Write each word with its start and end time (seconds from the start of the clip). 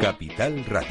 Capital 0.00 0.64
Radio. 0.64 0.88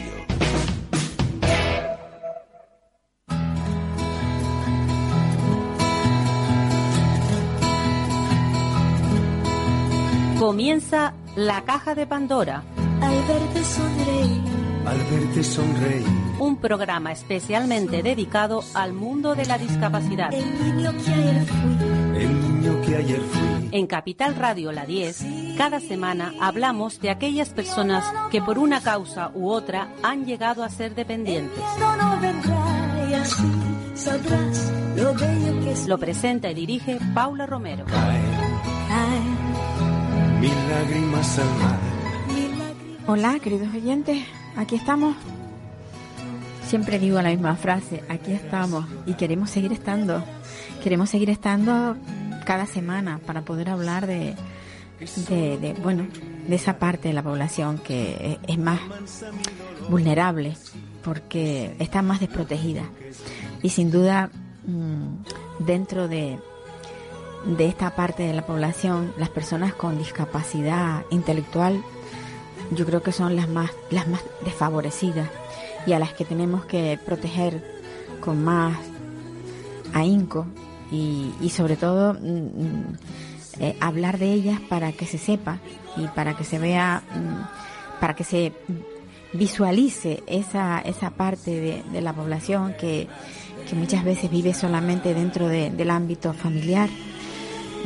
Comienza 10.37 11.15
la 11.35 11.63
caja 11.65 11.95
de 11.95 12.05
Pandora. 12.05 12.63
Al 13.01 13.15
verte 13.27 13.63
sonreír. 13.63 14.41
Al 14.85 14.97
verte 14.97 15.43
sonreír. 15.43 16.05
Un 16.37 16.57
programa 16.57 17.11
especialmente 17.11 18.03
dedicado 18.03 18.63
al 18.75 18.93
mundo 18.93 19.33
de 19.33 19.47
la 19.47 19.57
discapacidad. 19.57 20.31
El 20.31 20.75
niño 20.75 20.91
que 21.03 21.11
ayer 21.11 21.45
fui. 21.45 21.88
El 22.19 22.41
niño 22.41 22.81
que 22.81 22.97
ayer 22.97 23.21
fui. 23.21 23.69
En 23.71 23.87
Capital 23.87 24.35
Radio 24.35 24.71
La 24.71 24.85
10, 24.85 25.55
cada 25.57 25.79
semana 25.79 26.33
hablamos 26.41 26.99
de 26.99 27.11
aquellas 27.11 27.49
personas 27.49 28.03
que 28.29 28.41
por 28.41 28.59
una 28.59 28.81
causa 28.81 29.31
u 29.33 29.49
otra 29.49 29.89
han 30.03 30.25
llegado 30.25 30.63
a 30.63 30.69
ser 30.69 30.95
dependientes. 30.95 31.63
Lo 35.87 35.97
presenta 35.97 36.51
y 36.51 36.53
dirige 36.55 36.99
Paula 37.13 37.45
Romero. 37.45 37.85
Hola, 43.07 43.39
queridos 43.39 43.73
oyentes, 43.73 44.25
aquí 44.57 44.75
estamos. 44.75 45.15
Siempre 46.69 46.99
digo 46.99 47.19
la 47.19 47.29
misma 47.29 47.55
frase, 47.55 48.03
aquí 48.09 48.31
estamos 48.31 48.85
y 49.07 49.15
queremos 49.15 49.49
seguir 49.49 49.73
estando. 49.73 50.23
Queremos 50.83 51.09
seguir 51.09 51.31
estando 51.31 51.97
cada 52.45 52.67
semana 52.67 53.19
para 53.25 53.41
poder 53.41 53.69
hablar 53.69 54.05
de, 54.05 54.35
de, 54.99 55.75
bueno, 55.81 56.05
de 56.47 56.55
esa 56.55 56.77
parte 56.77 57.07
de 57.07 57.15
la 57.15 57.23
población 57.23 57.79
que 57.79 58.37
es 58.47 58.59
más 58.59 58.79
vulnerable 59.89 60.55
porque 61.03 61.75
está 61.79 62.03
más 62.03 62.19
desprotegida. 62.19 62.83
Y 63.63 63.69
sin 63.69 63.89
duda, 63.89 64.29
mm, 64.67 65.63
dentro 65.65 66.07
de, 66.07 66.37
de 67.45 67.65
esta 67.65 67.95
parte 67.95 68.21
de 68.21 68.33
la 68.33 68.45
población, 68.45 69.11
las 69.17 69.29
personas 69.29 69.73
con 69.73 69.97
discapacidad 69.97 71.03
intelectual, 71.09 71.81
yo 72.69 72.85
creo 72.85 73.01
que 73.01 73.11
son 73.11 73.35
las 73.35 73.49
más, 73.49 73.71
las 73.89 74.07
más 74.07 74.21
desfavorecidas 74.45 75.29
y 75.85 75.93
a 75.93 75.99
las 75.99 76.13
que 76.13 76.25
tenemos 76.25 76.65
que 76.65 76.99
proteger 77.05 77.63
con 78.21 78.43
más 78.43 78.77
ahínco 79.93 80.45
y, 80.91 81.31
y 81.41 81.49
sobre 81.49 81.75
todo 81.77 82.13
mm, 82.13 82.17
mm, 82.17 82.97
eh, 83.59 83.75
hablar 83.79 84.17
de 84.19 84.31
ellas 84.33 84.59
para 84.69 84.91
que 84.91 85.05
se 85.05 85.17
sepa 85.17 85.59
y 85.97 86.07
para 86.09 86.35
que 86.37 86.43
se 86.43 86.59
vea, 86.59 87.03
mm, 87.15 87.99
para 87.99 88.15
que 88.15 88.23
se 88.23 88.53
visualice 89.33 90.23
esa, 90.27 90.79
esa 90.79 91.11
parte 91.11 91.51
de, 91.51 91.83
de 91.91 92.01
la 92.01 92.13
población 92.13 92.73
que, 92.79 93.07
que 93.69 93.75
muchas 93.75 94.03
veces 94.03 94.29
vive 94.31 94.53
solamente 94.53 95.13
dentro 95.13 95.47
de- 95.47 95.69
del 95.69 95.91
ámbito 95.91 96.33
familiar 96.33 96.89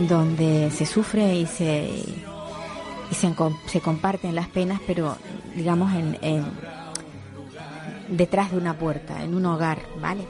donde 0.07 0.71
se 0.71 0.85
sufre 0.85 1.35
y 1.35 1.45
se 1.45 1.89
y 3.11 3.15
se, 3.15 3.31
se 3.67 3.81
comparten 3.81 4.33
las 4.33 4.47
penas, 4.47 4.79
pero 4.87 5.15
digamos 5.55 5.93
en- 5.93 6.17
detrás 8.15 8.51
de 8.51 8.57
una 8.57 8.77
puerta, 8.77 9.23
en 9.23 9.33
un 9.35 9.45
hogar, 9.45 9.79
¿vale? 10.01 10.23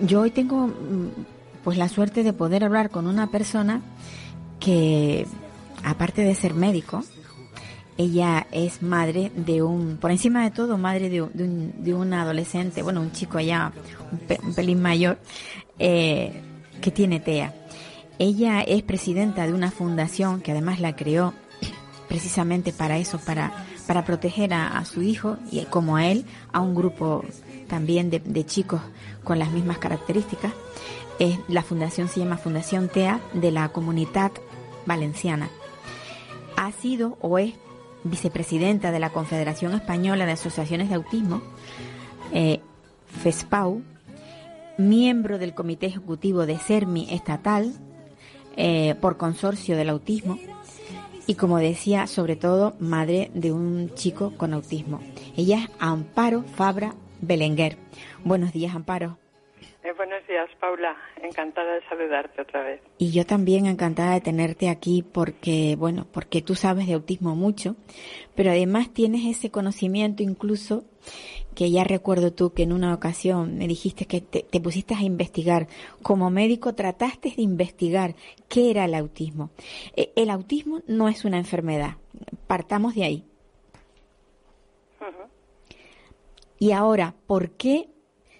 Yo 0.00 0.20
hoy 0.22 0.30
tengo 0.30 0.66
mm, 0.68 1.08
pues 1.64 1.78
la 1.78 1.88
suerte 1.88 2.22
de 2.22 2.32
poder 2.32 2.64
hablar 2.64 2.90
con 2.90 3.06
una 3.06 3.30
persona 3.30 3.80
que 4.60 5.26
aparte 5.82 6.22
de 6.22 6.34
ser 6.34 6.54
médico, 6.54 7.02
ella 7.96 8.46
es 8.50 8.82
madre 8.82 9.30
de 9.36 9.62
un, 9.62 9.98
por 10.00 10.10
encima 10.10 10.42
de 10.42 10.50
todo, 10.50 10.78
madre 10.78 11.08
de, 11.10 11.22
un- 11.22 11.30
de 11.32 11.44
un, 11.44 11.84
de 11.84 11.94
un 11.94 12.12
adolescente, 12.12 12.82
bueno, 12.82 13.00
un 13.00 13.12
chico 13.12 13.38
ya 13.40 13.72
un, 14.10 14.18
pe- 14.18 14.40
un 14.42 14.54
pelín 14.54 14.82
mayor, 14.82 15.18
eh, 15.78 16.42
que 16.80 16.90
tiene 16.90 17.20
TEA. 17.20 17.54
Ella 18.18 18.60
es 18.62 18.82
presidenta 18.82 19.46
de 19.46 19.52
una 19.52 19.70
fundación 19.70 20.40
que 20.40 20.52
además 20.52 20.80
la 20.80 20.96
creó 20.96 21.34
precisamente 22.08 22.72
para 22.72 22.98
eso, 22.98 23.18
para, 23.18 23.64
para 23.86 24.04
proteger 24.04 24.54
a, 24.54 24.84
su 24.84 25.02
hijo 25.02 25.36
y 25.50 25.60
como 25.66 25.96
a 25.96 26.06
él, 26.06 26.24
a 26.52 26.60
un 26.60 26.74
grupo 26.74 27.24
también 27.68 28.10
de, 28.10 28.46
chicos 28.46 28.80
con 29.22 29.38
las 29.38 29.50
mismas 29.52 29.78
características. 29.78 30.52
Eh, 31.18 31.38
la 31.48 31.62
fundación 31.62 32.08
se 32.08 32.20
llama 32.20 32.36
Fundación 32.36 32.88
TEA 32.88 33.20
de 33.34 33.50
la 33.50 33.68
Comunidad 33.68 34.32
Valenciana. 34.86 35.48
Ha 36.56 36.72
sido 36.72 37.16
o 37.20 37.38
es 37.38 37.54
vicepresidenta 38.04 38.90
de 38.90 38.98
la 39.00 39.10
Confederación 39.10 39.72
Española 39.74 40.26
de 40.26 40.32
Asociaciones 40.32 40.88
de 40.88 40.96
Autismo, 40.96 41.40
eh, 42.32 42.60
FESPAU, 43.22 43.82
miembro 44.76 45.38
del 45.38 45.54
Comité 45.54 45.86
Ejecutivo 45.86 46.46
de 46.46 46.58
CERMI 46.58 47.08
estatal 47.10 47.72
eh, 48.56 48.94
por 49.00 49.16
consorcio 49.16 49.76
del 49.76 49.88
autismo 49.88 50.38
y 51.26 51.34
como 51.34 51.58
decía, 51.58 52.06
sobre 52.06 52.36
todo 52.36 52.74
madre 52.78 53.30
de 53.34 53.52
un 53.52 53.94
chico 53.94 54.32
con 54.36 54.52
autismo. 54.52 55.00
Ella 55.36 55.58
es 55.58 55.70
Amparo 55.78 56.42
Fabra 56.42 56.94
Belenguer. 57.20 57.76
Buenos 58.24 58.52
días, 58.52 58.74
Amparo. 58.74 59.18
Eh, 59.82 59.92
buenos 59.96 60.26
días, 60.26 60.48
Paula. 60.60 60.96
Encantada 61.22 61.74
de 61.74 61.82
saludarte 61.88 62.40
otra 62.40 62.62
vez. 62.62 62.80
Y 62.96 63.12
yo 63.12 63.26
también 63.26 63.66
encantada 63.66 64.14
de 64.14 64.22
tenerte 64.22 64.70
aquí 64.70 65.02
porque, 65.02 65.76
bueno, 65.78 66.06
porque 66.10 66.40
tú 66.40 66.54
sabes 66.54 66.86
de 66.86 66.94
autismo 66.94 67.36
mucho, 67.36 67.76
pero 68.34 68.50
además 68.50 68.94
tienes 68.94 69.26
ese 69.26 69.50
conocimiento 69.50 70.22
incluso 70.22 70.84
que 71.54 71.70
ya 71.70 71.84
recuerdo 71.84 72.32
tú 72.32 72.52
que 72.52 72.64
en 72.64 72.72
una 72.72 72.92
ocasión 72.92 73.56
me 73.56 73.68
dijiste 73.68 74.06
que 74.06 74.20
te, 74.20 74.42
te 74.42 74.60
pusiste 74.60 74.94
a 74.94 75.02
investigar. 75.02 75.68
Como 76.02 76.30
médico 76.30 76.74
trataste 76.74 77.32
de 77.36 77.42
investigar 77.42 78.14
qué 78.48 78.70
era 78.70 78.84
el 78.84 78.94
autismo. 78.94 79.50
Eh, 79.96 80.12
El 80.16 80.30
autismo 80.30 80.80
no 80.86 81.08
es 81.08 81.24
una 81.24 81.38
enfermedad. 81.38 81.96
Partamos 82.46 82.94
de 82.94 83.04
ahí. 83.04 83.24
Y 86.58 86.72
ahora, 86.72 87.14
¿por 87.26 87.50
qué 87.50 87.90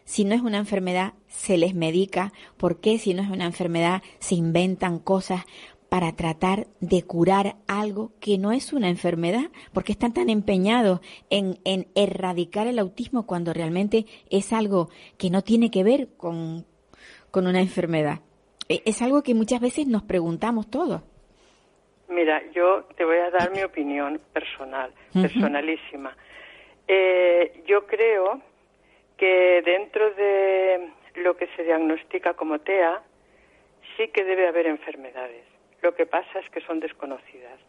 si 0.04 0.24
no 0.24 0.34
es 0.34 0.40
una 0.40 0.58
enfermedad 0.58 1.14
se 1.28 1.58
les 1.58 1.74
medica? 1.74 2.32
¿Por 2.56 2.80
qué 2.80 2.98
si 2.98 3.12
no 3.12 3.22
es 3.22 3.28
una 3.28 3.44
enfermedad 3.44 4.02
se 4.18 4.34
inventan 4.34 4.98
cosas 4.98 5.44
para 5.94 6.10
tratar 6.10 6.66
de 6.80 7.04
curar 7.04 7.54
algo 7.68 8.10
que 8.20 8.36
no 8.36 8.50
es 8.50 8.72
una 8.72 8.88
enfermedad? 8.88 9.44
¿Por 9.72 9.84
qué 9.84 9.92
están 9.92 10.12
tan 10.12 10.28
empeñados 10.28 10.98
en, 11.30 11.60
en 11.64 11.86
erradicar 11.94 12.66
el 12.66 12.80
autismo 12.80 13.26
cuando 13.28 13.52
realmente 13.52 14.04
es 14.28 14.52
algo 14.52 14.88
que 15.18 15.30
no 15.30 15.42
tiene 15.42 15.70
que 15.70 15.84
ver 15.84 16.08
con, 16.16 16.66
con 17.30 17.46
una 17.46 17.60
enfermedad? 17.60 18.18
E- 18.68 18.82
Es 18.84 19.02
algo 19.02 19.22
que 19.22 19.34
muchas 19.34 19.60
veces 19.60 19.86
nos 19.86 20.02
preguntamos 20.02 20.68
todos. 20.68 21.00
Mira, 22.08 22.42
yo 22.52 22.86
te 22.96 23.04
voy 23.04 23.18
a 23.18 23.30
dar 23.30 23.52
mi 23.52 23.62
opinión 23.62 24.20
personal, 24.32 24.90
personalísima. 25.12 26.16
Eh, 26.88 27.62
yo 27.68 27.86
creo 27.86 28.40
que 29.16 29.62
dentro 29.64 30.10
de 30.16 30.90
lo 31.22 31.36
que 31.36 31.46
se 31.54 31.62
diagnostica 31.62 32.34
como 32.34 32.58
TEA, 32.58 33.00
sí 33.96 34.08
que 34.08 34.24
debe 34.24 34.48
haber 34.48 34.66
enfermedades. 34.66 35.53
Lo 35.84 35.94
que 35.94 36.06
pasa 36.06 36.38
es 36.38 36.48
que 36.48 36.62
son 36.62 36.80
desconocidas. 36.80 37.60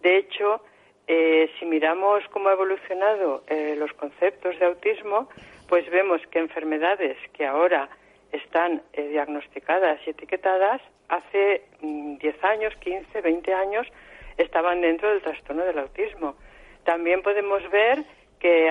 De 0.00 0.16
hecho, 0.16 0.62
eh, 1.08 1.50
si 1.58 1.66
miramos 1.66 2.22
cómo 2.30 2.48
ha 2.48 2.52
evolucionado 2.52 3.42
eh, 3.48 3.74
los 3.76 3.92
conceptos 3.94 4.56
de 4.60 4.66
autismo, 4.66 5.28
pues 5.68 5.90
vemos 5.90 6.20
que 6.30 6.38
enfermedades 6.38 7.16
que 7.32 7.44
ahora 7.44 7.88
están 8.30 8.80
eh, 8.92 9.08
diagnosticadas 9.08 9.98
y 10.06 10.10
etiquetadas, 10.10 10.80
hace 11.08 11.62
mm, 11.80 12.18
10 12.18 12.44
años, 12.44 12.76
15, 12.76 13.20
20 13.22 13.52
años, 13.52 13.88
estaban 14.36 14.80
dentro 14.80 15.10
del 15.10 15.20
trastorno 15.20 15.64
del 15.64 15.80
autismo. 15.80 16.36
También 16.84 17.22
podemos 17.22 17.68
ver 17.72 18.04
que 18.38 18.70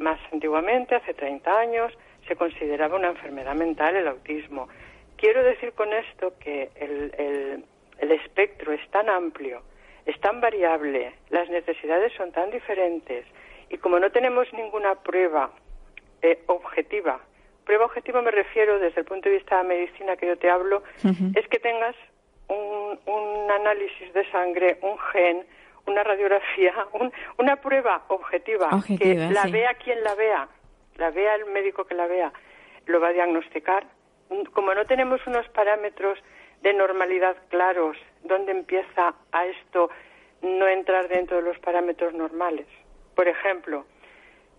más 0.00 0.20
antiguamente, 0.34 0.96
hace 0.96 1.14
30 1.14 1.58
años, 1.58 1.96
se 2.26 2.36
consideraba 2.36 2.96
una 2.96 3.08
enfermedad 3.08 3.54
mental 3.54 3.96
el 3.96 4.06
autismo. 4.06 4.68
Quiero 5.16 5.42
decir 5.42 5.72
con 5.72 5.90
esto 5.94 6.34
que 6.38 6.68
el- 6.76 7.64
el 7.98 8.12
espectro 8.12 8.72
es 8.72 8.90
tan 8.90 9.08
amplio, 9.08 9.62
es 10.06 10.18
tan 10.20 10.40
variable, 10.40 11.12
las 11.30 11.48
necesidades 11.50 12.12
son 12.14 12.32
tan 12.32 12.50
diferentes 12.50 13.24
y 13.70 13.78
como 13.78 13.98
no 13.98 14.10
tenemos 14.10 14.50
ninguna 14.52 14.94
prueba 14.96 15.50
eh, 16.22 16.38
objetiva, 16.46 17.20
prueba 17.64 17.84
objetiva 17.86 18.22
me 18.22 18.30
refiero 18.30 18.78
desde 18.78 19.00
el 19.00 19.06
punto 19.06 19.28
de 19.28 19.36
vista 19.36 19.56
de 19.58 19.62
la 19.62 19.68
medicina 19.68 20.16
que 20.16 20.26
yo 20.26 20.38
te 20.38 20.48
hablo, 20.50 20.82
es 21.34 21.46
que 21.48 21.58
tengas 21.58 21.94
un, 22.48 22.98
un 23.06 23.50
análisis 23.50 24.12
de 24.14 24.24
sangre, 24.30 24.78
un 24.80 24.98
gen, 25.12 25.44
una 25.86 26.02
radiografía, 26.02 26.72
un- 26.94 27.12
una 27.36 27.56
prueba 27.56 28.04
objetiva, 28.08 28.68
Objetiva, 28.72 29.28
que 29.28 29.34
la 29.34 29.42
sí. 29.42 29.52
vea 29.52 29.74
quien 29.74 30.02
la 30.02 30.14
vea, 30.14 30.48
la 30.96 31.10
vea 31.10 31.34
el 31.34 31.44
médico 31.46 31.84
que 31.84 31.94
la 31.94 32.06
vea, 32.06 32.32
lo 32.86 33.00
va 33.00 33.08
a 33.08 33.12
diagnosticar. 33.12 33.84
Como 34.52 34.74
no 34.74 34.84
tenemos 34.86 35.20
unos 35.26 35.46
parámetros 35.50 36.18
de 36.62 36.72
normalidad 36.72 37.36
claros, 37.48 37.96
¿dónde 38.24 38.52
empieza 38.52 39.14
a 39.32 39.46
esto 39.46 39.90
no 40.42 40.66
entrar 40.68 41.08
dentro 41.08 41.38
de 41.38 41.42
los 41.42 41.58
parámetros 41.58 42.14
normales? 42.14 42.66
Por 43.14 43.28
ejemplo, 43.28 43.84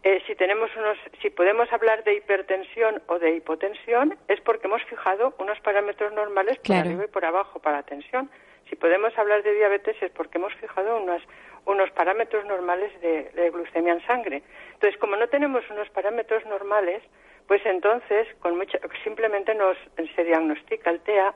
eh, 0.04 0.22
si 0.26 0.36
tenemos 0.36 0.70
unos, 0.78 0.98
si 1.22 1.30
podemos 1.30 1.72
hablar 1.74 2.04
de 2.06 2.16
hipertensión 2.16 3.02
o 3.08 3.20
de 3.20 3.36
hipotensión, 3.36 4.18
es 4.30 4.40
porque 4.42 4.68
hemos 4.68 4.84
fijado 4.86 5.34
unos 5.40 5.60
parámetros 5.60 6.14
normales 6.14 6.58
por 6.60 6.76
arriba 6.76 7.04
y 7.04 7.08
por 7.08 7.26
abajo 7.26 7.60
para 7.60 7.78
la 7.78 7.84
tensión. 7.84 8.30
Si 8.70 8.76
podemos 8.76 9.18
hablar 9.18 9.44
de 9.44 9.54
diabetes 9.54 10.02
es 10.02 10.12
porque 10.12 10.38
hemos 10.38 10.54
fijado 10.56 11.02
unos, 11.02 11.22
unos 11.66 11.90
parámetros 11.92 12.46
normales 12.46 12.92
de, 13.02 13.50
glucemia 13.52 13.94
en 13.94 14.06
sangre. 14.06 14.44
Entonces, 14.74 14.98
como 15.00 15.18
no 15.18 15.28
tenemos 15.28 15.70
unos 15.70 15.90
parámetros 15.90 16.46
normales, 16.46 17.04
pues 17.48 17.66
entonces 17.66 18.28
con 18.40 18.58
mucha, 18.58 18.80
simplemente 19.04 19.54
nos 19.56 19.76
se 20.16 20.24
diagnostica 20.24 20.92
el 20.92 21.02
TEA 21.02 21.34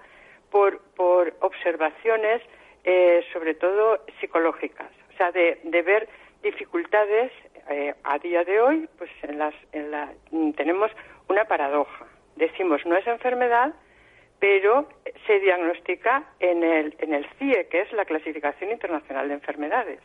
por, 0.53 0.79
por 0.95 1.33
observaciones, 1.39 2.43
eh, 2.83 3.25
sobre 3.33 3.55
todo 3.55 4.05
psicológicas, 4.19 4.87
o 5.11 5.17
sea, 5.17 5.31
de, 5.31 5.57
ver 5.63 6.07
dificultades 6.43 7.31
eh, 7.71 7.95
a 8.03 8.19
día 8.19 8.43
de 8.43 8.61
hoy, 8.61 8.87
pues 8.99 9.09
en 9.23 9.39
las, 9.39 9.55
en 9.71 9.89
la, 9.89 10.13
tenemos 10.55 10.91
una 11.27 11.45
paradoja. 11.45 12.05
Decimos 12.35 12.85
no 12.85 12.95
es 12.95 13.07
enfermedad, 13.07 13.73
pero 14.39 14.87
se 15.25 15.39
diagnostica 15.39 16.23
en 16.39 16.63
el, 16.63 16.95
en 16.99 17.15
el 17.15 17.25
CIE, 17.39 17.65
que 17.71 17.81
es 17.81 17.91
la 17.91 18.05
Clasificación 18.05 18.69
Internacional 18.69 19.29
de 19.29 19.33
Enfermedades. 19.33 20.01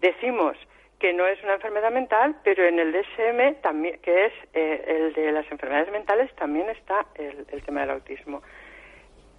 Decimos 0.00 0.56
que 1.00 1.12
no 1.12 1.26
es 1.26 1.42
una 1.42 1.54
enfermedad 1.54 1.90
mental, 1.90 2.36
pero 2.44 2.64
en 2.64 2.78
el 2.78 2.92
DSM, 2.92 3.60
también, 3.60 3.98
que 4.02 4.26
es 4.26 4.32
eh, 4.52 4.84
el 4.86 5.14
de 5.14 5.32
las 5.32 5.50
enfermedades 5.50 5.90
mentales, 5.90 6.32
también 6.36 6.70
está 6.70 7.06
el 7.16 7.62
tema 7.64 7.80
del 7.80 7.90
autismo. 7.90 8.40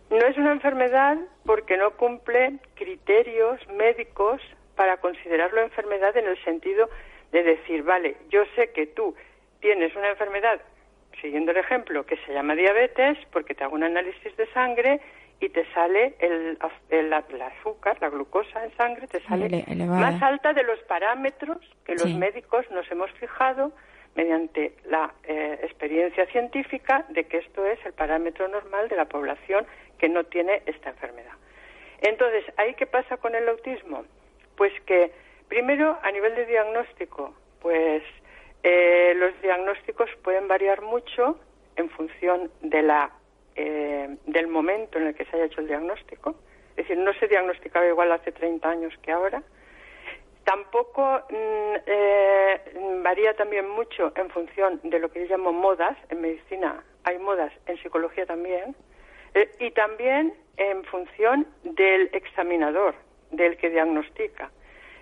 No 0.09 0.25
es 0.25 0.37
una 0.37 0.51
enfermedad 0.51 1.17
porque 1.45 1.77
no 1.77 1.91
cumple 1.91 2.59
criterios 2.75 3.59
médicos 3.69 4.41
para 4.75 4.97
considerarlo 4.97 5.61
enfermedad 5.61 6.15
en 6.17 6.27
el 6.27 6.43
sentido 6.43 6.89
de 7.31 7.43
decir, 7.43 7.83
vale, 7.83 8.17
yo 8.29 8.43
sé 8.55 8.71
que 8.71 8.87
tú 8.87 9.15
tienes 9.59 9.95
una 9.95 10.09
enfermedad, 10.09 10.61
siguiendo 11.21 11.51
el 11.51 11.57
ejemplo, 11.57 12.05
que 12.05 12.17
se 12.17 12.33
llama 12.33 12.55
diabetes, 12.55 13.17
porque 13.31 13.55
te 13.55 13.63
hago 13.63 13.75
un 13.75 13.83
análisis 13.83 14.35
de 14.37 14.47
sangre 14.53 15.01
y 15.39 15.49
te 15.49 15.65
sale 15.73 16.15
el, 16.19 16.57
azúcar, 17.13 17.97
la 17.99 18.09
glucosa 18.09 18.63
en 18.63 18.75
sangre, 18.77 19.07
te 19.07 19.21
sale 19.21 19.65
más 19.85 20.21
alta 20.21 20.53
de 20.53 20.63
los 20.63 20.79
parámetros 20.83 21.57
que 21.85 21.95
los 21.95 22.13
médicos 22.13 22.65
nos 22.71 22.89
hemos 22.91 23.11
fijado 23.13 23.71
mediante 24.15 24.73
la 24.85 25.13
eh, 25.23 25.59
experiencia 25.63 26.25
científica 26.27 27.05
de 27.09 27.25
que 27.25 27.37
esto 27.37 27.65
es 27.65 27.77
el 27.85 27.93
parámetro 27.93 28.47
normal 28.47 28.87
de 28.87 28.95
la 28.95 29.05
población 29.05 29.65
que 29.99 30.09
no 30.09 30.23
tiene 30.23 30.63
esta 30.65 30.89
enfermedad. 30.89 31.33
Entonces, 32.01 32.43
¿ahí 32.57 32.73
qué 32.75 32.85
pasa 32.85 33.17
con 33.17 33.35
el 33.35 33.47
autismo? 33.47 34.05
Pues 34.55 34.73
que, 34.85 35.11
primero, 35.47 35.97
a 36.01 36.11
nivel 36.11 36.35
de 36.35 36.45
diagnóstico, 36.45 37.33
pues 37.61 38.03
eh, 38.63 39.13
los 39.15 39.39
diagnósticos 39.41 40.09
pueden 40.23 40.47
variar 40.47 40.81
mucho 40.81 41.37
en 41.75 41.89
función 41.89 42.51
de 42.61 42.81
la, 42.81 43.11
eh, 43.55 44.15
del 44.25 44.47
momento 44.47 44.97
en 44.97 45.07
el 45.07 45.15
que 45.15 45.25
se 45.25 45.35
haya 45.35 45.45
hecho 45.45 45.61
el 45.61 45.67
diagnóstico. 45.67 46.35
Es 46.71 46.87
decir, 46.87 46.97
no 46.97 47.13
se 47.13 47.27
diagnosticaba 47.27 47.87
igual 47.87 48.11
hace 48.11 48.31
30 48.31 48.69
años 48.69 48.93
que 49.01 49.11
ahora. 49.11 49.43
Tampoco 50.45 51.21
mm, 51.29 51.75
eh, 51.85 52.61
varía 53.03 53.33
también 53.35 53.69
mucho 53.69 54.13
en 54.15 54.29
función 54.29 54.79
de 54.83 54.99
lo 54.99 55.11
que 55.11 55.21
yo 55.21 55.37
llamo 55.37 55.51
modas. 55.51 55.97
En 56.09 56.21
medicina 56.21 56.83
hay 57.03 57.19
modas, 57.19 57.51
en 57.65 57.77
psicología 57.77 58.25
también. 58.25 58.75
y 59.59 59.71
también 59.71 60.33
en 60.55 60.85
función 60.85 61.45
del 61.63 62.09
examinador 62.13 62.95
del 63.31 63.57
que 63.57 63.69
diagnostica. 63.69 64.49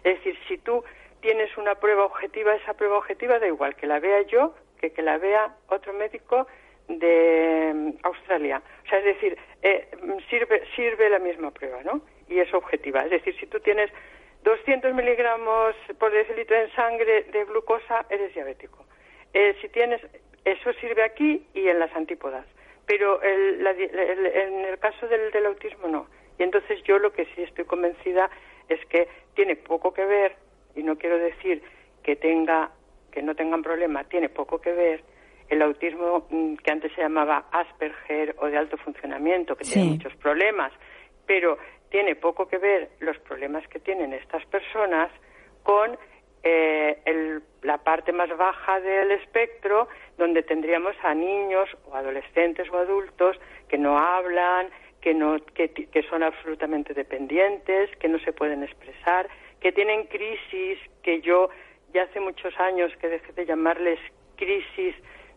Es 0.04 0.18
decir, 0.18 0.36
si 0.48 0.57
tú 0.57 0.84
tienes 1.22 1.56
una 1.57 1.75
prueba 1.75 2.06
objetiva, 2.06 2.56
esa 2.56 2.74
prueba 2.74 2.98
objetiva 2.98 3.38
da 3.38 3.48
igual 3.48 3.75
que 3.75 3.86
la 3.86 4.00
vea 4.00 4.24
yo 4.24 4.56
que 4.80 4.92
que 4.92 5.01
la 5.01 5.18
vea 5.18 5.56
otro 5.69 5.94
médico 5.94 6.48
de 6.88 7.72
mm, 7.74 7.89
Australia. 8.04 8.62
O 8.86 8.89
sea, 8.89 9.00
es 9.00 9.06
decir, 9.06 9.38
eh, 9.62 9.88
sirve, 10.30 10.63
sirve 10.75 11.10
la 11.10 11.19
misma 11.19 11.51
prueba, 11.51 11.81
¿no? 11.84 12.01
Y 12.28 12.39
es 12.39 12.54
objetiva. 12.54 13.01
Es 13.06 13.12
decir, 13.12 13.36
si 13.39 13.46
tú 13.48 13.60
tienes 13.60 13.89
200 14.44 14.94
miligramos 14.94 15.75
por 15.98 16.12
decilitro 16.12 16.56
en 16.56 16.72
sangre 16.72 17.24
de 17.31 17.45
glucosa, 17.45 18.06
eres 18.10 18.34
diabético. 18.34 18.86
Eh, 19.34 19.56
si 19.62 19.69
tienes, 19.69 20.01
eso 20.45 20.74
sirve 20.74 21.04
aquí 21.04 21.48
y 21.54 21.68
en 21.68 21.80
las 21.80 21.94
antípodas. 21.95 22.45
Pero 22.86 23.22
el, 23.22 23.66
en 23.66 24.66
el 24.66 24.78
caso 24.80 25.07
del, 25.07 25.31
del 25.31 25.45
autismo 25.45 25.88
no. 25.88 26.07
Y 26.38 26.44
entonces 26.44 26.84
yo 26.84 27.00
lo 27.00 27.13
que 27.13 27.25
sí 27.34 27.44
estoy 27.44 27.66
convencida 27.66 28.30
es 28.68 28.86
que 28.88 29.07
tiene 29.36 29.56
poco 29.56 29.94
que 29.94 30.06
ver, 30.06 30.36
y 30.75 30.84
no 30.84 30.98
quiero 30.98 31.18
decir 31.18 31.62
que 32.04 32.16
tenga, 32.16 32.72
que 33.12 33.22
no 33.22 33.36
tengan 33.36 33.62
problema, 33.62 34.04
tiene 34.04 34.30
poco 34.30 34.60
que 34.60 34.74
ver 34.74 35.04
el 35.50 35.62
autismo 35.62 36.28
mm, 36.30 36.56
que 36.56 36.72
antes 36.72 36.92
se 36.94 37.01
llamaba 37.01 37.46
Asperger 37.51 38.36
o 38.39 38.48
de 38.48 38.57
alto 38.57 38.78
funcionamiento, 38.78 39.56
que 39.56 39.63
tiene 39.63 39.92
muchos 39.92 40.16
problemas, 40.16 40.72
pero 41.25 41.57
tiene 41.94 42.16
poco 42.16 42.48
que 42.48 42.57
ver 42.57 42.90
los 43.01 43.19
problemas 43.19 43.68
que 43.68 43.78
tienen 43.78 44.13
estas 44.13 44.44
personas 44.48 45.12
con 45.62 45.95
eh, 46.42 47.40
la 47.62 47.78
parte 47.78 48.12
más 48.12 48.36
baja 48.36 48.80
del 48.80 49.12
espectro, 49.12 49.88
donde 50.18 50.42
tendríamos 50.42 50.95
a 51.04 51.13
niños 51.13 51.69
o 51.86 51.95
adolescentes 51.95 52.68
o 52.72 52.78
adultos 52.80 53.40
que 53.69 53.78
no 53.78 54.00
hablan, 54.00 54.72
que, 55.01 55.13
no, 55.13 55.38
que, 55.54 55.69
que 55.69 56.01
son 56.10 56.24
absolutamente 56.24 56.95
dependientes, 56.95 57.96
que 57.98 58.10
no 58.10 58.18
se 58.22 58.34
pueden 58.34 58.63
expresar, 58.63 59.30
que 59.60 59.72
tienen 59.72 60.07
crisis, 60.07 60.80
que 61.04 61.22
yo 61.22 61.51
ya 61.94 62.06
hace 62.06 62.19
muchos 62.19 62.60
años 62.60 62.92
que 63.00 63.07
dejé 63.07 63.34
de 63.34 63.46
llamarles 63.46 64.00
crisis 64.36 64.96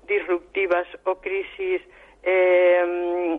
disruptivas 0.08 0.86
o 1.04 1.16
crisis 1.16 1.82
eh, 2.28 3.38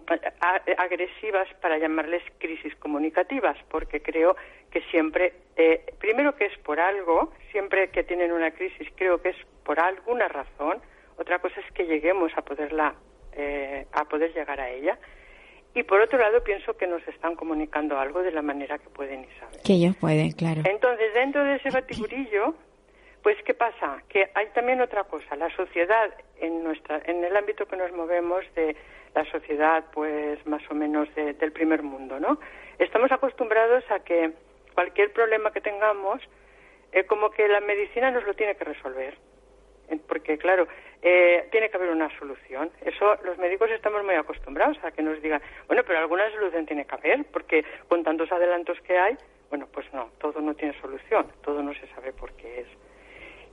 agresivas 0.78 1.48
para 1.62 1.78
llamarles 1.78 2.24
crisis 2.38 2.74
comunicativas, 2.78 3.58
porque 3.70 4.02
creo 4.02 4.38
que 4.72 4.82
siempre, 4.90 5.34
eh, 5.58 5.94
primero 6.00 6.36
que 6.36 6.46
es 6.46 6.58
por 6.60 6.80
algo, 6.80 7.34
siempre 7.52 7.90
que 7.90 8.04
tienen 8.04 8.32
una 8.32 8.52
crisis 8.52 8.88
creo 8.96 9.22
que 9.22 9.30
es 9.30 9.38
por 9.66 9.80
alguna 9.82 10.30
razón, 10.30 10.82
otra 11.18 11.40
cosa 11.40 11.60
es 11.60 11.70
que 11.74 11.86
lleguemos 11.86 12.32
a 12.38 12.42
poderla, 12.44 12.96
eh, 13.34 13.86
a 13.92 14.06
poder 14.06 14.34
llegar 14.34 14.62
a 14.62 14.70
ella. 14.70 14.98
Y 15.76 15.84
por 15.84 16.00
otro 16.00 16.18
lado, 16.18 16.42
pienso 16.44 16.78
que 16.78 16.88
nos 16.88 17.06
están 17.08 17.36
comunicando 17.36 18.00
algo 18.00 18.24
de 18.24 18.32
la 18.32 18.42
manera 18.42 18.78
que 18.78 18.90
pueden 18.90 19.26
y 19.26 19.40
saben. 19.40 19.60
Que 19.66 19.74
ellos 19.74 19.96
pueden, 19.98 20.32
claro. 20.32 20.62
Entonces, 20.64 21.14
dentro 21.14 21.44
de 21.44 21.56
ese 21.56 21.70
batiburillo, 21.74 22.56
pues, 23.28 23.44
¿qué 23.44 23.54
pasa? 23.54 24.02
Que 24.08 24.30
hay 24.36 24.46
también 24.56 24.80
otra 24.80 25.04
cosa. 25.04 25.36
La 25.36 25.54
sociedad, 25.54 26.14
en, 26.40 26.64
nuestra, 26.64 27.02
en 27.04 27.22
el 27.26 27.36
ámbito 27.36 27.66
que 27.66 27.76
nos 27.76 27.92
movemos 27.92 28.46
de 28.56 28.74
la 29.14 29.26
sociedad, 29.26 29.84
pues, 29.92 30.40
más 30.48 30.62
o 30.72 30.74
menos 30.74 31.14
del 31.14 31.52
primer 31.52 31.84
mundo, 31.84 32.22
¿no? 32.22 32.40
Estamos 32.80 33.12
acostumbrados 33.12 33.84
a 33.92 34.00
que 34.00 34.32
cualquier 34.74 35.12
problema 35.12 35.52
que 35.52 35.60
tengamos, 35.60 36.22
eh, 36.94 37.04
como 37.04 37.30
que 37.30 37.50
la 37.50 37.60
medicina 37.60 38.12
nos 38.12 38.24
lo 38.24 38.34
tiene 38.34 38.56
que 38.56 38.64
resolver 38.64 39.18
porque 40.08 40.38
claro, 40.38 40.68
eh, 41.02 41.48
tiene 41.52 41.70
que 41.70 41.76
haber 41.76 41.90
una 41.90 42.10
solución. 42.20 42.72
Eso 42.82 43.16
los 43.26 43.38
médicos 43.38 43.70
estamos 43.72 44.06
muy 44.06 44.16
acostumbrados 44.16 44.78
a 44.84 44.92
que 44.92 45.02
nos 45.02 45.22
digan, 45.22 45.42
bueno, 45.68 45.84
pero 45.86 46.00
alguna 46.00 46.30
solución 46.32 46.66
tiene 46.66 46.86
que 46.86 46.96
haber, 46.96 47.26
porque 47.26 47.66
con 47.88 48.04
tantos 48.04 48.32
adelantos 48.32 48.80
que 48.82 48.98
hay, 48.98 49.18
bueno, 49.50 49.68
pues 49.72 49.86
no, 49.94 50.12
todo 50.20 50.40
no 50.42 50.54
tiene 50.56 50.80
solución, 50.80 51.28
todo 51.42 51.62
no 51.62 51.74
se 51.74 51.88
sabe 51.88 52.14
por 52.14 52.32
qué 52.34 52.62
es. 52.62 52.87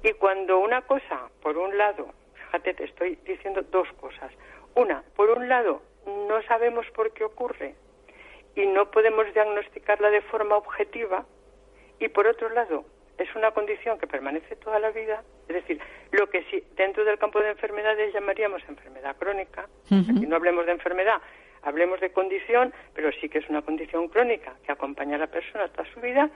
Y 0.04 0.12
cuando 0.12 0.58
una 0.58 0.82
cosa, 0.82 1.30
por 1.40 1.56
un 1.56 1.78
lado, 1.78 2.12
fíjate, 2.34 2.74
te 2.74 2.84
estoy 2.84 3.18
diciendo 3.24 3.62
dos 3.62 3.88
cosas. 3.94 4.30
Una, 4.74 5.02
por 5.16 5.30
un 5.30 5.48
lado, 5.48 5.80
no 6.28 6.42
sabemos 6.42 6.86
por 6.94 7.10
qué 7.14 7.24
ocurre 7.24 7.74
y 8.54 8.66
no 8.66 8.90
podemos 8.90 9.32
diagnosticarla 9.32 10.10
de 10.10 10.20
forma 10.20 10.56
objetiva, 10.56 11.24
y 11.98 12.08
por 12.08 12.26
otro 12.26 12.50
lado, 12.50 12.84
es 13.16 13.34
una 13.34 13.52
condición 13.52 13.98
que 13.98 14.06
permanece 14.06 14.56
toda 14.56 14.78
la 14.78 14.90
vida, 14.90 15.24
es 15.48 15.54
decir, 15.54 15.80
lo 16.10 16.28
que 16.28 16.44
si 16.50 16.62
dentro 16.76 17.04
del 17.06 17.18
campo 17.18 17.40
de 17.40 17.50
enfermedades 17.50 18.12
llamaríamos 18.12 18.62
enfermedad 18.68 19.16
crónica, 19.16 19.68
aquí 19.86 20.26
no 20.26 20.36
hablemos 20.36 20.66
de 20.66 20.72
enfermedad, 20.72 21.22
hablemos 21.62 22.00
de 22.00 22.12
condición, 22.12 22.74
pero 22.92 23.10
sí 23.12 23.30
que 23.30 23.38
es 23.38 23.48
una 23.48 23.62
condición 23.62 24.08
crónica 24.08 24.54
que 24.66 24.72
acompaña 24.72 25.16
a 25.16 25.20
la 25.20 25.28
persona 25.28 25.68
toda 25.68 25.88
su 25.94 26.00
vida, 26.00 26.28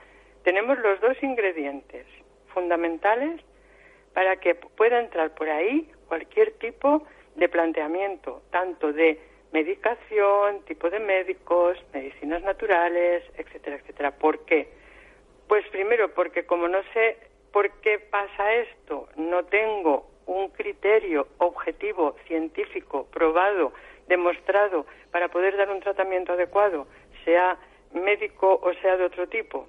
tenemos 0.43 0.79
los 0.79 1.01
dos 1.01 1.23
ingredientes 1.23 2.07
fundamentales 2.55 3.43
para 4.19 4.35
que 4.35 4.57
pueda 4.57 4.99
entrar 4.99 5.33
por 5.37 5.49
ahí 5.49 5.89
cualquier 6.09 6.51
tipo 6.59 7.07
de 7.37 7.49
planteamiento, 7.49 8.43
tanto 8.51 8.93
de 8.93 9.21
medicación, 9.53 10.65
tipo 10.65 10.91
de 10.91 10.99
médicos, 10.99 11.79
medicinas 11.95 12.43
naturales, 12.43 13.23
etcétera, 13.37 13.77
etcétera. 13.77 14.11
¿Por 14.11 14.45
qué? 14.45 14.71
Pues 15.47 15.65
primero, 15.69 16.13
porque 16.15 16.45
como 16.47 16.67
no 16.67 16.81
sé 16.93 17.17
por 17.53 17.71
qué 17.75 18.01
pasa 18.01 18.55
esto, 18.55 19.09
no 19.15 19.45
tengo 19.45 20.11
un 20.27 20.49
criterio 20.49 21.29
objetivo, 21.39 22.17
científico, 22.27 23.07
probado, 23.13 23.73
demostrado, 24.09 24.85
para 25.13 25.29
poder 25.29 25.57
dar 25.57 25.71
un 25.71 25.79
tratamiento 25.79 26.33
adecuado, 26.33 26.89
sea 27.25 27.57
médico 27.93 28.59
o 28.65 28.75
sea 28.83 28.97
de 28.97 29.05
otro 29.05 29.29
tipo. 29.29 29.69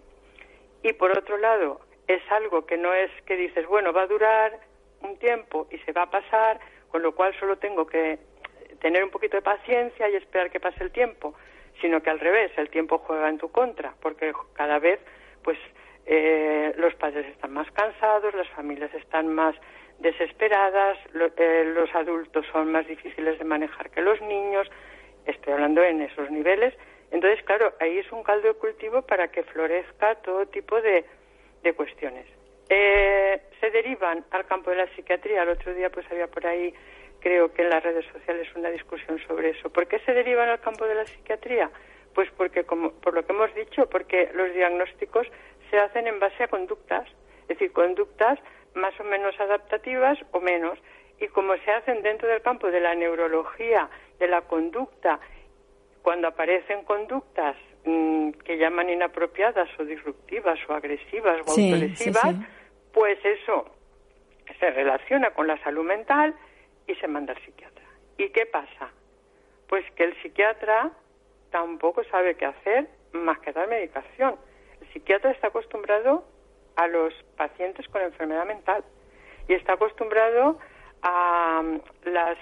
Y 0.81 0.93
por 0.93 1.15
otro 1.15 1.37
lado, 1.37 1.81
es 2.09 2.31
algo 2.31 2.65
que 2.65 2.75
no 2.75 2.91
es 2.93 3.11
que 3.27 3.35
dices, 3.35 3.67
bueno, 3.67 3.93
va 3.93 4.01
a 4.01 4.07
durar 4.07 4.59
un 5.01 5.17
tiempo 5.19 5.67
y 5.69 5.77
se 5.79 5.91
va 5.91 6.03
a 6.03 6.09
pasar, 6.09 6.59
con 6.89 7.03
lo 7.03 7.13
cual 7.13 7.37
solo 7.39 7.57
tengo 7.57 7.85
que 7.85 8.17
tener 8.81 9.03
un 9.03 9.11
poquito 9.11 9.37
de 9.37 9.43
paciencia 9.43 10.09
y 10.09 10.15
esperar 10.15 10.49
que 10.49 10.59
pase 10.59 10.83
el 10.83 10.91
tiempo, 10.91 11.35
sino 11.81 12.01
que 12.01 12.09
al 12.09 12.19
revés, 12.19 12.51
el 12.57 12.69
tiempo 12.69 12.97
juega 12.97 13.29
en 13.29 13.37
tu 13.37 13.51
contra, 13.51 13.93
porque 14.01 14.33
cada 14.53 14.79
vez 14.79 14.99
pues 15.43 15.59
eh, 16.07 16.73
los 16.77 16.95
padres 16.95 17.27
están 17.27 17.53
más 17.53 17.69
cansados, 17.71 18.33
las 18.33 18.49
familias 18.49 18.91
están 18.95 19.27
más 19.27 19.55
desesperadas, 19.99 20.97
eh, 21.13 21.71
los 21.75 21.93
adultos 21.93 22.43
son 22.51 22.71
más 22.71 22.87
difíciles 22.87 23.37
de 23.37 23.45
manejar 23.45 23.91
que 23.91 24.01
los 24.01 24.19
niños, 24.21 24.67
estoy 25.25 25.53
hablando 25.53 25.83
en 25.83 26.01
esos 26.01 26.31
niveles, 26.31 26.73
entonces 27.11 27.43
claro, 27.43 27.73
ahí 27.79 27.99
es 27.99 28.11
un 28.11 28.23
caldo 28.23 28.47
de 28.47 28.53
cultivo 28.55 29.03
para 29.03 29.27
que 29.27 29.43
florezca 29.43 30.15
todo 30.15 30.47
tipo 30.47 30.81
de, 30.81 31.05
de 31.63 31.73
cuestiones. 31.73 32.25
Eh, 32.69 33.41
se 33.59 33.71
derivan 33.71 34.25
al 34.31 34.45
campo 34.45 34.69
de 34.69 34.77
la 34.77 34.87
psiquiatría, 34.95 35.43
el 35.43 35.49
otro 35.49 35.73
día 35.73 35.89
pues 35.89 36.05
había 36.11 36.27
por 36.27 36.45
ahí 36.45 36.73
creo 37.19 37.53
que 37.53 37.63
en 37.63 37.69
las 37.69 37.83
redes 37.83 38.05
sociales 38.11 38.47
una 38.55 38.69
discusión 38.69 39.19
sobre 39.27 39.51
eso. 39.51 39.69
¿Por 39.69 39.87
qué 39.87 39.99
se 39.99 40.13
derivan 40.13 40.49
al 40.49 40.59
campo 40.59 40.85
de 40.85 40.95
la 40.95 41.05
psiquiatría? 41.05 41.69
Pues 42.13 42.29
porque, 42.37 42.63
como, 42.63 42.91
por 42.91 43.13
lo 43.13 43.25
que 43.25 43.33
hemos 43.33 43.53
dicho, 43.55 43.87
porque 43.89 44.29
los 44.33 44.53
diagnósticos 44.53 45.27
se 45.69 45.79
hacen 45.79 46.07
en 46.07 46.19
base 46.19 46.43
a 46.43 46.47
conductas, 46.47 47.07
es 47.43 47.47
decir, 47.49 47.71
conductas 47.71 48.39
más 48.73 48.97
o 48.99 49.03
menos 49.03 49.39
adaptativas 49.39 50.17
o 50.31 50.39
menos. 50.39 50.79
Y 51.19 51.27
como 51.27 51.55
se 51.57 51.71
hacen 51.71 52.01
dentro 52.01 52.27
del 52.27 52.41
campo 52.41 52.71
de 52.71 52.79
la 52.79 52.95
neurología, 52.95 53.89
de 54.19 54.27
la 54.27 54.41
conducta, 54.41 55.19
cuando 56.01 56.29
aparecen 56.29 56.83
conductas 56.83 57.55
mm, 57.85 58.31
que 58.45 58.57
llaman 58.57 58.89
inapropiadas 58.89 59.69
o 59.79 59.85
disruptivas 59.85 60.59
o 60.67 60.73
agresivas 60.73 61.41
o 61.45 61.51
autolesivas, 61.51 62.35
pues 62.93 63.17
eso 63.23 63.65
se 64.59 64.71
relaciona 64.71 65.31
con 65.31 65.47
la 65.47 65.61
salud 65.63 65.85
mental 65.85 66.35
y 66.87 66.95
se 66.95 67.07
manda 67.07 67.33
al 67.33 67.43
psiquiatra. 67.43 67.85
¿Y 68.17 68.29
qué 68.29 68.45
pasa? 68.45 68.91
Pues 69.67 69.85
que 69.91 70.03
el 70.03 70.21
psiquiatra 70.21 70.91
tampoco 71.51 72.03
sabe 72.05 72.35
qué 72.35 72.45
hacer 72.45 72.87
más 73.13 73.39
que 73.39 73.51
dar 73.51 73.67
medicación. 73.67 74.35
El 74.81 74.87
psiquiatra 74.93 75.31
está 75.31 75.47
acostumbrado 75.47 76.23
a 76.75 76.87
los 76.87 77.13
pacientes 77.37 77.87
con 77.89 78.01
enfermedad 78.01 78.45
mental 78.45 78.83
y 79.47 79.53
está 79.53 79.73
acostumbrado 79.73 80.59
a 81.01 81.61
mm, 81.63 81.79
las 82.05 82.37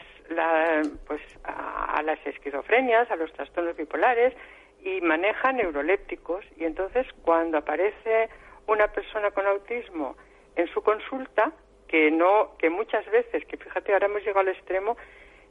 pues 1.08 1.22
a, 1.44 2.02
las 2.04 2.20
esquizofrenias, 2.26 3.10
a 3.10 3.16
los 3.16 3.32
trastornos 3.34 3.76
bipolares 3.78 4.34
y 4.84 5.02
maneja 5.02 5.52
neurolépticos 5.52 6.46
y 6.58 6.64
entonces 6.64 7.06
cuando 7.24 7.58
aparece 7.58 8.30
una 8.68 8.88
persona 8.88 9.32
con 9.32 9.46
autismo 9.48 10.16
en 10.56 10.68
su 10.68 10.82
consulta 10.82 11.52
que 11.88 12.12
no, 12.12 12.58
que 12.58 12.70
muchas 12.70 13.06
veces, 13.10 13.46
que 13.46 13.58
fíjate, 13.58 13.94
ahora 13.94 14.08
hemos 14.08 14.22
llegado 14.22 14.42
al 14.42 14.50
extremo 14.50 14.98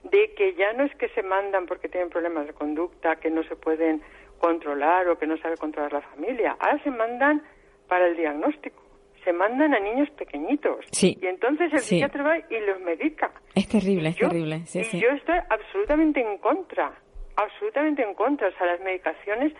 de 0.04 0.34
que 0.34 0.54
ya 0.54 0.72
no 0.74 0.84
es 0.84 0.94
que 0.96 1.08
se 1.10 1.22
mandan 1.22 1.66
porque 1.66 1.88
tienen 1.88 2.10
problemas 2.10 2.46
de 2.46 2.52
conducta, 2.52 3.16
que 3.16 3.30
no 3.30 3.42
se 3.44 3.56
pueden 3.56 4.02
controlar 4.38 5.08
o 5.08 5.18
que 5.18 5.26
no 5.26 5.36
sabe 5.38 5.56
controlar 5.56 5.92
la 5.92 6.02
familia, 6.02 6.56
ahora 6.60 6.82
se 6.82 6.90
mandan 6.90 7.42
para 7.88 8.06
el 8.06 8.16
diagnóstico, 8.16 8.82
se 9.24 9.32
mandan 9.32 9.74
a 9.74 9.80
niños 9.80 10.10
pequeñitos. 10.10 10.84
Sí. 10.92 11.18
Y 11.20 11.26
entonces 11.26 11.72
el 11.72 11.80
psiquiatra 11.80 12.22
va 12.22 12.38
y 12.38 12.60
los 12.60 12.80
medica. 12.80 13.32
Es 13.54 13.68
terrible, 13.68 14.10
es 14.10 14.16
terrible. 14.16 14.66
Sí, 14.66 14.82
y 14.92 15.00
yo 15.00 15.08
estoy 15.08 15.38
absolutamente 15.48 16.20
en 16.20 16.38
contra, 16.38 16.92
absolutamente 17.36 18.02
en 18.02 18.14
contra. 18.14 18.48
O 18.48 18.52
sea, 18.52 18.66
las 18.66 18.80
medicaciones 18.80 19.52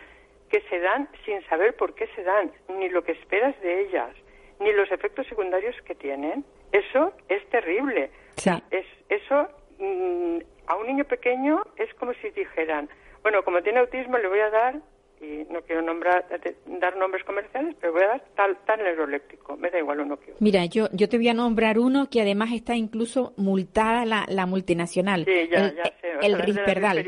que 0.49 0.61
se 0.69 0.79
dan 0.79 1.09
sin 1.25 1.41
saber 1.47 1.75
por 1.75 1.93
qué 1.93 2.07
se 2.15 2.23
dan, 2.23 2.51
ni 2.69 2.89
lo 2.89 3.03
que 3.03 3.13
esperas 3.13 3.59
de 3.61 3.81
ellas, 3.81 4.15
ni 4.59 4.71
los 4.71 4.91
efectos 4.91 5.27
secundarios 5.27 5.75
que 5.83 5.95
tienen. 5.95 6.45
Eso 6.71 7.13
es 7.29 7.47
terrible. 7.49 8.11
es, 8.71 8.85
eso 9.09 9.47
mm, 9.79 10.37
a 10.67 10.75
un 10.75 10.87
niño 10.87 11.05
pequeño 11.05 11.63
es 11.77 11.93
como 11.95 12.13
si 12.15 12.29
dijeran, 12.31 12.89
bueno, 13.23 13.43
como 13.43 13.61
tiene 13.61 13.79
autismo 13.79 14.17
le 14.17 14.27
voy 14.27 14.39
a 14.39 14.49
dar, 14.49 14.75
y 15.19 15.45
no 15.51 15.61
quiero 15.61 15.81
nombrar, 15.81 16.25
dar 16.79 16.95
nombres 16.95 17.23
comerciales, 17.23 17.75
pero 17.81 17.93
voy 17.93 18.03
a 18.03 18.07
dar 18.07 18.23
tal, 18.35 18.57
tal 18.65 18.83
neuroléptico, 18.83 19.57
me 19.57 19.71
da 19.71 19.79
igual 19.79 20.01
uno 20.01 20.17
que 20.17 20.31
otro. 20.31 20.35
Mira, 20.39 20.65
yo, 20.65 20.89
yo 20.91 21.09
te 21.09 21.17
voy 21.17 21.29
a 21.29 21.33
nombrar 21.33 21.79
uno 21.79 22.07
que 22.09 22.21
además 22.21 22.49
está 22.53 22.75
incluso 22.75 23.33
multada 23.35 24.05
la, 24.05 24.25
la 24.27 24.45
multinacional. 24.45 25.25
Sí, 25.25 25.49
ya, 25.49 25.73
ya 25.73 25.83
sé. 26.01 26.07
El 26.21 26.37
Risperdal. 26.37 27.03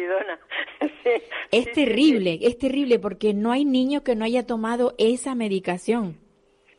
es 1.52 1.72
terrible, 1.72 2.40
es 2.42 2.58
terrible 2.58 3.00
porque 3.00 3.34
no 3.34 3.52
hay 3.52 3.66
niño 3.66 4.04
que 4.04 4.16
no 4.16 4.26
haya 4.26 4.46
tomado 4.46 4.94
esa 4.98 5.36
medicación. 5.36 6.18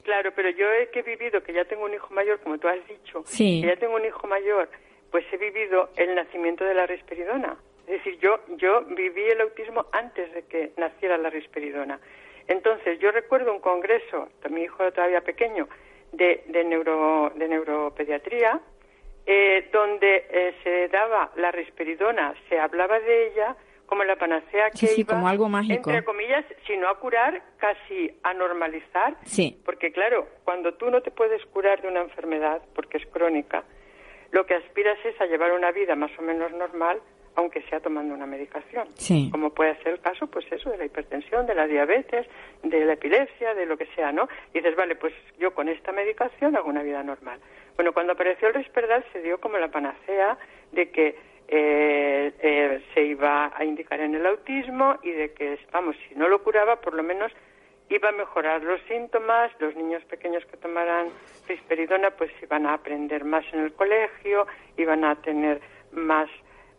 Claro, 0.02 0.32
pero 0.34 0.50
yo 0.50 0.66
he 0.72 0.88
que 0.90 1.02
vivido, 1.02 1.42
que 1.42 1.52
ya 1.52 1.64
tengo 1.64 1.84
un 1.84 1.94
hijo 1.94 2.12
mayor, 2.12 2.40
como 2.40 2.58
tú 2.58 2.68
has 2.68 2.86
dicho, 2.88 3.22
que 3.36 3.60
ya 3.60 3.76
tengo 3.76 3.96
un 3.96 4.04
hijo 4.04 4.26
mayor, 4.26 4.68
pues 5.10 5.24
he 5.32 5.36
vivido 5.36 5.90
el 5.96 6.14
nacimiento 6.14 6.64
de 6.64 6.74
la 6.74 6.86
risperidona. 6.86 7.56
Es 7.86 8.04
decir, 8.04 8.18
yo, 8.20 8.38
yo 8.56 8.82
viví 8.82 9.22
el 9.22 9.40
autismo 9.40 9.86
antes 9.92 10.32
de 10.32 10.42
que 10.44 10.72
naciera 10.76 11.18
la 11.18 11.28
risperidona. 11.28 12.00
Entonces, 12.46 12.98
yo 12.98 13.10
recuerdo 13.10 13.52
un 13.52 13.60
congreso, 13.60 14.28
mi 14.50 14.62
hijo 14.62 14.82
era 14.82 14.92
todavía 14.92 15.20
pequeño, 15.20 15.68
de, 16.12 16.42
de, 16.46 16.64
neuro, 16.64 17.32
de 17.34 17.48
neuropediatría, 17.48 18.60
eh, 19.26 19.68
donde 19.72 20.26
eh, 20.30 20.54
se 20.64 20.88
daba 20.88 21.30
la 21.36 21.52
risperidona, 21.52 22.34
se 22.48 22.58
hablaba 22.58 22.98
de 22.98 23.28
ella, 23.28 23.56
como 23.90 24.04
la 24.04 24.14
panacea 24.14 24.70
que 24.70 24.94
iba, 24.96 25.14
como 25.14 25.26
algo 25.26 25.48
mágico. 25.48 25.90
entre 25.90 26.04
comillas, 26.04 26.44
sino 26.64 26.88
a 26.88 27.00
curar, 27.00 27.42
casi 27.56 28.12
a 28.22 28.32
normalizar. 28.32 29.16
Sí. 29.24 29.60
Porque 29.64 29.90
claro, 29.90 30.28
cuando 30.44 30.74
tú 30.74 30.92
no 30.92 31.02
te 31.02 31.10
puedes 31.10 31.44
curar 31.46 31.82
de 31.82 31.88
una 31.88 32.02
enfermedad, 32.02 32.62
porque 32.72 32.98
es 32.98 33.06
crónica, 33.06 33.64
lo 34.30 34.46
que 34.46 34.54
aspiras 34.54 34.96
es 35.04 35.20
a 35.20 35.26
llevar 35.26 35.50
una 35.50 35.72
vida 35.72 35.96
más 35.96 36.12
o 36.20 36.22
menos 36.22 36.52
normal, 36.52 37.00
aunque 37.34 37.62
sea 37.62 37.80
tomando 37.80 38.14
una 38.14 38.26
medicación. 38.26 38.86
Sí. 38.94 39.28
Como 39.32 39.50
puede 39.50 39.76
ser 39.82 39.94
el 39.94 40.00
caso, 40.00 40.28
pues 40.28 40.46
eso, 40.52 40.70
de 40.70 40.78
la 40.78 40.84
hipertensión, 40.84 41.46
de 41.46 41.56
la 41.56 41.66
diabetes, 41.66 42.28
de 42.62 42.84
la 42.84 42.92
epilepsia, 42.92 43.54
de 43.54 43.66
lo 43.66 43.76
que 43.76 43.86
sea, 43.96 44.12
¿no? 44.12 44.28
Y 44.54 44.58
dices, 44.58 44.76
vale, 44.76 44.94
pues 44.94 45.14
yo 45.40 45.52
con 45.52 45.68
esta 45.68 45.90
medicación 45.90 46.54
hago 46.54 46.68
una 46.68 46.84
vida 46.84 47.02
normal. 47.02 47.40
Bueno, 47.74 47.92
cuando 47.92 48.12
apareció 48.12 48.46
el 48.46 48.54
Risperdal 48.54 49.04
se 49.12 49.20
dio 49.20 49.40
como 49.40 49.58
la 49.58 49.68
panacea 49.68 50.38
de 50.70 50.90
que 50.90 51.16
eh, 51.52 52.32
eh, 52.38 52.80
se 52.94 53.02
iba 53.02 53.50
a 53.52 53.64
indicar 53.64 54.00
en 54.00 54.14
el 54.14 54.24
autismo 54.24 54.94
y 55.02 55.10
de 55.10 55.32
que, 55.32 55.58
vamos, 55.72 55.96
si 56.08 56.14
no 56.14 56.28
lo 56.28 56.44
curaba, 56.44 56.76
por 56.76 56.94
lo 56.94 57.02
menos 57.02 57.32
iba 57.88 58.10
a 58.10 58.12
mejorar 58.12 58.62
los 58.62 58.80
síntomas, 58.82 59.50
los 59.58 59.74
niños 59.74 60.04
pequeños 60.04 60.44
que 60.46 60.56
tomaran 60.56 61.08
risperidona 61.48 62.12
pues 62.12 62.30
iban 62.40 62.66
a 62.66 62.74
aprender 62.74 63.24
más 63.24 63.44
en 63.52 63.64
el 63.64 63.72
colegio, 63.72 64.46
iban 64.76 65.04
a 65.04 65.16
tener 65.16 65.60
más 65.90 66.30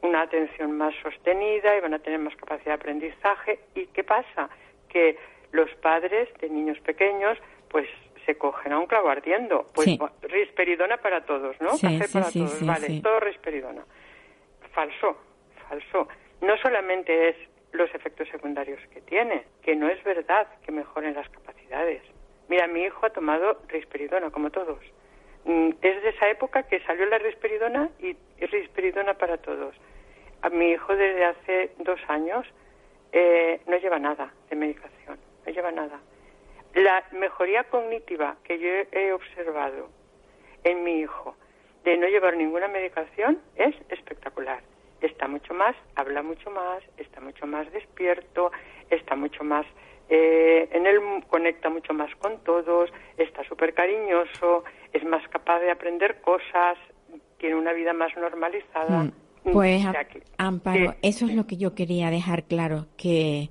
una 0.03 0.21
atención 0.21 0.71
más 0.77 0.95
sostenida, 1.03 1.75
iban 1.75 1.93
a 1.93 1.99
tener 1.99 2.19
más 2.19 2.35
capacidad 2.37 2.67
de 2.67 2.81
aprendizaje. 2.81 3.59
¿Y 3.75 3.87
qué 3.87 4.05
pasa? 4.05 4.49
Que 4.87 5.17
los 5.51 5.69
padres 5.81 6.29
de 6.39 6.49
niños 6.49 6.79
pequeños 6.79 7.37
pues 7.69 7.89
se 8.25 8.37
cogen 8.37 8.71
a 8.71 8.79
un 8.79 8.85
clavo 8.85 9.09
ardiendo. 9.09 9.65
Pues 9.75 9.89
risperidona 10.21 10.95
para 10.95 11.25
todos, 11.25 11.59
¿no? 11.59 11.71
Café 11.71 12.07
para 12.07 12.31
todos, 12.31 12.65
vale, 12.65 13.01
todo 13.03 13.19
risperidona 13.19 13.83
falso, 14.73 15.17
falso. 15.67 16.07
No 16.41 16.57
solamente 16.57 17.29
es 17.29 17.35
los 17.71 17.93
efectos 17.93 18.27
secundarios 18.29 18.79
que 18.93 19.01
tiene, 19.01 19.45
que 19.61 19.75
no 19.75 19.87
es 19.89 20.03
verdad 20.03 20.47
que 20.65 20.71
mejoren 20.71 21.13
las 21.13 21.29
capacidades. 21.29 22.01
Mira, 22.49 22.67
mi 22.67 22.83
hijo 22.83 23.05
ha 23.05 23.11
tomado 23.11 23.59
risperidona, 23.67 24.29
como 24.29 24.49
todos. 24.49 24.79
Mm, 25.45 25.69
es 25.81 26.03
de 26.03 26.09
esa 26.09 26.29
época 26.29 26.63
que 26.63 26.81
salió 26.81 27.05
la 27.05 27.17
risperidona 27.17 27.89
y 27.99 28.15
risperidona 28.39 29.13
para 29.13 29.37
todos. 29.37 29.75
A 30.41 30.49
mi 30.49 30.71
hijo 30.71 30.95
desde 30.95 31.25
hace 31.25 31.71
dos 31.79 31.99
años 32.07 32.45
eh, 33.11 33.61
no 33.67 33.77
lleva 33.77 33.99
nada 33.99 34.33
de 34.49 34.55
medicación, 34.55 35.19
no 35.45 35.51
lleva 35.51 35.71
nada. 35.71 35.99
La 36.73 37.03
mejoría 37.11 37.63
cognitiva 37.65 38.37
que 38.43 38.59
yo 38.59 38.69
he 38.91 39.11
observado 39.13 39.89
en 40.63 40.83
mi 40.83 40.99
hijo 40.99 41.35
de 41.83 41.97
no 41.97 42.07
llevar 42.07 42.37
ninguna 42.37 42.67
medicación 42.67 43.39
es 43.55 43.75
espectacular. 43.89 44.61
Está 45.01 45.27
mucho 45.27 45.53
más, 45.53 45.75
habla 45.95 46.21
mucho 46.21 46.51
más, 46.51 46.83
está 46.97 47.21
mucho 47.21 47.47
más 47.47 47.71
despierto, 47.71 48.51
está 48.89 49.15
mucho 49.15 49.43
más 49.43 49.65
eh, 50.13 50.67
en 50.73 50.85
él 50.85 50.99
conecta 51.29 51.69
mucho 51.69 51.93
más 51.93 52.13
con 52.17 52.37
todos, 52.43 52.89
está 53.17 53.45
súper 53.45 53.73
cariñoso, 53.73 54.65
es 54.91 55.05
más 55.05 55.25
capaz 55.29 55.61
de 55.61 55.71
aprender 55.71 56.19
cosas, 56.19 56.77
tiene 57.37 57.55
una 57.55 57.71
vida 57.71 57.93
más 57.93 58.11
normalizada. 58.17 59.05
Mm, 59.05 59.51
pues, 59.53 59.85
Amparo, 60.37 60.95
eso 61.01 61.25
es 61.25 61.33
lo 61.33 61.47
que 61.47 61.55
yo 61.55 61.75
quería 61.75 62.09
dejar 62.09 62.43
claro, 62.43 62.87
que, 62.97 63.49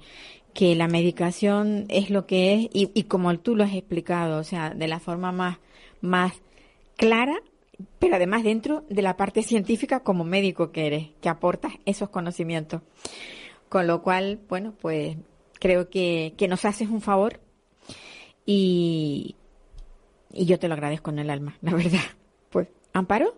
que 0.53 0.75
la 0.77 0.87
medicación 0.87 1.87
es 1.89 2.11
lo 2.11 2.27
que 2.27 2.53
es 2.53 2.61
y, 2.75 2.91
y 2.95 3.05
como 3.05 3.39
tú 3.39 3.57
lo 3.57 3.65
has 3.65 3.75
explicado, 3.75 4.39
o 4.39 4.45
sea, 4.45 4.69
de 4.69 4.87
la 4.87 5.01
forma 5.01 5.33
más, 5.33 5.59
más 6.03 6.43
clara 6.99 7.41
pero 7.99 8.17
además 8.17 8.43
dentro 8.45 8.83
de 8.89 9.03
la 9.03 9.17
parte 9.17 9.43
científica 9.43 10.01
como 10.01 10.25
médico 10.25 10.73
que 10.73 10.87
eres, 10.87 11.09
que 11.21 11.29
aportas 11.29 11.73
esos 11.85 12.09
conocimientos. 12.11 12.83
Con 13.69 13.87
lo 13.87 14.03
cual, 14.03 14.41
bueno, 14.49 14.75
pues 14.81 15.17
creo 15.61 15.91
que, 15.91 16.35
que 16.37 16.49
nos 16.49 16.65
haces 16.65 16.89
un 16.89 17.01
favor 17.01 17.41
y, 18.47 19.37
y 20.33 20.47
yo 20.47 20.59
te 20.59 20.69
lo 20.69 20.75
agradezco 20.75 21.11
en 21.11 21.19
el 21.21 21.31
alma, 21.31 21.57
la 21.61 21.73
verdad. 21.75 22.01
Pues 22.51 22.69
¿Amparo? 22.93 23.35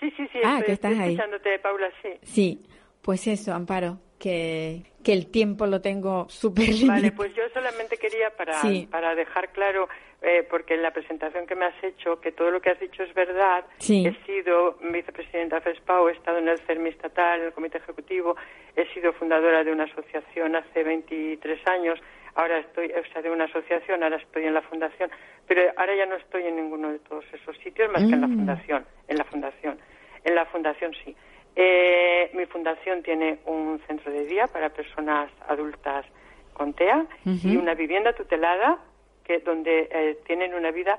Sí, 0.00 0.10
sí, 0.16 0.24
sí, 0.32 0.38
Ah, 0.44 0.54
estoy, 0.58 0.66
que 0.66 0.72
estás 0.72 0.92
estoy 0.92 1.04
ahí. 1.04 1.14
escuchándote, 1.14 1.58
Paula, 1.58 1.90
sí. 2.02 2.08
Sí, 2.22 2.60
pues 3.02 3.26
eso, 3.26 3.52
Amparo, 3.54 3.98
que, 4.18 4.84
que 5.02 5.12
el 5.12 5.26
tiempo 5.28 5.66
lo 5.66 5.80
tengo 5.80 6.26
súper 6.28 6.66
Vale, 6.66 6.74
limitado. 6.74 7.14
pues 7.16 7.34
yo 7.34 7.42
solamente 7.54 7.96
quería 7.96 8.30
para, 8.36 8.60
Sí. 8.60 8.86
para 8.90 9.14
dejar 9.14 9.50
claro, 9.52 9.88
eh, 10.22 10.46
porque 10.48 10.74
en 10.74 10.82
la 10.82 10.92
presentación 10.92 11.46
que 11.46 11.54
me 11.56 11.64
has 11.66 11.82
hecho, 11.84 12.20
que 12.20 12.32
todo 12.32 12.50
lo 12.50 12.60
que 12.60 12.70
has 12.70 12.78
dicho 12.80 13.02
es 13.02 13.12
verdad. 13.14 13.64
Sí. 13.78 14.06
He 14.06 14.14
sido 14.26 14.76
vicepresidenta 14.80 15.56
de 15.56 15.62
FESPAO, 15.62 16.08
he 16.08 16.12
estado 16.12 16.38
en 16.38 16.48
el 16.48 16.58
CERMI 16.60 16.90
estatal, 16.90 17.40
en 17.40 17.46
el 17.46 17.52
comité 17.52 17.78
ejecutivo, 17.78 18.36
he 18.76 18.86
sido 18.94 19.12
fundadora 19.14 19.64
de 19.64 19.72
una 19.72 19.84
asociación 19.84 20.54
hace 20.56 20.84
23 20.84 21.66
años, 21.68 21.98
ahora 22.34 22.58
estoy, 22.58 22.86
o 22.92 23.12
sea, 23.12 23.20
de 23.22 23.30
una 23.30 23.44
asociación, 23.44 24.02
ahora 24.02 24.16
estoy 24.16 24.44
en 24.44 24.54
la 24.54 24.62
fundación, 24.62 25.10
pero 25.46 25.62
ahora 25.76 25.94
ya 25.96 26.06
no 26.06 26.14
estoy 26.16 26.46
en 26.46 26.56
ninguno 26.56 26.90
de 26.92 26.98
todos 27.00 27.24
esos 27.32 27.56
sitios 27.58 27.90
más 27.92 28.02
que 28.04 28.14
en 28.14 28.20
la 28.20 28.28
Mm. 28.28 28.36
fundación, 28.36 28.86
en 29.08 29.18
la 29.18 29.24
fundación. 29.24 29.78
En 30.24 30.34
la 30.36 30.46
fundación 30.46 30.92
sí. 31.04 31.16
Eh, 31.56 32.30
mi 32.32 32.46
fundación 32.46 33.02
tiene 33.02 33.38
un 33.44 33.78
centro 33.86 34.10
de 34.10 34.24
día 34.24 34.46
para 34.46 34.70
personas 34.70 35.30
adultas 35.48 36.06
con 36.54 36.72
TEA 36.72 37.04
y 37.44 37.56
una 37.56 37.74
vivienda 37.74 38.12
tutelada 38.14 38.78
que 39.24 39.38
donde 39.40 39.88
eh, 39.90 40.18
tienen 40.26 40.54
una 40.54 40.70
vida 40.70 40.98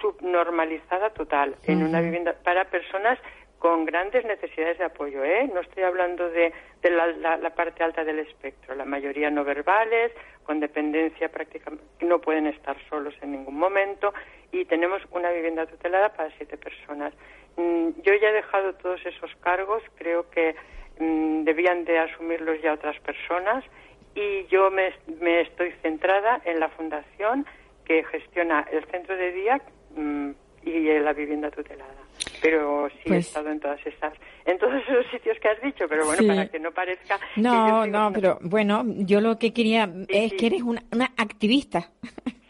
subnormalizada 0.00 1.10
total 1.10 1.54
en 1.66 1.82
una 1.82 2.00
vivienda 2.00 2.34
para 2.44 2.64
personas 2.66 3.18
con 3.58 3.84
grandes 3.84 4.24
necesidades 4.24 4.78
de 4.78 4.84
apoyo, 4.84 5.22
¿eh? 5.22 5.48
No 5.54 5.60
estoy 5.60 5.84
hablando 5.84 6.28
de, 6.30 6.52
de 6.82 6.90
la, 6.90 7.06
la- 7.06 7.36
la 7.36 7.50
parte 7.54 7.84
alta 7.84 8.02
del 8.02 8.18
espectro, 8.18 8.74
la 8.74 8.84
mayoría 8.84 9.30
no 9.30 9.44
verbales, 9.44 10.10
con 10.42 10.58
dependencia 10.58 11.28
prácticamente, 11.30 11.84
no 12.00 12.20
pueden 12.20 12.48
estar 12.48 12.76
solos 12.88 13.14
en 13.22 13.30
ningún 13.32 13.56
momento 13.56 14.12
y 14.50 14.64
tenemos 14.64 15.00
una 15.12 15.30
vivienda 15.30 15.66
tutelada 15.66 16.12
para 16.12 16.30
siete 16.36 16.56
personas. 16.56 17.14
Mm, 17.56 17.90
Yo 18.02 18.14
ya 18.14 18.30
he 18.30 18.32
dejado 18.32 18.74
todos 18.74 19.04
esos 19.06 19.30
cargos, 19.36 19.80
creo 19.94 20.28
que 20.30 20.56
mm, 20.98 21.44
debían 21.44 21.84
de 21.84 22.00
asumirlos 22.00 22.60
ya 22.62 22.72
otras 22.72 22.98
personas 23.00 23.64
y 24.14 24.46
yo 24.46 24.70
me, 24.70 24.92
me 25.20 25.40
estoy 25.42 25.72
centrada 25.82 26.40
en 26.44 26.60
la 26.60 26.68
fundación 26.70 27.46
que 27.84 28.04
gestiona 28.04 28.66
el 28.72 28.84
centro 28.86 29.16
de 29.16 29.32
día 29.32 29.60
mm, 29.96 30.30
y 30.64 30.98
la 31.00 31.12
vivienda 31.12 31.50
tutelada. 31.50 31.90
Pero 32.40 32.88
sí 32.90 32.98
he 33.06 33.08
Pues- 33.08 33.26
estado 33.28 33.50
en 33.50 33.60
todas 33.60 33.84
esas, 33.86 34.12
en 34.44 34.58
todos 34.58 34.74
esos 34.88 35.06
sitios 35.10 35.38
que 35.40 35.48
has 35.48 35.60
dicho, 35.62 35.86
pero 35.88 36.04
bueno, 36.04 36.20
Sí. 36.22 36.28
para 36.28 36.46
que 36.48 36.58
no 36.58 36.72
parezca 36.72 37.18
No, 37.36 37.86
no, 37.86 38.10
pero 38.12 38.38
bueno, 38.42 38.84
yo 38.86 39.20
lo 39.20 39.38
que 39.38 39.52
quería 39.52 39.88
es 40.08 40.30
sí. 40.30 40.36
que 40.36 40.46
eres 40.46 40.62
una, 40.62 40.82
una 40.92 41.06
activista. 41.16 41.90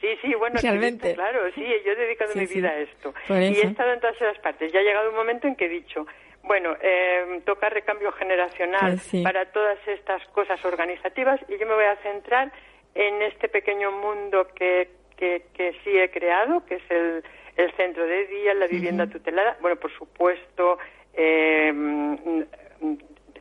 Sí, 0.01 0.09
sí, 0.21 0.35
bueno, 0.35 0.59
Realmente. 0.61 1.15
claro, 1.15 1.41
sí, 1.55 1.65
yo 1.87 1.93
he 1.93 1.97
dedicado 1.97 2.35
mi 2.35 2.47
vida 2.47 2.71
a 2.71 2.79
esto. 2.81 3.15
Y 3.29 3.33
he 3.35 3.67
estado 3.67 3.93
en 3.93 4.01
todas 4.01 4.17
esas 4.17 4.37
partes. 4.41 4.73
Ya 4.73 4.81
ha 4.81 4.83
llegado 4.83 5.11
un 5.11 5.15
momento 5.17 5.47
en 5.47 5.55
que 5.55 5.67
he 5.67 5.69
dicho, 5.69 6.07
bueno, 6.45 6.77
eh, 6.81 7.41
toca 7.45 7.69
recambio 7.69 8.13
generacional 8.13 8.93
Pues 8.93 9.03
sí. 9.03 9.23
para 9.23 9.47
todas 9.53 9.79
estas 9.87 10.25
cosas 10.29 10.63
organizativas 10.65 11.41
y 11.49 11.57
yo 11.59 11.67
me 11.67 11.75
voy 11.75 11.85
a 11.85 11.97
centrar 11.97 12.53
en 12.95 13.23
este 13.23 13.49
pequeño 13.49 13.91
mundo 13.93 14.49
que, 14.55 14.89
que, 15.17 15.45
que 15.55 15.73
sí 15.85 15.97
he 15.99 16.11
creado, 16.11 16.65
que 16.67 16.75
es 16.77 16.91
el, 16.91 17.25
el 17.57 17.73
centro 17.77 18.07
de 18.07 18.27
día, 18.27 18.55
la 18.55 18.67
vivienda 18.67 19.07
tutelada. 19.07 19.57
Bueno, 19.61 19.77
por 19.77 19.93
supuesto, 19.93 20.79
eh, 21.15 21.69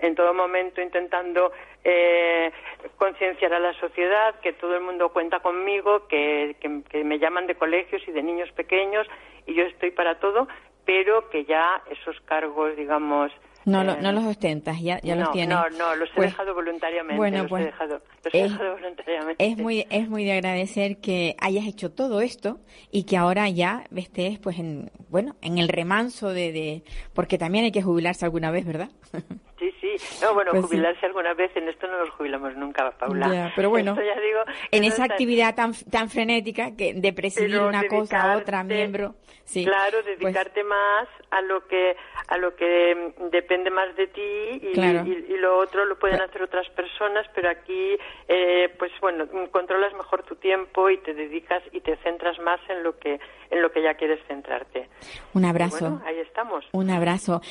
en 0.01 0.15
todo 0.15 0.33
momento 0.33 0.81
intentando 0.81 1.51
eh, 1.83 2.51
concienciar 2.97 3.53
a 3.53 3.59
la 3.59 3.73
sociedad, 3.73 4.39
que 4.41 4.53
todo 4.53 4.75
el 4.75 4.81
mundo 4.81 5.09
cuenta 5.09 5.39
conmigo, 5.39 6.07
que, 6.07 6.55
que- 6.59 6.81
que 6.89 7.03
me 7.03 7.19
llaman 7.19 7.47
de 7.47 7.55
colegios 7.55 8.01
y 8.07 8.11
de 8.11 8.23
niños 8.23 8.51
pequeños 8.53 9.07
y 9.45 9.53
yo 9.53 9.63
estoy 9.63 9.91
para 9.91 10.19
todo, 10.19 10.47
pero 10.85 11.29
que 11.29 11.45
ya 11.45 11.81
esos 11.89 12.19
cargos, 12.25 12.75
digamos... 12.75 13.31
No, 13.63 13.83
lo- 13.83 13.93
eh, 13.93 13.97
no 14.01 14.11
los 14.11 14.23
ostentas, 14.23 14.81
ya, 14.81 14.99
ya 15.01 15.13
no, 15.15 15.25
los 15.25 15.31
tienes. 15.33 15.55
No, 15.55 15.69
no, 15.69 15.95
los 15.95 16.09
he 16.09 16.13
Pues, 16.15 16.31
dejado 16.31 16.55
voluntariamente. 16.55 17.15
bueno, 17.15 17.37
los 17.43 17.49
pues, 17.49 17.61
he 17.61 17.65
dejado, 17.65 18.01
los 18.23 18.33
he 18.33 18.45
es- 18.45 18.51
dejado 18.51 18.71
voluntariamente. 18.79 19.45
Es 19.45 19.57
muy, 19.57 19.85
es 19.91 20.09
muy 20.09 20.25
de 20.25 20.31
agradecer 20.33 20.97
que 20.97 21.35
hayas 21.39 21.65
hecho 21.67 21.91
todo 21.91 22.21
esto 22.21 22.59
y 22.91 23.03
que 23.03 23.17
ahora 23.17 23.47
ya 23.49 23.83
estés, 23.95 24.39
pues, 24.39 24.57
en, 24.57 24.89
bueno, 25.09 25.35
en 25.41 25.59
el 25.59 25.67
remanso 25.67 26.29
de, 26.29 26.51
de, 26.51 26.83
porque 27.13 27.37
también 27.37 27.65
hay 27.65 27.71
que 27.71 27.83
jubilarse 27.83 28.25
alguna 28.25 28.49
vez, 28.49 28.65
¿verdad? 28.65 28.89
Sí, 29.61 29.71
sí. 29.79 29.95
No, 30.23 30.33
bueno, 30.33 30.51
Pues 30.51 30.63
sí. 30.63 30.67
jubilarse 30.69 31.05
alguna 31.05 31.35
vez, 31.35 31.55
en 31.55 31.69
esto 31.69 31.85
no 31.85 31.99
nos 31.99 32.09
jubilamos 32.09 32.55
nunca, 32.55 32.89
Paula. 32.97 33.29
Ya, 33.31 33.53
pero 33.55 33.69
bueno, 33.69 33.91
Esto 33.91 34.03
ya 34.03 34.19
digo, 34.19 34.39
en 34.71 34.83
esa 34.85 35.03
actividad 35.03 35.53
tan, 35.53 35.73
tan 35.91 36.09
frenética 36.09 36.75
que 36.75 36.95
de 36.95 37.13
presidir 37.13 37.51
Pero 37.57 37.67
una 37.67 37.87
cosa 37.87 38.33
a 38.33 38.37
otra, 38.37 38.63
miembro, 38.63 39.13
sí. 39.43 39.63
Claro, 39.63 39.99
pues, 40.03 40.17
dedicarte 40.17 40.63
más 40.63 41.07
a 41.29 41.41
lo 41.43 41.67
que 41.67 41.95
a 42.27 42.37
lo 42.37 42.55
que 42.55 43.13
depende 43.31 43.69
más 43.69 43.95
de 43.97 44.07
ti 44.07 44.21
y, 44.63 44.71
Claro. 44.73 45.03
y- 45.05 45.33
y 45.33 45.37
lo 45.37 45.57
otro 45.59 45.85
lo 45.85 45.99
pueden 45.99 46.21
hacer 46.21 46.41
otras 46.41 46.67
personas, 46.69 47.27
pero 47.35 47.49
aquí, 47.49 47.97
eh, 48.29 48.73
pues 48.79 48.91
bueno, 48.99 49.27
controlas 49.51 49.93
mejor 49.93 50.23
tu 50.23 50.37
tiempo 50.37 50.89
y 50.89 50.97
te 50.99 51.13
dedicas 51.13 51.61
y 51.71 51.81
te 51.81 51.97
centras 51.97 52.39
más 52.39 52.59
en 52.69 52.81
lo 52.83 52.97
que 52.97 53.19
en 53.51 53.61
lo 53.61 53.71
que 53.71 53.83
ya 53.83 53.93
quieres 53.93 54.19
centrarte. 54.27 54.89
un 55.33 55.45
abrazo. 55.45 55.77
bueno, 55.89 56.01
ahí 56.05 56.17
estamos. 56.19 56.65
Un 56.71 56.89
abrazo. 56.89 57.41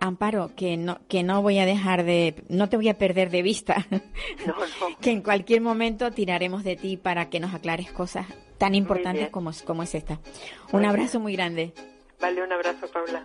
Amparo, 0.00 0.50
que 0.56 0.76
no, 0.76 0.98
que 1.08 1.22
no 1.22 1.42
voy 1.42 1.58
a 1.58 1.66
dejar 1.66 2.04
de, 2.04 2.42
no 2.48 2.68
te 2.68 2.76
voy 2.76 2.88
a 2.88 2.98
perder 2.98 3.30
de 3.30 3.42
vista. 3.42 3.86
No, 4.46 4.54
no. 4.54 4.96
que 5.00 5.10
en 5.10 5.22
cualquier 5.22 5.60
momento 5.60 6.10
tiraremos 6.10 6.64
de 6.64 6.76
ti 6.76 6.96
para 6.96 7.28
que 7.28 7.38
nos 7.38 7.54
aclares 7.54 7.92
cosas 7.92 8.26
tan 8.58 8.74
importantes 8.74 9.28
como, 9.28 9.50
como 9.64 9.82
es 9.82 9.94
esta. 9.94 10.18
Muy 10.72 10.82
Un 10.82 10.88
abrazo 10.88 11.20
muy 11.20 11.34
grande. 11.34 11.72
Vale, 12.20 12.42
un 12.42 12.52
abrazo, 12.52 12.86
Paula. 12.92 13.24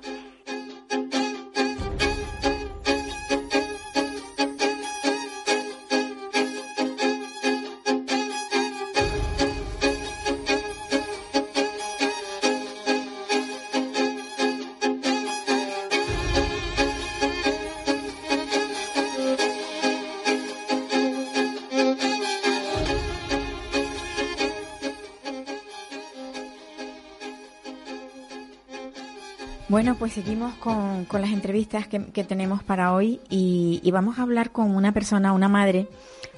Bueno, 29.85 29.99
pues 29.99 30.13
seguimos 30.13 30.55
con, 30.55 31.05
con 31.05 31.21
las 31.21 31.29
entrevistas 31.29 31.87
que, 31.87 32.05
que 32.05 32.23
tenemos 32.23 32.63
para 32.63 32.91
hoy 32.91 33.21
y, 33.29 33.81
y 33.83 33.91
vamos 33.91 34.17
a 34.17 34.23
hablar 34.23 34.51
con 34.51 34.75
una 34.75 34.93
persona, 34.93 35.31
una 35.31 35.47
madre 35.47 35.85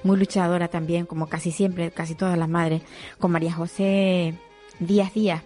muy 0.03 0.17
luchadora 0.17 0.67
también, 0.67 1.05
como 1.05 1.27
casi 1.27 1.51
siempre, 1.51 1.91
casi 1.91 2.13
todas 2.13 2.38
las 2.38 2.49
madres, 2.49 2.81
con 3.19 3.31
María 3.31 3.53
José 3.53 4.33
Díaz 4.81 5.13
Díaz. 5.13 5.43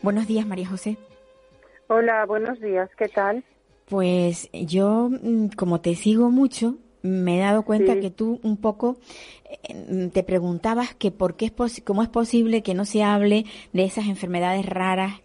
Buenos 0.00 0.28
días, 0.28 0.46
María 0.46 0.66
José. 0.66 0.96
Hola, 1.88 2.24
buenos 2.24 2.58
días, 2.58 2.88
¿qué 2.96 3.08
tal? 3.10 3.44
Pues 3.84 4.48
yo, 4.54 5.10
mm, 5.10 5.48
como 5.48 5.82
te 5.82 5.96
sigo 5.96 6.30
mucho, 6.30 6.76
me 7.02 7.36
he 7.36 7.40
dado 7.40 7.64
cuenta 7.64 7.92
Sí. 7.92 8.00
que 8.00 8.10
tú 8.10 8.40
un 8.42 8.56
poco 8.56 8.96
eh, 9.44 10.08
te 10.10 10.22
preguntabas 10.22 10.94
que 10.94 11.10
por 11.10 11.36
qué 11.36 11.52
es 11.54 11.82
cómo 11.82 12.02
es 12.02 12.08
posible 12.08 12.62
que 12.62 12.72
no 12.72 12.86
se 12.86 13.02
hable 13.02 13.44
de 13.74 13.84
esas 13.84 14.06
enfermedades 14.06 14.64
raras 14.64 15.20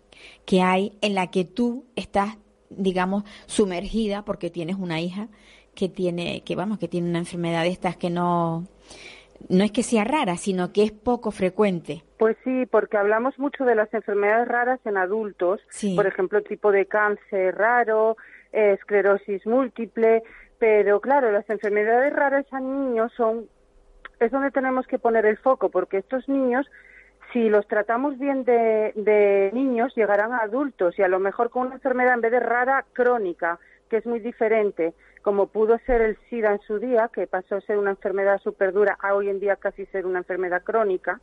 que 0.45 0.61
hay 0.61 0.97
en 1.01 1.15
la 1.15 1.27
que 1.31 1.45
tú 1.45 1.85
estás, 1.95 2.37
digamos, 2.69 3.23
sumergida 3.45 4.23
porque 4.23 4.49
tienes 4.49 4.75
una 4.77 4.99
hija 5.01 5.27
que 5.73 5.89
tiene, 5.89 6.41
que 6.43 6.55
vamos, 6.55 6.79
que 6.79 6.87
tiene 6.87 7.09
una 7.09 7.19
enfermedad 7.19 7.63
de 7.63 7.69
estas 7.69 7.97
que 7.97 8.09
no, 8.09 8.65
no 9.49 9.63
es 9.63 9.71
que 9.71 9.83
sea 9.83 10.03
rara, 10.03 10.37
sino 10.37 10.71
que 10.71 10.83
es 10.83 10.91
poco 10.91 11.31
frecuente. 11.31 12.03
Pues 12.17 12.37
sí, 12.43 12.65
porque 12.65 12.97
hablamos 12.97 13.37
mucho 13.37 13.65
de 13.65 13.75
las 13.75 13.93
enfermedades 13.93 14.47
raras 14.47 14.79
en 14.85 14.97
adultos, 14.97 15.59
Sí. 15.69 15.95
por 15.95 16.07
ejemplo, 16.07 16.41
tipo 16.41 16.71
de 16.71 16.85
cáncer 16.85 17.55
raro, 17.55 18.15
eh, 18.53 18.71
esclerosis 18.79 19.45
múltiple, 19.45 20.23
pero 20.59 21.01
claro, 21.01 21.31
las 21.31 21.49
enfermedades 21.49 22.13
raras 22.13 22.45
en 22.53 22.85
niños 22.89 23.11
son 23.17 23.47
es 24.21 24.31
donde 24.31 24.49
tenemos 24.51 24.87
que 24.87 24.97
poner 24.97 25.25
el 25.25 25.37
foco, 25.37 25.67
porque 25.69 25.97
estos 25.97 26.29
niños, 26.29 26.65
si 27.35 27.49
los 27.49 27.67
tratamos 27.67 28.17
bien 28.17 28.45
de, 28.45 29.51
niños, 29.53 29.93
llegarán 29.93 30.31
a 30.31 30.37
adultos 30.37 30.97
y 30.97 31.01
a 31.01 31.09
lo 31.09 31.19
mejor 31.19 31.49
con 31.49 31.67
una 31.67 31.75
enfermedad 31.75 32.13
en 32.13 32.21
vez 32.21 32.31
de 32.31 32.39
rara, 32.39 32.85
crónica, 32.93 33.59
que 33.89 33.97
es 33.97 34.05
muy 34.05 34.21
diferente, 34.21 34.93
como 35.21 35.47
pudo 35.47 35.77
ser 35.79 35.99
el 35.99 36.17
SIDA 36.29 36.53
en 36.53 36.61
su 36.61 36.79
día, 36.79 37.09
que 37.13 37.27
pasó 37.27 37.57
a 37.57 37.61
ser 37.61 37.77
una 37.77 37.89
enfermedad 37.89 38.39
súper 38.41 38.71
dura, 38.71 38.97
a 39.01 39.15
hoy 39.15 39.27
en 39.27 39.41
día 39.41 39.57
casi 39.57 39.85
ser 39.87 40.05
una 40.05 40.19
enfermedad 40.19 40.63
crónica. 40.63 41.19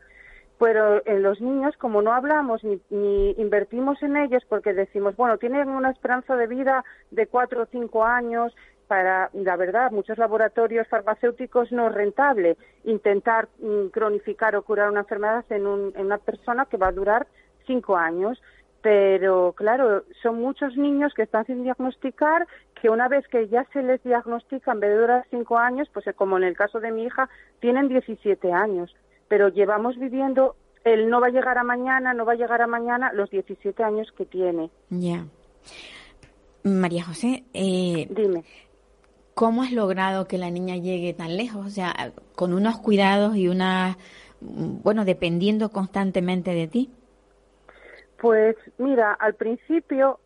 Pero 0.59 1.01
en 1.07 1.23
los 1.23 1.41
niños, 1.41 1.75
como 1.79 2.03
no 2.03 2.13
hablamos 2.13 2.63
ni 2.91 3.31
invertimos 3.39 4.03
en 4.03 4.19
ellos, 4.19 4.43
porque 4.47 4.75
decimos, 4.75 5.17
bueno, 5.17 5.39
tienen 5.39 5.71
una 5.71 5.89
esperanza 5.89 6.37
de 6.37 6.47
vida 6.47 6.85
de 7.11 7.27
cuatro 7.27 7.63
o 7.63 7.67
cinco 7.73 8.05
años, 8.05 8.55
para, 8.93 9.31
la 9.33 9.57
verdad, 9.57 9.91
muchos 9.91 10.19
laboratorios 10.19 10.87
farmacéuticos 10.87 11.73
no 11.73 11.87
es 11.89 11.95
rentable 11.95 12.59
intentar 12.85 13.49
mm, 13.59 13.87
cronificar 13.87 14.55
o 14.55 14.61
curar 14.63 14.91
una 14.91 15.01
enfermedad 15.01 15.47
en, 15.49 15.67
un- 15.67 15.95
en 15.97 16.05
una 16.05 16.19
persona 16.19 16.67
que 16.67 16.77
va 16.77 16.89
a 16.89 16.93
durar 16.93 17.27
cinco 17.67 17.97
años. 17.97 18.39
Pero 18.83 19.55
claro, 19.57 20.03
son 20.23 20.43
muchos 20.43 20.77
niños 20.77 21.15
que 21.15 21.23
están 21.23 21.47
sin 21.47 21.63
diagnosticar, 21.63 22.47
que 22.79 22.91
una 22.91 23.09
vez 23.09 23.27
que 23.29 23.49
ya 23.49 23.65
se 23.73 23.83
les 23.83 24.03
diagnostica, 24.03 24.73
en 24.73 24.81
vez 24.81 24.91
de 24.91 25.01
durar 25.01 25.25
cinco 25.31 25.57
años, 25.57 25.89
pues 25.95 26.07
eh, 26.07 26.13
como 26.13 26.37
en 26.37 26.45
el 26.45 26.55
caso 26.55 26.79
de 26.79 26.91
mi 26.93 27.05
hija, 27.05 27.31
tienen 27.61 27.89
17 27.89 28.53
años. 28.53 28.95
Pero 29.29 29.49
llevamos 29.49 29.97
viviendo, 29.99 30.55
él 30.85 31.09
no 31.09 31.19
va 31.23 31.29
a 31.29 31.31
llegar 31.31 31.57
a 31.57 31.65
mañana, 31.65 32.13
no 32.13 32.27
va 32.27 32.33
a 32.33 32.37
llegar 32.43 32.61
a 32.61 32.67
mañana, 32.67 33.11
los 33.15 33.31
17 33.31 33.83
años 33.83 34.13
que 34.19 34.27
tiene. 34.27 34.69
Ya. 34.91 35.25
María 36.65 37.03
José, 37.05 37.43
eh, 37.55 38.07
Dime. 38.11 38.45
¿Cómo 39.35 39.63
has 39.63 39.73
logrado 39.73 40.27
que 40.27 40.39
la 40.39 40.51
niña 40.51 40.77
llegue 40.77 41.15
tan 41.15 41.37
lejos? 41.37 41.67
O 41.67 41.71
sea, 41.71 42.13
con 42.35 42.53
unos 42.53 42.79
cuidados 42.79 43.37
y 43.37 43.49
una, 43.49 43.97
bueno, 44.41 45.05
dependiendo 45.05 45.71
constantemente 45.71 46.53
de 46.53 46.69
ti. 46.69 46.91
Pues 48.19 48.57
mira, 48.79 49.13
al 49.13 49.35
principio 49.35 50.21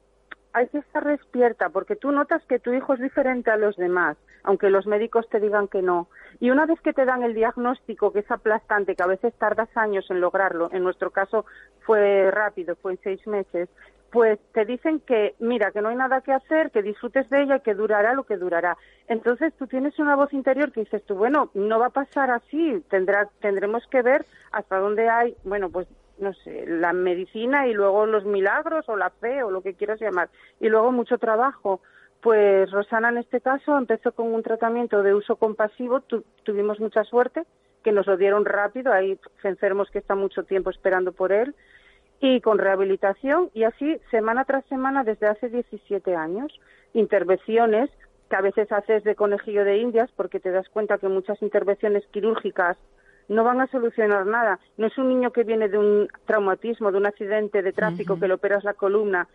hay 0.53 0.69
que 0.69 0.79
estar 0.79 1.05
despierta 1.05 1.69
porque 1.71 1.97
tú 1.97 2.13
notas 2.13 2.43
que 2.47 2.59
tu 2.59 2.73
hijo 2.73 2.95
es 2.95 3.01
diferente 3.01 3.51
a 3.51 3.57
los 3.57 3.77
demás, 3.77 4.17
aunque 4.43 4.71
los 4.71 4.87
médicos 4.87 5.29
te 5.29 5.41
digan 5.41 5.69
que 5.69 5.83
no. 5.83 6.09
Y 6.41 6.51
una 6.51 6.67
vez 6.67 6.81
que 6.81 6.93
te 6.93 7.05
dan 7.05 7.23
el 7.23 7.35
diagnóstico, 7.35 8.13
que 8.13 8.21
es 8.21 8.31
aplastante, 8.31 8.95
que 8.95 9.03
a 9.03 9.07
veces 9.07 9.35
tardas 9.35 9.69
años 9.77 10.11
en 10.11 10.21
lograrlo, 10.21 10.71
en 10.73 10.83
nuestro 10.83 11.11
caso 11.11 11.47
fue 11.87 12.31
rápido, 12.31 12.77
fue 12.77 12.93
en 12.93 13.01
seis 13.03 13.27
meses, 13.27 13.69
pues 14.11 14.39
te 14.53 14.65
dicen 14.65 15.01
que, 15.01 15.35
mira, 15.39 15.71
que 15.73 15.81
no 15.81 15.89
hay 15.89 15.97
nada 15.97 16.21
que 16.21 16.33
hacer, 16.33 16.71
que 16.71 16.83
disfrutes 16.83 17.29
de 17.31 17.43
ella 17.43 17.57
y 17.57 17.61
que 17.61 17.75
durará 17.75 18.15
lo 18.15 18.25
que 18.25 18.37
durará. 18.37 18.77
Entonces 19.09 19.53
tú 19.59 19.67
tienes 19.67 19.99
una 19.99 20.17
voz 20.17 20.33
interior 20.33 20.73
que 20.73 20.81
dices 20.81 21.05
tú, 21.05 21.15
bueno, 21.15 21.51
no 21.55 21.79
va 21.79 21.87
a 21.87 21.91
pasar 21.91 22.31
así, 22.31 22.83
tendrá, 22.89 23.29
tendremos 23.41 23.87
que 23.89 24.03
ver 24.03 24.25
hasta 24.53 24.79
dónde 24.79 25.09
hay, 25.09 25.37
bueno, 25.45 25.71
pues 25.71 25.87
no 26.19 26.33
sé, 26.33 26.65
la 26.67 26.93
medicina 26.93 27.67
y 27.67 27.75
luego 27.75 28.07
los 28.07 28.25
milagros 28.25 28.89
o 28.89 28.97
la 28.97 29.11
fe 29.11 29.43
o 29.43 29.51
lo 29.51 29.63
que 29.63 29.75
quieras 29.75 30.01
llamar. 30.01 30.31
Y 30.61 30.69
luego 30.69 30.93
mucho 30.93 31.19
trabajo. 31.19 31.81
Pues 32.23 32.71
Rosana 32.71 33.11
en 33.11 33.19
este 33.19 33.41
caso 33.41 33.77
empezó 33.77 34.13
con 34.13 34.33
un 34.33 34.43
tratamiento 34.43 35.03
de 35.03 35.15
uso 35.15 35.37
compasivo, 35.37 36.01
tu, 36.01 36.25
tuvimos 36.43 36.81
mucha 36.81 37.05
suerte, 37.05 37.45
que 37.85 37.93
nos 37.93 38.07
lo 38.07 38.17
dieron 38.17 38.45
rápido, 38.45 38.93
hay 38.93 39.21
enfermos 39.45 39.91
que 39.91 39.99
están 39.99 40.19
mucho 40.19 40.43
tiempo 40.43 40.71
esperando 40.71 41.13
por 41.13 41.31
él, 41.31 41.55
y 42.21 42.41
con 42.41 42.59
rehabilitación, 42.59 43.51
y 43.53 43.65
así 43.65 43.99
semana 44.11 44.45
tras 44.45 44.65
semana 44.67 45.05
desde 45.05 45.27
hace 45.27 45.49
17 45.49 46.15
años, 46.15 46.59
intervenciones 46.95 47.91
que 48.29 48.37
a 48.37 48.41
veces 48.41 48.73
haces 48.73 49.05
de 49.05 49.15
conejillo 49.15 49.65
de 49.65 49.79
indias 49.79 50.11
porque 50.17 50.41
te 50.41 50.51
das 50.51 50.69
cuenta 50.69 50.99
que 50.99 51.09
muchas 51.09 51.41
intervenciones 51.43 52.07
quirúrgicas 52.09 52.77
no 53.29 53.45
van 53.45 53.61
a 53.61 53.67
solucionar 53.69 54.27
nada. 54.27 54.61
No 54.77 54.87
es 54.87 54.97
un 54.99 55.09
niño 55.09 55.33
que 55.33 55.45
viene 55.45 55.69
de 55.69 55.79
un 55.79 56.09
traumatismo, 56.27 56.93
de 56.93 56.99
un 56.99 57.07
accidente 57.07 57.63
de 57.63 57.73
tráfico 57.73 58.19
que 58.19 58.29
le 58.29 58.35
operas 58.35 58.65
la 58.65 58.75
columna. 58.75 59.29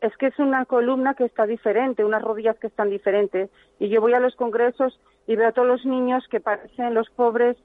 Es 0.00 0.14
que 0.18 0.26
es 0.26 0.38
una 0.38 0.66
columna 0.66 1.14
que 1.14 1.24
está 1.24 1.46
diferente, 1.46 2.04
unas 2.04 2.22
rodillas 2.22 2.58
que 2.58 2.66
están 2.66 2.90
diferentes. 2.90 3.50
Y 3.78 3.88
yo 3.88 4.00
voy 4.00 4.12
a 4.12 4.20
los 4.20 4.36
congresos 4.36 5.00
y 5.26 5.36
veo 5.36 5.48
a 5.48 5.52
todos 5.52 5.68
los 5.68 5.84
niños 5.86 6.26
que 6.30 6.40
parecen 6.40 6.94
los 6.94 7.08
pobres, 7.10 7.56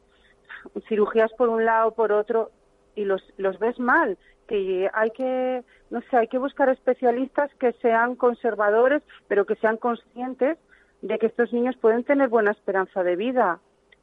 cirugías 0.87 1.31
por 1.33 1.49
un 1.49 1.65
lado, 1.65 1.91
por 1.93 2.11
otro, 2.11 2.51
y 2.95 3.05
los, 3.05 3.21
los 3.37 3.59
ves 3.59 3.79
mal. 3.79 4.17
Que 4.47 4.89
hay 4.93 5.11
que, 5.11 5.63
no 5.89 6.01
sé, 6.09 6.17
hay 6.17 6.27
que 6.27 6.37
buscar 6.37 6.69
especialistas 6.69 7.53
que 7.55 7.73
sean 7.73 8.15
conservadores, 8.15 9.01
pero 9.27 9.45
que 9.45 9.55
sean 9.55 9.77
conscientes 9.77 10.57
de 11.01 11.17
que 11.17 11.27
estos 11.27 11.53
niños 11.53 11.77
pueden 11.77 12.03
tener 12.03 12.29
buena 12.29 12.51
esperanza 12.51 13.03
de 13.03 13.15
vida 13.15 13.59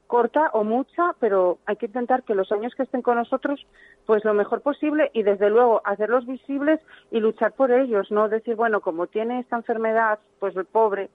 corta 0.08 0.50
o 0.54 0.64
mucha, 0.64 1.14
pero 1.20 1.58
hay 1.66 1.76
que 1.76 1.86
intentar 1.86 2.24
que 2.24 2.34
los 2.34 2.50
años 2.50 2.74
que 2.74 2.82
estén 2.82 3.02
con 3.02 3.16
nosotros, 3.16 3.64
pues 4.06 4.24
lo 4.24 4.34
mejor 4.34 4.62
posible 4.62 5.10
y 5.12 5.22
desde 5.22 5.50
luego 5.50 5.80
hacerlos 5.84 6.26
visibles 6.26 6.80
y 7.12 7.20
luchar 7.20 7.52
por 7.52 7.70
ellos, 7.70 8.10
no 8.10 8.28
decir, 8.28 8.56
bueno, 8.56 8.80
como 8.80 9.06
tiene 9.06 9.38
esta 9.38 9.56
enfermedad, 9.56 10.18
pues 10.40 10.56
el 10.56 10.64
pobre, 10.64 11.10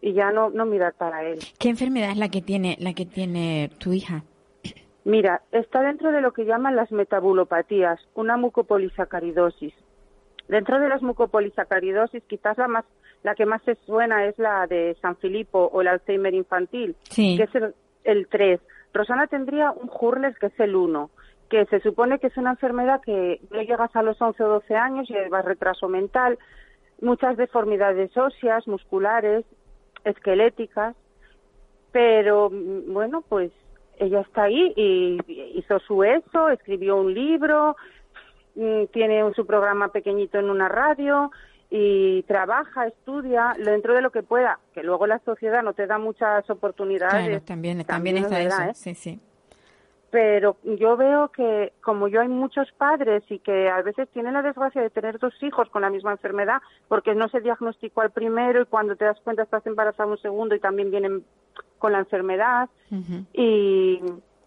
y 0.00 0.14
ya 0.14 0.32
no, 0.32 0.50
no 0.50 0.66
mirar 0.66 0.94
para 0.94 1.22
él. 1.22 1.38
¿Qué 1.58 1.68
enfermedad 1.68 2.10
es 2.10 2.16
la 2.16 2.28
que 2.28 2.42
tiene, 2.42 2.76
la 2.80 2.94
que 2.94 3.06
tiene 3.06 3.70
tu 3.78 3.92
hija? 3.92 4.24
Mira, 5.04 5.42
está 5.52 5.82
dentro 5.82 6.12
de 6.12 6.22
lo 6.22 6.32
que 6.32 6.46
llaman 6.46 6.76
las 6.76 6.90
metabulopatías, 6.90 8.00
una 8.14 8.36
mucopolisacaridosis. 8.36 9.74
Dentro 10.48 10.80
de 10.80 10.88
las 10.88 11.02
mucopolisacaridosis, 11.02 12.22
quizás 12.24 12.56
la 12.58 12.68
más, 12.68 12.84
la 13.22 13.34
que 13.34 13.46
más 13.46 13.62
se 13.62 13.74
suena 13.86 14.24
es 14.26 14.38
la 14.38 14.66
de 14.66 14.96
San 15.02 15.16
Filipo 15.16 15.70
o 15.72 15.80
el 15.82 15.88
Alzheimer 15.88 16.34
infantil, 16.34 16.96
Sí. 17.10 17.36
que 17.36 17.44
es 17.44 17.54
el, 17.54 17.74
el 18.04 18.28
3. 18.28 18.60
Rosana 18.94 19.26
tendría 19.26 19.72
un 19.72 19.90
Hurler 19.92 20.34
que 20.38 20.46
es 20.46 20.60
el 20.60 20.74
1, 20.74 21.10
que 21.50 21.66
se 21.66 21.80
supone 21.80 22.18
que 22.18 22.28
es 22.28 22.36
una 22.36 22.50
enfermedad 22.52 23.00
que 23.02 23.40
no 23.50 23.60
llegas 23.62 23.94
a 23.94 24.02
los 24.02 24.20
11 24.20 24.42
o 24.42 24.48
12 24.48 24.74
años, 24.74 25.08
llevas 25.08 25.44
retraso 25.44 25.88
mental, 25.88 26.38
muchas 27.00 27.36
deformidades 27.36 28.16
óseas, 28.16 28.66
musculares, 28.66 29.44
esqueléticas, 30.04 30.96
pero 31.92 32.50
mm, 32.50 32.92
bueno, 32.92 33.22
pues 33.28 33.50
ella 33.98 34.20
está 34.20 34.44
ahí 34.44 34.72
y 34.76 35.18
hizo 35.58 35.78
su 35.80 36.02
ESO, 36.04 36.48
escribió 36.50 36.96
un 36.96 37.14
libro, 37.14 37.76
mm, 38.54 38.86
tiene 38.92 39.32
su 39.34 39.46
programa 39.46 39.88
pequeñito 39.88 40.38
en 40.38 40.50
una 40.50 40.68
radio 40.68 41.30
y 41.70 42.22
trabaja, 42.24 42.86
estudia 42.86 43.54
dentro 43.58 43.94
de 43.94 44.02
lo 44.02 44.10
que 44.10 44.22
pueda, 44.22 44.60
que 44.74 44.82
luego 44.82 45.06
la 45.06 45.18
sociedad 45.20 45.62
no 45.62 45.72
te 45.72 45.86
da 45.86 45.98
muchas 45.98 46.48
oportunidades. 46.48 47.26
Claro, 47.26 47.42
también, 47.42 47.84
también, 47.84 48.16
es 48.18 48.24
está 48.24 48.38
verdad, 48.38 48.70
eso. 48.70 48.70
¿eh? 48.70 48.74
Sí, 48.74 48.94
sí. 48.94 49.20
Pero 50.10 50.56
yo 50.62 50.96
veo 50.96 51.32
que 51.32 51.72
como 51.82 52.06
yo 52.06 52.20
hay 52.20 52.28
muchos 52.28 52.70
padres 52.78 53.24
y 53.28 53.40
que 53.40 53.68
a 53.68 53.82
veces 53.82 54.08
tienen 54.10 54.34
la 54.34 54.42
desgracia 54.42 54.80
de 54.80 54.90
tener 54.90 55.18
dos 55.18 55.34
hijos 55.42 55.68
con 55.70 55.82
la 55.82 55.90
misma 55.90 56.12
enfermedad 56.12 56.62
porque 56.86 57.16
no 57.16 57.28
se 57.28 57.40
diagnosticó 57.40 58.02
al 58.02 58.12
primero 58.12 58.62
y 58.62 58.66
cuando 58.66 58.94
te 58.94 59.06
das 59.06 59.18
cuenta 59.24 59.42
estás 59.42 59.66
embarazada 59.66 60.08
un 60.08 60.18
segundo 60.18 60.54
y 60.54 60.60
también 60.60 60.92
vienen 60.92 61.24
con 61.84 61.92
la 61.92 61.98
enfermedad 61.98 62.70
y, 63.34 64.00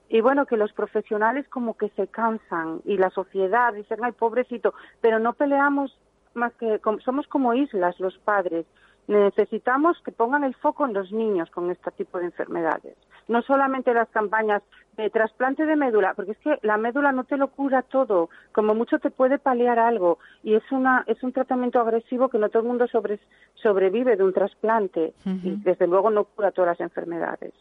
y 0.10 0.22
bueno, 0.22 0.48
que 0.48 0.58
los 0.58 0.74
profesionales 0.74 1.48
como 1.50 1.78
que 1.78 1.90
se 1.90 2.08
cansan 2.08 2.82
y 2.84 2.98
la 2.98 3.12
sociedad 3.12 3.76
dicen, 3.76 4.00
ay, 4.02 4.14
pobrecito, 4.14 4.74
pero 5.02 5.20
no 5.20 5.34
peleamos 5.34 5.96
más 6.34 6.52
que, 6.54 6.82
somos 7.06 7.28
como 7.28 7.54
islas 7.54 8.00
los 8.00 8.18
padres. 8.18 8.66
Necesitamos 9.08 9.98
que 10.04 10.12
pongan 10.12 10.44
el 10.44 10.54
foco 10.56 10.86
en 10.86 10.94
los 10.94 11.12
niños 11.12 11.50
con 11.52 11.72
este 11.72 11.92
tipo 11.92 12.20
de 12.20 12.26
enfermedades. 12.26 12.96
No 13.28 13.42
solamente 13.42 13.94
las 13.94 14.10
campañas 14.10 14.62
de 14.98 15.10
trasplante 15.10 15.66
de 15.66 15.76
médula, 15.76 16.14
porque 16.14 16.32
es 16.32 16.38
que 16.40 16.58
la 16.62 16.78
médula 16.78 17.12
no 17.12 17.24
te 17.24 17.38
lo 17.38 17.50
cura 17.50 17.84
todo, 17.84 18.30
como 18.52 18.76
mucho 18.76 19.00
te 19.00 19.10
puede 19.10 19.38
paliar 19.38 19.80
algo 19.80 20.18
y 20.44 20.56
es 20.56 20.64
una 20.72 21.04
es 21.08 21.22
un 21.24 21.32
tratamiento 21.32 21.80
agresivo 21.80 22.30
que 22.30 22.38
no 22.38 22.50
todo 22.50 22.64
el 22.64 22.68
mundo 22.68 22.88
sobre- 22.88 23.20
sobrevive 23.56 24.16
de 24.18 24.24
un 24.24 24.34
trasplante 24.34 25.14
y 25.26 25.56
desde 25.64 25.88
luego 25.88 26.10
no 26.10 26.26
cura 26.26 26.52
todas 26.52 26.72
las 26.72 26.80
enfermedades. 26.82 27.54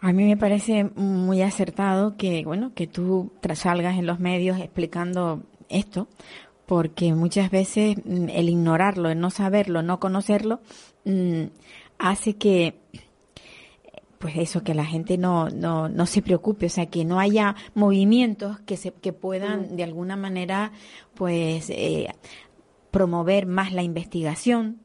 A 0.00 0.12
mí 0.12 0.24
me 0.24 0.36
parece 0.36 0.90
muy 0.96 1.42
acertado 1.42 2.16
que, 2.16 2.42
bueno, 2.44 2.72
que 2.74 2.88
tú 2.88 3.30
salgas 3.54 3.96
en 3.98 4.06
los 4.06 4.18
medios 4.18 4.58
explicando 4.58 5.42
esto, 5.68 6.08
porque 6.72 7.12
muchas 7.12 7.50
veces 7.50 7.98
mm, 8.02 8.30
el 8.30 8.48
ignorarlo, 8.48 9.10
el 9.10 9.20
no 9.20 9.28
saberlo, 9.28 9.82
no 9.82 10.00
conocerlo, 10.00 10.60
mm, 11.04 11.42
hace 11.98 12.38
que, 12.38 12.76
pues 14.16 14.38
eso, 14.38 14.64
que 14.64 14.72
la 14.72 14.86
gente 14.86 15.18
no, 15.18 15.50
no, 15.50 15.90
no 15.90 16.06
se 16.06 16.22
preocupe, 16.22 16.64
o 16.64 16.70
sea, 16.70 16.86
que 16.86 17.04
no 17.04 17.20
haya 17.20 17.56
movimientos 17.74 18.58
que 18.60 18.78
se, 18.78 18.90
que 18.90 19.12
puedan 19.12 19.76
de 19.76 19.82
alguna 19.82 20.16
manera, 20.16 20.72
pues, 21.12 21.68
eh, 21.68 22.08
promover 22.90 23.44
más 23.44 23.74
la 23.74 23.82
investigación, 23.82 24.78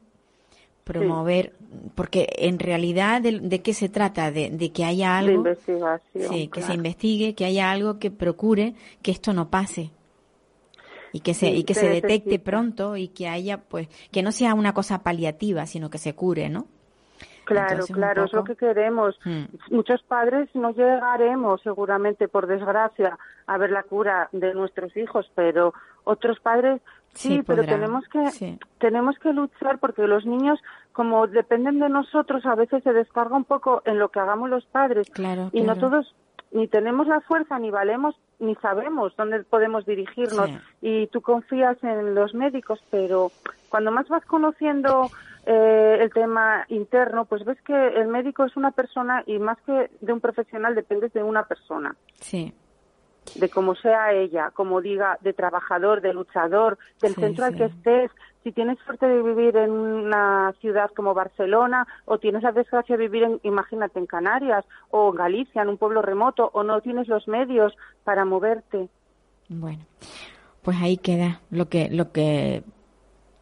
promover, 0.84 1.54
porque 1.94 2.28
en 2.36 2.58
realidad 2.58 3.22
de, 3.22 3.40
de 3.40 3.62
qué 3.62 3.72
se 3.72 3.88
trata, 3.88 4.30
de, 4.30 4.50
de 4.50 4.72
que 4.72 4.84
haya 4.84 5.12
de 5.12 5.14
algo, 5.14 5.36
investigación. 5.36 6.28
sí, 6.34 6.48
que 6.48 6.60
se 6.60 6.74
investigue, 6.74 7.34
que 7.34 7.46
haya 7.46 7.70
algo 7.70 7.98
que 7.98 8.10
procure 8.10 8.74
que 9.00 9.10
esto 9.10 9.32
no 9.32 9.48
pase 9.48 9.90
y 11.12 11.20
que 11.20 11.34
se 11.34 11.46
Sí, 11.46 11.52
y 11.58 11.64
que 11.64 11.74
se 11.74 11.80
se 11.80 11.88
detecte 11.88 12.30
necesita. 12.30 12.44
pronto 12.50 12.96
y 12.96 13.08
que 13.08 13.28
haya 13.28 13.58
pues 13.58 13.88
que 14.12 14.22
no 14.22 14.32
sea 14.32 14.54
una 14.54 14.72
cosa 14.74 15.02
paliativa, 15.02 15.66
sino 15.66 15.90
que 15.90 15.98
se 15.98 16.14
cure, 16.14 16.48
¿no? 16.48 16.66
Claro, 17.44 17.70
Entonces, 17.72 17.96
claro, 17.96 18.24
es 18.24 18.32
lo 18.34 18.40
poco- 18.40 18.54
que 18.54 18.66
queremos. 18.66 19.18
Hmm. 19.24 19.44
Muchos 19.70 20.02
padres 20.02 20.50
no 20.54 20.70
llegaremos, 20.72 21.62
seguramente, 21.62 22.28
por 22.28 22.46
desgracia, 22.46 23.18
a 23.46 23.56
ver 23.56 23.70
la 23.70 23.82
cura 23.84 24.28
de 24.32 24.52
nuestros 24.52 24.94
hijos, 24.98 25.30
pero 25.34 25.72
otros 26.04 26.38
padres 26.40 26.82
sí, 27.14 27.36
Sí, 27.36 27.42
pero 27.46 27.64
tenemos 27.64 28.04
que 28.08 28.26
sí. 28.32 28.58
tenemos 28.78 29.18
que 29.18 29.32
luchar 29.32 29.78
porque 29.78 30.06
los 30.06 30.26
niños, 30.26 30.60
como 30.92 31.26
dependen 31.26 31.80
de 31.80 31.88
nosotros, 31.88 32.44
a 32.44 32.54
veces 32.54 32.82
se 32.84 32.92
descarga 32.92 33.34
un 33.34 33.44
poco 33.44 33.80
en 33.86 33.98
lo 33.98 34.10
que 34.10 34.20
hagamos 34.20 34.50
los 34.50 34.66
padres 34.66 35.08
Claro, 35.10 35.48
y 35.54 35.62
no 35.62 35.74
todos 35.76 36.14
ni 36.52 36.68
tenemos 36.68 37.06
la 37.06 37.20
fuerza, 37.22 37.58
ni 37.58 37.70
valemos, 37.70 38.14
ni 38.38 38.54
sabemos 38.56 39.14
dónde 39.16 39.42
podemos 39.44 39.84
dirigirnos. 39.86 40.48
Sí. 40.48 40.58
Y 40.80 41.06
tú 41.08 41.20
confías 41.20 41.82
en 41.82 42.14
los 42.14 42.34
médicos, 42.34 42.80
pero 42.90 43.30
cuando 43.68 43.90
más 43.90 44.08
vas 44.08 44.24
conociendo 44.24 45.10
eh, 45.46 45.98
el 46.00 46.12
tema 46.12 46.64
interno, 46.68 47.24
pues 47.24 47.44
ves 47.44 47.60
que 47.62 47.88
el 47.88 48.08
médico 48.08 48.44
es 48.44 48.56
una 48.56 48.70
persona 48.70 49.22
y 49.26 49.38
más 49.38 49.58
que 49.62 49.90
de 50.00 50.12
un 50.12 50.20
profesional 50.20 50.74
dependes 50.74 51.12
de 51.12 51.22
una 51.22 51.44
persona. 51.44 51.96
Sí. 52.14 52.52
De 53.34 53.48
cómo 53.48 53.74
sea 53.74 54.12
ella, 54.12 54.50
como 54.52 54.80
diga, 54.80 55.18
de 55.20 55.32
trabajador, 55.32 56.00
de 56.00 56.12
luchador, 56.12 56.78
del 57.00 57.14
Sí, 57.14 57.20
centro 57.20 57.44
al 57.44 57.54
que 57.56 57.64
estés. 57.66 58.10
Si 58.44 58.52
tienes 58.52 58.78
suerte 58.86 59.06
de 59.06 59.22
vivir 59.22 59.56
en 59.56 59.70
una 59.70 60.54
ciudad 60.60 60.90
como 60.96 61.12
Barcelona 61.12 61.86
o 62.04 62.18
tienes 62.18 62.42
la 62.42 62.52
desgracia 62.52 62.96
de 62.96 63.02
vivir, 63.02 63.24
en, 63.24 63.40
imagínate, 63.42 63.98
en 63.98 64.06
Canarias 64.06 64.64
o 64.90 65.10
en 65.10 65.16
Galicia, 65.16 65.62
en 65.62 65.68
un 65.68 65.76
pueblo 65.76 66.02
remoto, 66.02 66.50
o 66.54 66.62
no 66.62 66.80
tienes 66.80 67.08
los 67.08 67.26
medios 67.28 67.76
para 68.04 68.24
moverte. 68.24 68.88
Bueno, 69.48 69.84
pues 70.62 70.76
ahí 70.80 70.96
queda 70.96 71.40
lo 71.50 71.68
que, 71.68 71.90
lo 71.90 72.12
que 72.12 72.62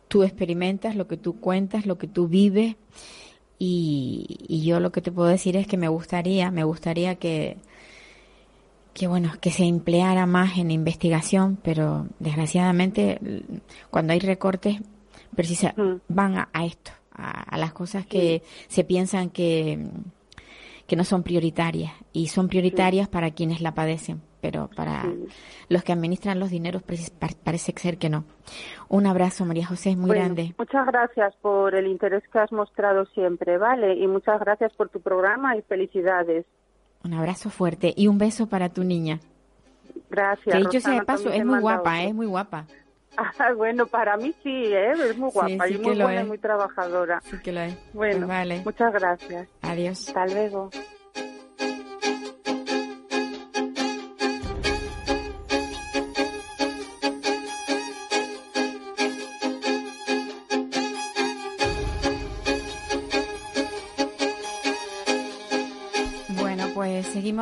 tú 0.09 0.22
experimentas, 0.22 0.96
lo 0.96 1.07
que 1.07 1.16
tú 1.16 1.40
cuentas, 1.40 1.87
lo 1.87 1.99
que 1.99 2.09
tú 2.09 2.29
vives. 2.29 2.77
Y, 3.59 4.27
y 4.49 4.66
yo 4.66 4.81
lo 4.81 4.92
que 4.92 5.01
te 5.01 5.12
puedo 5.12 5.29
decir 5.29 5.57
es 5.57 5.66
que 5.66 5.77
me 5.79 5.88
gustaría, 5.88 6.51
me 6.51 6.64
gustaría 6.64 7.14
que, 7.14 7.57
que 8.99 9.07
bueno, 9.07 9.33
que 9.43 9.51
se 9.51 9.65
empleara 9.65 10.25
más 10.25 10.57
en 10.57 10.71
investigación, 10.71 11.59
pero 11.63 12.07
desgraciadamente 12.19 13.21
cuando 13.91 14.15
hay 14.15 14.21
recortes 14.21 14.81
precisa, 15.35 15.75
Mm. 15.77 15.97
van 16.09 16.39
a, 16.39 16.49
a 16.55 16.65
esto, 16.65 16.93
a, 17.13 17.43
a 17.43 17.59
las 17.59 17.73
cosas 17.75 18.07
que 18.07 18.43
se 18.69 18.85
piensan 18.85 19.29
que, 19.29 19.87
que 20.87 20.97
no 20.97 21.05
son 21.05 21.23
prioritarias 21.23 21.93
y 22.15 22.29
son 22.29 22.49
prioritarias 22.49 23.07
para 23.09 23.33
quienes 23.33 23.61
la 23.61 23.75
padecen, 23.75 24.23
pero 24.41 24.71
para 24.75 25.03
Sí. 25.03 25.27
los 25.69 25.83
que 25.85 25.93
administran 25.93 26.41
los 26.41 26.49
dineros 26.51 26.83
parece 27.45 27.73
ser 27.77 27.99
que 27.99 28.09
no. 28.09 28.25
Un 28.89 29.07
abrazo, 29.07 29.45
María 29.45 29.67
José, 29.67 29.91
es 29.91 29.97
muy 29.99 30.07
Bueno, 30.07 30.23
grande. 30.25 30.55
Muchas 30.57 30.87
gracias 30.87 31.35
por 31.43 31.75
el 31.75 31.87
interés 31.87 32.23
que 32.33 32.39
has 32.39 32.51
mostrado 32.53 33.05
siempre, 33.07 33.59
¿vale? 33.59 33.95
Y 33.97 34.07
muchas 34.07 34.41
gracias 34.41 34.73
por 34.75 34.89
tu 34.89 35.01
programa 35.03 35.55
y 35.57 35.61
felicidades. 35.63 36.47
Un 37.07 37.14
abrazo 37.14 37.51
fuerte 37.51 37.95
y 37.97 38.09
un 38.09 38.19
beso 38.19 38.49
para 38.49 38.69
tu 38.69 38.83
niña. 38.83 39.21
Gracias. 40.11 40.55
Que 40.55 40.61
dicho 40.61 40.81
sea 40.81 40.95
de 40.95 41.03
paso, 41.05 41.25
también 41.25 41.42
es 41.42 41.47
muy 41.47 41.61
guapa, 41.61 41.92
otro. 41.99 42.09
es 42.09 42.14
muy 42.14 42.27
guapa. 42.27 42.66
Ah, 43.19 43.51
bueno, 43.57 43.87
para 43.87 44.19
mí 44.19 44.35
sí, 44.42 44.51
¿eh? 44.51 44.90
es 44.92 45.16
muy 45.16 45.31
Sí, 45.31 45.35
guapa 45.35 45.66
sí 45.69 45.73
y 45.73 45.79
que 45.79 45.83
muy 45.88 46.03
buena 46.03 46.21
y 46.21 46.27
muy 46.27 46.37
trabajadora. 46.37 47.23
Sí 47.23 47.38
que 47.42 47.51
lo 47.51 47.61
es. 47.62 47.75
Bueno, 47.95 48.16
Pues 48.19 48.29
vale. 48.29 48.61
muchas 48.62 48.92
gracias. 48.92 49.49
Adiós. 49.62 50.09
Hasta 50.09 50.27
luego. 50.27 50.69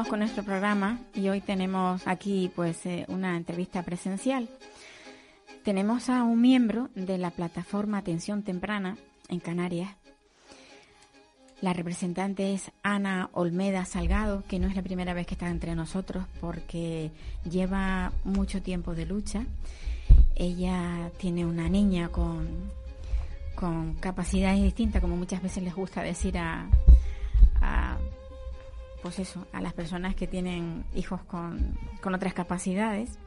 Con 0.03 0.19
nuestro 0.19 0.43
programa 0.43 0.99
y 1.15 1.29
hoy 1.29 1.41
tenemos 1.41 2.05
aquí 2.09 2.51
pues 2.57 2.85
eh, 2.85 3.07
una 3.07 3.37
entrevista 3.37 3.85
presencial. 3.85 4.49
Tenemos 5.63 6.11
a 6.11 6.25
un 6.25 6.41
miembro 6.41 6.91
de 6.97 7.17
la 7.17 7.31
plataforma 7.31 7.99
Atención 7.99 8.43
Temprana 8.43 8.97
en 9.29 9.39
Canarias. 9.39 9.95
La 11.61 11.73
representante 11.73 12.55
es 12.55 12.73
Ana 12.83 13.31
Olmeda 13.33 13.85
Salgado, 13.85 14.43
que 14.49 14.59
no 14.59 14.67
es 14.67 14.75
la 14.75 14.83
primera 14.83 15.15
vez 15.15 15.29
que 15.29 15.35
está 15.35 15.49
entre 15.49 15.77
nosotros 15.77 16.27
porque 16.41 17.13
lleva 17.49 18.13
mucho 18.25 18.63
tiempo 18.63 18.97
de 18.97 19.07
lucha. 19.07 19.47
Ella 20.35 21.13
tiene 21.19 21.47
una 21.47 21.69
niña 21.69 22.09
con, 22.09 22.49
con 23.55 23.95
capacidades 23.95 24.61
distintas, 24.61 25.01
como 25.01 25.17
muchas 25.17 25.41
veces 25.41 25.63
les 25.63 25.75
gusta 25.75 26.03
decir 26.03 26.37
a 26.37 26.69
pues 29.05 29.19
eso, 29.19 29.47
a 29.53 29.61
las 29.61 29.75
personas 29.75 30.15
que 30.15 30.27
tienen 30.27 30.83
hijos 30.95 31.23
con, 31.25 31.77
con 32.01 32.15
otras 32.15 32.33
capacidades. 32.33 33.19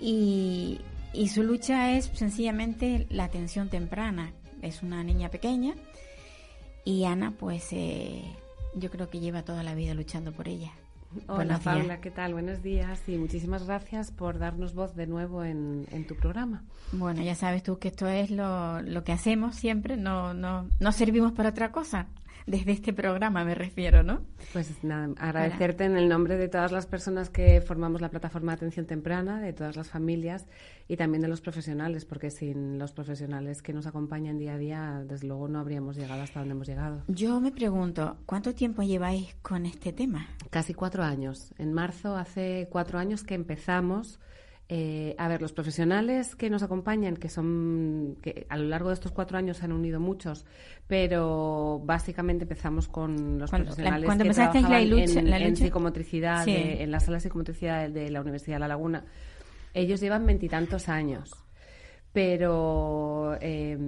Y, 0.00 0.80
y 1.12 1.28
su 1.28 1.42
lucha 1.42 1.92
es 1.92 2.06
sencillamente 2.14 3.06
la 3.10 3.24
atención 3.24 3.68
temprana. 3.68 4.32
Es 4.62 4.82
una 4.82 5.04
niña 5.04 5.28
pequeña 5.28 5.74
y 6.82 7.04
Ana, 7.04 7.34
pues 7.38 7.68
eh, 7.72 8.24
yo 8.74 8.90
creo 8.90 9.10
que 9.10 9.20
lleva 9.20 9.42
toda 9.42 9.62
la 9.62 9.74
vida 9.74 9.92
luchando 9.92 10.32
por 10.32 10.48
ella. 10.48 10.72
Hola. 11.26 11.58
Paula, 11.58 12.00
¿qué 12.00 12.10
tal? 12.10 12.32
Buenos 12.32 12.62
días 12.62 13.06
y 13.06 13.18
muchísimas 13.18 13.66
gracias 13.66 14.10
por 14.10 14.38
darnos 14.38 14.74
voz 14.74 14.96
de 14.96 15.06
nuevo 15.06 15.44
en, 15.44 15.86
en 15.90 16.06
tu 16.06 16.16
programa. 16.16 16.64
Bueno, 16.92 17.22
ya 17.22 17.34
sabes 17.34 17.62
tú 17.62 17.78
que 17.78 17.88
esto 17.88 18.08
es 18.08 18.30
lo, 18.30 18.80
lo 18.80 19.04
que 19.04 19.12
hacemos 19.12 19.56
siempre, 19.56 19.98
no, 19.98 20.32
no, 20.32 20.70
no 20.80 20.92
servimos 20.92 21.32
para 21.32 21.50
otra 21.50 21.70
cosa. 21.70 22.06
Desde 22.46 22.70
este 22.70 22.92
programa 22.92 23.44
me 23.44 23.56
refiero, 23.56 24.04
¿no? 24.04 24.20
Pues 24.52 24.84
nada, 24.84 25.12
agradecerte 25.18 25.84
en 25.84 25.96
el 25.96 26.08
nombre 26.08 26.36
de 26.36 26.46
todas 26.46 26.70
las 26.70 26.86
personas 26.86 27.28
que 27.28 27.60
formamos 27.60 28.00
la 28.00 28.08
plataforma 28.08 28.52
de 28.52 28.56
atención 28.56 28.86
temprana, 28.86 29.40
de 29.40 29.52
todas 29.52 29.74
las 29.74 29.90
familias 29.90 30.46
y 30.86 30.96
también 30.96 31.22
de 31.22 31.28
los 31.28 31.40
profesionales, 31.40 32.04
porque 32.04 32.30
sin 32.30 32.78
los 32.78 32.92
profesionales 32.92 33.62
que 33.62 33.72
nos 33.72 33.88
acompañan 33.88 34.38
día 34.38 34.54
a 34.54 34.58
día, 34.58 35.02
desde 35.04 35.26
luego 35.26 35.48
no 35.48 35.58
habríamos 35.58 35.96
llegado 35.96 36.22
hasta 36.22 36.38
donde 36.38 36.54
hemos 36.54 36.68
llegado. 36.68 37.02
Yo 37.08 37.40
me 37.40 37.50
pregunto, 37.50 38.16
¿cuánto 38.26 38.54
tiempo 38.54 38.82
lleváis 38.82 39.34
con 39.42 39.66
este 39.66 39.92
tema? 39.92 40.28
Casi 40.50 40.72
cuatro 40.72 41.02
años. 41.02 41.52
En 41.58 41.72
marzo 41.72 42.16
hace 42.16 42.68
cuatro 42.70 43.00
años 43.00 43.24
que 43.24 43.34
empezamos. 43.34 44.20
Eh, 44.68 45.14
a 45.18 45.28
ver, 45.28 45.40
los 45.42 45.52
profesionales 45.52 46.34
que 46.34 46.50
nos 46.50 46.62
acompañan, 46.64 47.16
que 47.16 47.28
son, 47.28 48.16
que 48.20 48.46
a 48.48 48.56
lo 48.56 48.64
largo 48.64 48.88
de 48.88 48.94
estos 48.94 49.12
cuatro 49.12 49.38
años 49.38 49.58
se 49.58 49.64
han 49.64 49.72
unido 49.72 50.00
muchos, 50.00 50.44
pero 50.88 51.80
básicamente 51.84 52.44
empezamos 52.44 52.88
con 52.88 53.38
los 53.38 53.48
Cuando- 53.50 53.66
la- 53.70 53.74
profesionales 53.74 54.04
cuando 54.06 54.24
que 54.24 54.28
la 54.28 54.34
trabajaban 54.34 54.90
lucha- 54.90 55.20
en, 55.20 55.30
la 55.30 55.38
en 55.38 55.56
psicomotricidad, 55.56 56.44
Sí. 56.44 56.52
de- 56.52 56.82
en 56.82 56.90
la 56.90 56.98
sala 57.00 57.18
de 57.18 57.20
psicomotricidad 57.20 57.88
de 57.90 58.10
la 58.10 58.20
Universidad 58.20 58.56
de 58.56 58.60
La 58.60 58.68
Laguna. 58.68 59.04
Ellos 59.72 60.00
llevan 60.00 60.26
veintitantos 60.26 60.88
años, 60.88 61.30
pero 62.12 63.36
eh, 63.40 63.78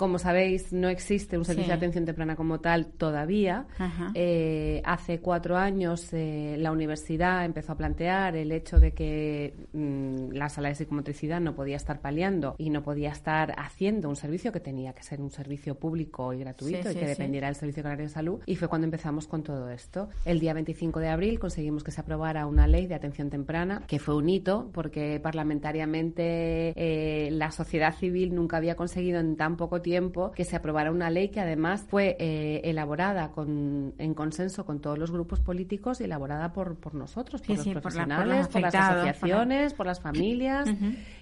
como 0.00 0.18
sabéis, 0.18 0.72
no 0.72 0.88
existe 0.88 1.36
un 1.36 1.44
servicio 1.44 1.66
Sí. 1.66 1.68
de 1.72 1.76
atención 1.76 2.06
temprana 2.06 2.34
como 2.34 2.58
tal 2.60 2.86
todavía. 2.86 3.66
Eh, 4.14 4.80
hace 4.82 5.20
cuatro 5.20 5.58
años 5.58 6.08
eh, 6.14 6.56
la 6.58 6.72
universidad 6.72 7.44
empezó 7.44 7.72
a 7.72 7.76
plantear 7.76 8.34
el 8.34 8.50
hecho 8.50 8.80
de 8.80 8.92
que 8.92 9.52
mm, 9.74 10.30
la 10.32 10.48
sala 10.48 10.70
de 10.70 10.76
psicomotricidad 10.76 11.38
no 11.42 11.54
podía 11.54 11.76
estar 11.76 12.00
paliando 12.00 12.54
y 12.56 12.70
no 12.70 12.82
podía 12.82 13.10
estar 13.10 13.52
haciendo 13.58 14.08
un 14.08 14.16
servicio 14.16 14.52
que 14.52 14.60
tenía 14.60 14.94
que 14.94 15.02
ser 15.02 15.20
un 15.20 15.30
servicio 15.30 15.74
público 15.74 16.32
y 16.32 16.38
gratuito 16.38 16.80
Sí, 16.82 16.88
y 16.88 16.92
sí, 16.94 16.98
que 16.98 17.06
dependiera 17.06 17.48
del 17.48 17.56
Servicio 17.56 17.82
Canario 17.82 18.06
de 18.06 18.10
Salud. 18.10 18.40
Y 18.46 18.56
fue 18.56 18.68
cuando 18.68 18.86
empezamos 18.86 19.26
con 19.26 19.42
todo 19.42 19.68
esto. 19.68 20.08
El 20.24 20.40
día 20.40 20.54
25 20.54 20.98
de 21.00 21.08
abril 21.10 21.38
conseguimos 21.38 21.84
que 21.84 21.90
se 21.90 22.00
aprobara 22.00 22.46
una 22.46 22.66
ley 22.66 22.86
de 22.86 22.94
atención 22.94 23.28
temprana, 23.28 23.82
que 23.86 23.98
fue 23.98 24.16
un 24.16 24.30
hito 24.30 24.70
porque 24.72 25.20
parlamentariamente 25.22 26.72
eh, 26.74 27.28
la 27.32 27.50
sociedad 27.50 27.94
civil 27.94 28.34
nunca 28.34 28.56
había 28.56 28.76
conseguido 28.76 29.20
en 29.20 29.36
tan 29.36 29.58
poco 29.58 29.82
tiempo 29.82 29.89
que 30.34 30.44
se 30.44 30.56
aprobara 30.56 30.90
una 30.90 31.10
ley 31.10 31.28
que 31.28 31.40
además 31.40 31.84
fue 31.88 32.16
eh, 32.18 32.60
elaborada 32.64 33.32
con, 33.32 33.94
en 33.98 34.14
consenso 34.14 34.64
con 34.64 34.80
todos 34.80 34.98
los 34.98 35.10
grupos 35.10 35.40
políticos 35.40 36.00
y 36.00 36.04
elaborada 36.04 36.52
por, 36.52 36.76
por 36.76 36.94
nosotros, 36.94 37.40
por 37.42 37.46
Sí, 37.46 37.54
los 37.56 37.64
sí, 37.64 37.74
por 37.74 37.76
la- 37.76 37.82
por 37.82 37.84
los 37.84 37.94
profesionales, 38.06 38.48
por, 38.48 38.60
las 38.62 38.74
afectados, 38.74 38.88
por 38.88 39.04
la- 39.04 39.10
asociaciones, 39.10 39.74
por 39.74 39.86
las 39.86 40.00
familias. 40.00 40.68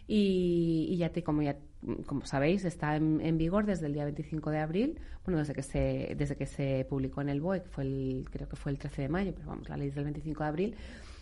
Y, 0.06 0.86
y 0.90 0.96
ya 0.96 1.10
te, 1.10 1.22
como 1.22 1.42
ya 1.42 1.56
como 2.06 2.24
sabéis, 2.24 2.64
está 2.64 2.96
en, 2.96 3.20
en 3.20 3.38
vigor 3.38 3.64
desde 3.66 3.86
el 3.86 3.92
día 3.92 4.04
25 4.04 4.50
de 4.50 4.58
abril, 4.58 4.98
bueno, 5.24 5.38
desde 5.38 5.54
que 5.54 5.62
se 5.62 6.14
desde 6.16 6.34
que 6.36 6.46
se 6.46 6.84
publicó 6.88 7.20
en 7.20 7.28
el 7.28 7.40
BOE, 7.40 7.62
que 7.62 7.68
fue 7.68 7.84
el 7.84 8.24
creo 8.30 8.48
que 8.48 8.56
fue 8.56 8.72
el 8.72 8.78
13 8.78 9.02
de 9.02 9.08
mayo, 9.08 9.32
pero 9.34 9.46
vamos, 9.48 9.68
la 9.68 9.76
ley 9.76 9.88
es 9.88 9.94
del 9.94 10.04
25 10.04 10.42
de 10.42 10.48
abril. 10.48 10.76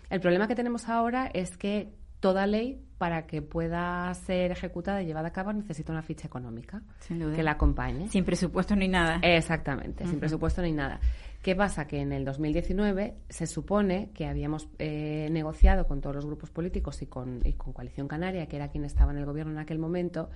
El 0.08 0.20
problema 0.20 0.46
que 0.48 0.54
tenemos 0.54 0.88
ahora 0.88 1.26
es 1.34 1.56
que 1.56 1.92
toda 2.20 2.46
ley 2.46 2.82
para 2.98 3.26
que 3.26 3.42
pueda 3.42 4.12
ser 4.14 4.50
ejecutada 4.52 5.02
y 5.02 5.06
llevada 5.06 5.28
a 5.28 5.32
cabo 5.32 5.52
necesita 5.52 5.92
una 5.92 6.02
ficha 6.02 6.26
económica 6.26 6.82
Sin 7.00 7.18
duda. 7.18 7.36
que 7.36 7.42
la 7.42 7.52
acompañe. 7.52 8.08
Sin 8.08 8.24
presupuesto 8.24 8.74
ni 8.74 8.88
nada. 8.88 9.18
Exactamente, 9.22 10.06
sin 10.06 10.18
presupuesto 10.18 10.62
ni 10.62 10.72
nada. 10.72 10.98
¿Qué 11.42 11.54
pasa? 11.54 11.86
Que 11.86 12.00
en 12.00 12.12
el 12.12 12.24
2019 12.24 13.14
se 13.28 13.46
supone 13.46 14.10
que 14.14 14.26
habíamos 14.26 14.68
eh, 14.78 15.28
negociado 15.30 15.86
con 15.86 16.00
todos 16.00 16.16
los 16.16 16.26
grupos 16.26 16.50
políticos 16.50 17.02
y 17.02 17.06
con, 17.06 17.40
y 17.44 17.52
con 17.52 17.72
Coalición 17.72 18.08
Canaria, 18.08 18.46
que 18.46 18.56
era 18.56 18.68
quien 18.68 18.84
estaba 18.84 19.12
en 19.12 19.18
el 19.18 19.26
gobierno 19.26 19.52
en 19.52 19.58
aquel 19.58 19.78
momento, 19.78 20.30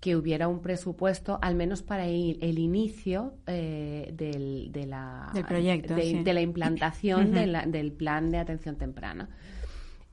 que 0.00 0.16
hubiera 0.16 0.48
un 0.48 0.60
presupuesto, 0.60 1.38
al 1.40 1.54
menos 1.54 1.82
para 1.82 2.06
el, 2.06 2.36
el 2.42 2.58
inicio 2.58 3.34
eh, 3.46 4.12
del, 4.12 4.72
de 4.72 4.86
la, 4.86 5.30
Del 5.32 5.44
proyecto, 5.46 5.94
de, 5.94 6.02
sí. 6.02 6.22
de 6.24 6.34
la 6.34 6.40
implantación 6.40 7.26
Ujú. 7.26 7.34
de 7.34 7.46
la- 7.46 7.64
del 7.64 7.92
plan 7.92 8.28
de 8.30 8.38
atención 8.38 8.76
temprana. 8.76 9.28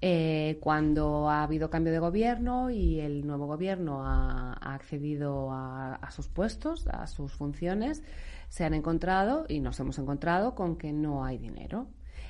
Eh, 0.01 0.57
cuando 0.61 1.29
ha 1.29 1.43
habido 1.43 1.69
cambio 1.69 1.91
de 1.91 1.99
gobierno 1.99 2.69
y 2.69 3.01
el 3.01 3.27
nuevo 3.27 3.47
gobierno 3.47 4.05
ha, 4.05 4.53
accedido 4.53 5.51
a, 5.51 5.95
a 5.95 6.11
sus 6.11 6.29
puestos, 6.29 6.87
a 6.87 7.05
sus 7.07 7.33
funciones, 7.33 8.03
se 8.47 8.63
han 8.63 8.73
encontrado 8.73 9.45
y 9.49 9.59
nos 9.59 9.79
hemos 9.79 9.99
encontrado 9.99 10.55
con 10.55 10.77
que 10.77 10.93
no 10.93 11.25
hay 11.25 11.37
dinero. 11.37 11.87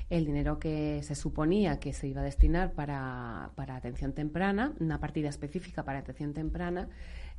El 0.10 0.26
dinero 0.26 0.58
que 0.58 1.02
se 1.04 1.14
suponía 1.14 1.80
que 1.80 1.94
se 1.94 2.08
iba 2.08 2.22
a 2.22 2.24
destinar 2.24 2.74
para, 2.74 3.52
para 3.56 3.76
atención 3.76 4.14
temprana, 4.14 4.74
una 4.80 5.00
partida 5.00 5.30
específica 5.30 5.84
para 5.84 6.00
atención 6.00 6.34
temprana, 6.34 6.90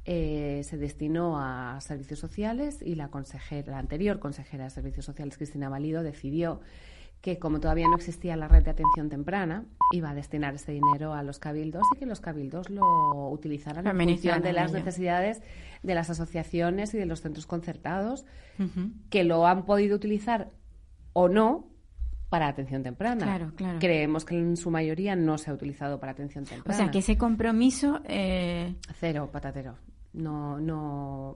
eh, 0.04 0.62
se 0.64 0.78
destinó 0.78 1.38
a 1.38 1.78
servicios 1.80 2.20
sociales 2.20 2.80
y 2.80 2.94
la 2.94 3.08
consejera, 3.08 3.72
la 3.72 3.78
anterior 3.78 4.20
consejera 4.20 4.64
de 4.64 4.70
servicios 4.70 5.04
sociales, 5.04 5.36
Cristina 5.36 5.68
Valido, 5.68 6.02
decidió 6.02 6.60
que 7.20 7.38
como 7.38 7.60
todavía 7.60 7.86
no 7.88 7.96
existía 7.96 8.36
la 8.36 8.48
red 8.48 8.64
de 8.64 8.70
atención 8.70 9.10
temprana, 9.10 9.64
iba 9.92 10.10
a 10.10 10.14
destinar 10.14 10.54
ese 10.54 10.72
dinero 10.72 11.12
a 11.12 11.22
los 11.22 11.38
cabildos 11.38 11.82
y 11.94 11.98
que 11.98 12.06
los 12.06 12.20
cabildos 12.20 12.70
lo 12.70 13.30
utilizaran 13.30 13.86
en 13.86 14.08
función 14.08 14.42
de 14.42 14.52
las 14.52 14.72
necesidades 14.72 15.42
de 15.82 15.94
las 15.94 16.08
asociaciones 16.08 16.94
y 16.94 16.98
de 16.98 17.06
los 17.06 17.20
centros 17.20 17.46
concertados, 17.46 18.24
que 19.10 19.24
lo 19.24 19.46
han 19.46 19.64
podido 19.64 19.96
utilizar 19.96 20.50
o 21.12 21.28
no 21.28 21.66
para 22.30 22.46
atención 22.46 22.82
temprana. 22.82 23.24
Claro, 23.24 23.52
claro. 23.56 23.78
Creemos 23.80 24.24
que 24.24 24.38
en 24.38 24.56
su 24.56 24.70
mayoría 24.70 25.16
no 25.16 25.36
se 25.36 25.50
ha 25.50 25.54
utilizado 25.54 25.98
para 25.98 26.12
atención 26.12 26.44
temprana. 26.44 26.74
O 26.74 26.76
sea, 26.78 26.90
que 26.90 26.98
ese 26.98 27.18
compromiso... 27.18 28.00
Eh... 28.04 28.76
Cero, 28.98 29.28
patatero 29.32 29.76
no 30.12 30.58
no 30.58 31.34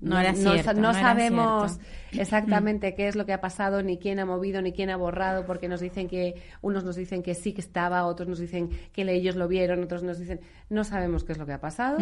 no, 0.00 0.18
era 0.18 0.34
cierto, 0.34 0.74
no, 0.74 0.92
sabemos 0.92 1.78
exactamente 2.12 2.94
qué 2.94 3.08
es 3.08 3.16
lo 3.16 3.24
que 3.24 3.32
ha 3.32 3.40
pasado 3.40 3.82
ni 3.82 3.98
quién 3.98 4.18
ha 4.18 4.26
movido 4.26 4.60
ni 4.62 4.72
quién 4.72 4.90
ha 4.90 4.96
borrado 4.96 5.46
porque 5.46 5.68
nos 5.68 5.80
dicen 5.80 6.08
que 6.08 6.34
unos 6.60 6.84
nos 6.84 6.96
dicen 6.96 7.22
que 7.22 7.34
sí 7.34 7.52
que 7.52 7.60
estaba 7.60 8.04
otros 8.04 8.28
nos 8.28 8.38
dicen 8.38 8.70
que 8.92 9.02
ellos 9.02 9.36
lo 9.36 9.48
vieron 9.48 9.82
otros 9.82 10.02
nos 10.02 10.18
dicen 10.18 10.40
no 10.68 10.82
sabemos 10.84 11.24
qué 11.24 11.32
es 11.32 11.38
lo 11.38 11.46
que 11.46 11.52
ha 11.52 11.60
pasado. 11.60 11.98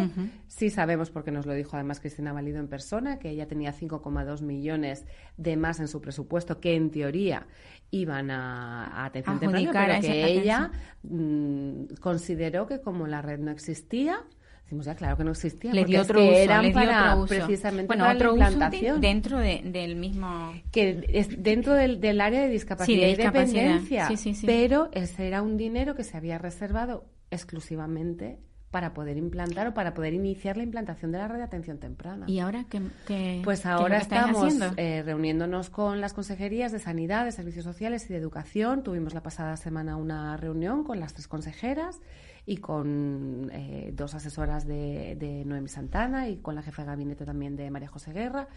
Sí 0.47 0.69
sabemos 0.69 1.11
porque 1.11 1.31
nos 1.31 1.45
lo 1.45 1.53
dijo 1.53 1.75
además 1.75 1.99
Cristina 1.99 2.33
Valido 2.33 2.59
en 2.59 2.67
persona 2.67 3.19
que 3.19 3.29
ella 3.29 3.47
tenía 3.47 3.71
5,2 3.71 4.41
millones 4.41 5.05
de 5.37 5.57
más 5.57 5.79
en 5.79 5.87
su 5.87 6.01
presupuesto 6.01 6.59
que 6.59 6.75
en 6.75 6.89
teoría 6.89 7.47
iban 7.91 8.31
a, 8.31 9.05
atención 9.05 9.39
temprana 9.39 9.71
pero 9.71 10.01
que 10.01 10.25
ella 10.25 10.71
mm, 11.03 11.95
consideró 12.01 12.65
que 12.65 12.81
como 12.81 13.05
la 13.07 13.21
red 13.21 13.39
no 13.39 13.51
existía 13.51 14.25
Decimos, 14.65 14.87
ya, 14.87 14.95
claro 14.95 15.15
que 15.15 15.23
no 15.23 15.31
existía. 15.31 15.71
Le 15.71 15.85
dio 15.85 16.01
otro 16.01 16.19
uso, 16.19 16.33
eran 16.33 16.73
para, 16.73 17.15
otro 17.15 17.37
precisamente 17.37 17.85
bueno, 17.85 18.05
para 18.05 18.15
otro 18.15 18.35
la 18.35 18.49
implantación. 18.49 18.99
Dentro 18.99 19.37
de, 19.37 19.61
del 19.63 19.95
mismo... 19.95 20.53
Que 20.71 21.05
es 21.07 21.43
dentro 21.43 21.75
del, 21.75 22.01
del 22.01 22.19
área 22.19 22.41
de 22.41 22.49
discapacidad, 22.49 22.95
sí, 22.95 22.99
de 22.99 23.07
discapacidad. 23.15 23.45
y 23.45 23.67
dependencia. 23.67 24.07
Sí, 24.07 24.17
sí, 24.17 24.33
sí. 24.33 24.47
Pero 24.47 24.89
ese 24.91 25.27
era 25.27 25.43
un 25.43 25.55
dinero 25.55 25.93
que 25.93 26.03
se 26.03 26.17
había 26.17 26.39
reservado 26.39 27.05
exclusivamente 27.29 28.39
para 28.71 28.93
poder 28.93 29.17
implantar 29.17 29.67
o 29.67 29.73
para 29.73 29.93
poder 29.93 30.13
iniciar 30.13 30.57
la 30.57 30.63
implantación 30.63 31.11
de 31.11 31.19
la 31.19 31.27
red 31.27 31.37
de 31.37 31.43
atención 31.43 31.77
temprana. 31.77 32.25
¿Y 32.27 32.39
ahora 32.39 32.65
qué? 32.69 32.81
qué 33.07 33.39
pues 33.43 33.65
ahora 33.65 33.99
estamos 33.99 34.53
eh, 34.75 35.01
reuniéndonos 35.05 35.69
con 35.69 36.01
las 36.01 36.13
consejerías 36.13 36.73
de 36.73 36.79
Sanidad, 36.79 37.23
de 37.23 37.31
Servicios 37.31 37.63
Sociales 37.63 38.09
y 38.09 38.13
de 38.13 38.19
Educación. 38.19 38.83
Tuvimos 38.83 39.13
la 39.13 39.23
pasada 39.23 39.55
semana 39.57 39.95
una 39.95 40.35
reunión 40.35 40.83
con 40.83 40.99
las 40.99 41.13
tres 41.13 41.29
consejeras 41.29 42.01
y 42.45 42.57
con 42.57 43.49
eh, 43.53 43.91
dos 43.93 44.13
asesoras 44.13 44.67
de, 44.67 45.15
de 45.15 45.43
Noemi 45.45 45.69
Santana 45.69 46.29
y 46.29 46.37
con 46.37 46.55
la 46.55 46.61
jefa 46.61 46.83
de 46.83 46.87
gabinete 46.87 47.25
también 47.25 47.55
de 47.55 47.71
María 47.71 47.87
José 47.87 48.13
Guerra 48.13 48.47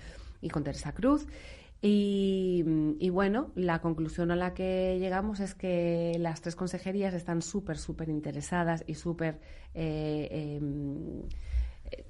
y 0.41 0.51
con 0.51 0.65
Teresa 0.65 0.93
Cruz. 0.93 1.27
Y, 1.81 2.65
y, 2.99 3.09
bueno, 3.11 3.53
la 3.55 3.81
conclusión 3.81 4.33
a 4.33 4.37
la 4.37 4.53
que 4.53 4.99
llegamos 4.99 5.39
es 5.39 5.55
que 5.55 6.17
las 6.19 6.41
tres 6.41 6.57
consejerías 6.57 7.15
están 7.15 7.41
súper, 7.41 7.79
súper 7.79 8.09
interesadas 8.09 8.83
y 8.89 8.95
súper 8.95 9.39
eh, 9.75 10.59
eh, 10.61 12.05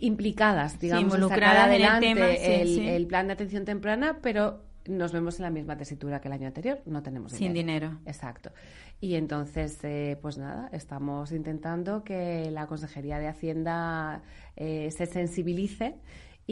implicadas, 0.00 0.78
digamos, 0.78 1.14
sí, 1.14 1.22
en 1.22 1.28
sacar 1.28 1.56
adelante 1.56 2.10
el, 2.10 2.14
tema, 2.14 2.26
sí, 2.32 2.36
el, 2.42 2.68
sí. 2.68 2.88
el, 2.88 3.06
plan 3.06 3.28
de 3.28 3.32
atención 3.32 3.64
temprana, 3.64 4.18
pero 4.20 4.60
nos 4.90 5.12
vemos 5.12 5.38
en 5.38 5.44
la 5.44 5.50
misma 5.50 5.76
tesitura 5.76 6.20
que 6.20 6.28
el 6.28 6.32
año 6.32 6.46
anterior, 6.46 6.80
no 6.86 7.02
tenemos 7.02 7.32
dinero. 7.32 7.46
Sin 7.46 7.54
dinero. 7.54 7.98
Exacto. 8.04 8.50
Y 9.00 9.14
entonces, 9.14 9.78
eh, 9.82 10.18
pues 10.20 10.36
nada, 10.36 10.68
estamos 10.72 11.32
intentando 11.32 12.04
que 12.04 12.50
la 12.50 12.66
Consejería 12.66 13.18
de 13.18 13.28
Hacienda 13.28 14.22
eh, 14.56 14.90
se 14.90 15.06
sensibilice 15.06 15.96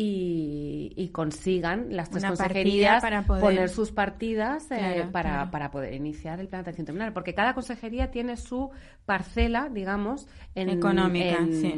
y, 0.00 0.92
y, 0.94 1.08
consigan 1.08 1.88
las 1.96 2.08
tres 2.08 2.22
Una 2.22 2.28
consejerías 2.36 3.02
para 3.02 3.22
poder... 3.24 3.42
poner 3.42 3.68
sus 3.68 3.90
partidas 3.90 4.70
eh, 4.70 5.04
para, 5.10 5.30
claro. 5.30 5.50
para 5.50 5.70
poder 5.72 5.92
iniciar 5.92 6.38
el 6.38 6.46
plan 6.46 6.60
de 6.60 6.70
atención 6.70 6.86
temprana. 6.86 7.12
Porque 7.12 7.34
cada 7.34 7.52
consejería 7.52 8.12
tiene 8.12 8.36
su 8.36 8.70
parcela, 9.06 9.68
digamos, 9.68 10.28
en, 10.54 10.68
Económica, 10.68 11.38
en, 11.38 11.52
sí. 11.52 11.74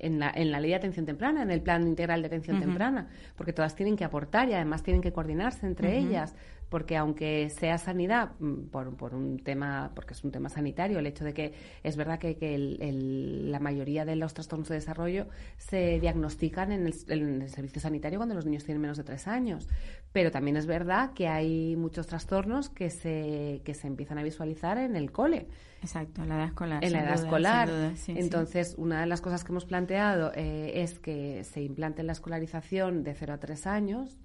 en 0.00 0.18
la, 0.18 0.32
en 0.34 0.50
la 0.50 0.58
ley 0.58 0.70
de 0.70 0.76
atención 0.78 1.06
temprana, 1.06 1.42
en 1.42 1.52
el 1.52 1.60
plan 1.60 1.86
integral 1.86 2.22
de 2.22 2.26
atención 2.26 2.58
temprana. 2.58 3.06
Porque 3.36 3.52
todas 3.52 3.76
tienen 3.76 3.94
que 3.94 4.02
aportar 4.02 4.48
y 4.48 4.54
además 4.54 4.82
tienen 4.82 5.00
que 5.00 5.12
coordinarse 5.12 5.64
entre 5.64 5.96
ellas 5.96 6.34
porque 6.74 6.96
aunque 6.96 7.50
sea 7.50 7.78
sanidad 7.78 8.32
mm, 8.40 8.64
por, 8.72 8.96
por 8.96 9.14
un 9.14 9.38
tema 9.38 9.92
porque 9.94 10.12
es 10.12 10.24
un 10.24 10.32
tema 10.32 10.48
sanitario 10.48 10.98
el 10.98 11.06
hecho 11.06 11.24
de 11.24 11.32
que 11.32 11.52
es 11.84 11.96
verdad 11.96 12.18
que, 12.18 12.36
que 12.36 12.56
el- 12.56 12.78
el- 12.82 13.52
la 13.52 13.60
mayoría 13.60 14.04
de 14.04 14.16
los 14.16 14.34
trastornos 14.34 14.68
de 14.70 14.74
desarrollo 14.74 15.28
se 15.56 16.00
diagnostican 16.00 16.72
en 16.72 16.88
el, 16.88 16.94
en 17.10 17.42
el 17.42 17.48
servicio 17.48 17.80
sanitario 17.80 18.18
cuando 18.18 18.34
los 18.34 18.44
niños 18.44 18.64
tienen 18.64 18.80
menos 18.80 18.96
de 18.96 19.04
tres 19.04 19.28
años 19.28 19.68
pero 20.10 20.32
también 20.32 20.56
es 20.56 20.66
verdad 20.66 21.12
que 21.14 21.28
hay 21.28 21.76
muchos 21.76 22.08
trastornos 22.08 22.70
que 22.70 22.90
se 22.90 23.60
que 23.64 23.74
se 23.74 23.86
empiezan 23.86 24.18
a 24.18 24.24
visualizar 24.24 24.76
en 24.78 24.96
el 24.96 25.12
cole 25.12 25.46
Exacto, 25.80 26.22
en 26.22 26.28
la 26.30 26.36
edad 26.38 26.46
escolar. 26.46 26.82
en 26.84 26.92
la 26.92 26.98
edad 27.02 27.14
duda, 27.14 27.24
escolar. 27.24 27.68
duda, 27.68 27.90
sí, 27.94 28.02
sí. 28.06 28.14
Entonces, 28.18 28.74
una 28.78 29.00
de 29.02 29.06
las 29.06 29.20
cosas 29.20 29.44
que 29.44 29.52
hemos 29.52 29.64
planteado 29.66 30.32
eh, 30.34 30.82
es 30.82 30.98
que 30.98 31.44
se 31.44 31.62
implante 31.62 32.02
la 32.02 32.12
escolarización 32.12 33.04
de 33.04 33.14
0 33.14 33.34
a 33.34 33.38
3 33.38 33.66
años, 33.68 34.16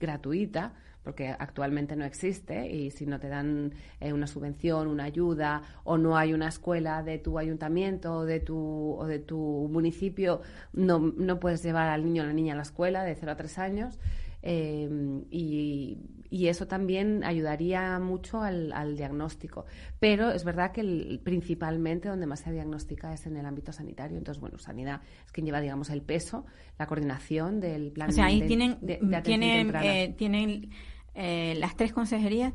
gratuita, 0.00 0.72
porque 1.02 1.28
actualmente 1.28 1.96
no 1.96 2.04
existe 2.04 2.70
y 2.70 2.90
si 2.90 3.06
no 3.06 3.18
te 3.18 3.28
dan 3.28 3.72
eh, 4.00 4.12
una 4.12 4.26
subvención, 4.26 4.86
una 4.86 5.04
ayuda 5.04 5.62
o 5.84 5.98
no 5.98 6.16
hay 6.16 6.32
una 6.32 6.48
escuela 6.48 7.02
de 7.02 7.18
tu 7.18 7.38
ayuntamiento 7.38 8.18
o 8.18 8.24
de 8.24 8.40
tu, 8.40 8.94
o 8.98 9.06
de 9.06 9.18
tu 9.18 9.68
municipio, 9.70 10.42
no, 10.72 10.98
no 10.98 11.40
puedes 11.40 11.62
llevar 11.62 11.88
al 11.88 12.04
niño 12.04 12.22
o 12.22 12.26
la 12.26 12.32
niña 12.32 12.54
a 12.54 12.56
la 12.56 12.62
escuela 12.62 13.02
de 13.04 13.14
0 13.16 13.32
a 13.32 13.36
3 13.36 13.58
años. 13.58 13.98
Eh, 14.44 14.88
y, 15.30 15.98
y 16.28 16.48
eso 16.48 16.66
también 16.66 17.22
ayudaría 17.22 17.98
mucho 18.00 18.42
al, 18.42 18.72
al 18.72 18.96
diagnóstico. 18.96 19.66
Pero 20.00 20.32
es 20.32 20.42
verdad 20.44 20.72
que 20.72 20.80
el- 20.80 21.20
principalmente 21.22 22.08
donde 22.08 22.26
más 22.26 22.40
se 22.40 22.50
diagnostica 22.50 23.12
es 23.12 23.24
en 23.26 23.36
el 23.36 23.46
ámbito 23.46 23.72
sanitario. 23.72 24.18
Entonces, 24.18 24.40
bueno, 24.40 24.58
Sanidad 24.58 25.00
es 25.24 25.30
quien 25.30 25.46
lleva, 25.46 25.60
digamos, 25.60 25.90
el 25.90 26.02
peso, 26.02 26.44
la 26.78 26.86
coordinación 26.86 27.60
del 27.60 27.92
plan 27.92 28.10
O 28.10 28.12
sea, 28.12 28.24
ahí 28.26 28.40
de, 28.40 28.46
tienen, 28.48 28.78
de- 28.80 28.98
de 29.00 29.16
atención 29.16 29.22
tienen, 29.22 29.58
temprana. 29.66 29.94
eh, 30.00 30.14
tienen 30.18 30.70
eh, 31.14 31.54
las 31.58 31.76
tres 31.76 31.92
consejerías. 31.92 32.52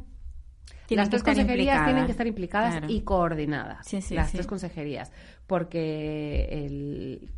tienen 0.88 1.02
Las 1.04 1.08
que 1.08 1.12
tres 1.12 1.22
estar 1.22 1.34
consejerías 1.36 1.60
implicadas. 1.60 1.86
tienen 1.88 2.06
que 2.06 2.12
estar 2.12 2.28
implicadas 2.28 2.72
Claro. 2.78 2.88
y 2.90 3.02
coordinadas. 3.02 3.88
Sí, 3.88 4.02
sí, 4.02 4.16
las 4.16 4.30
sí. 4.32 4.38
tres 4.38 4.48
consejerías. 4.48 5.12
Porque 5.46 6.48
el, 6.66 7.30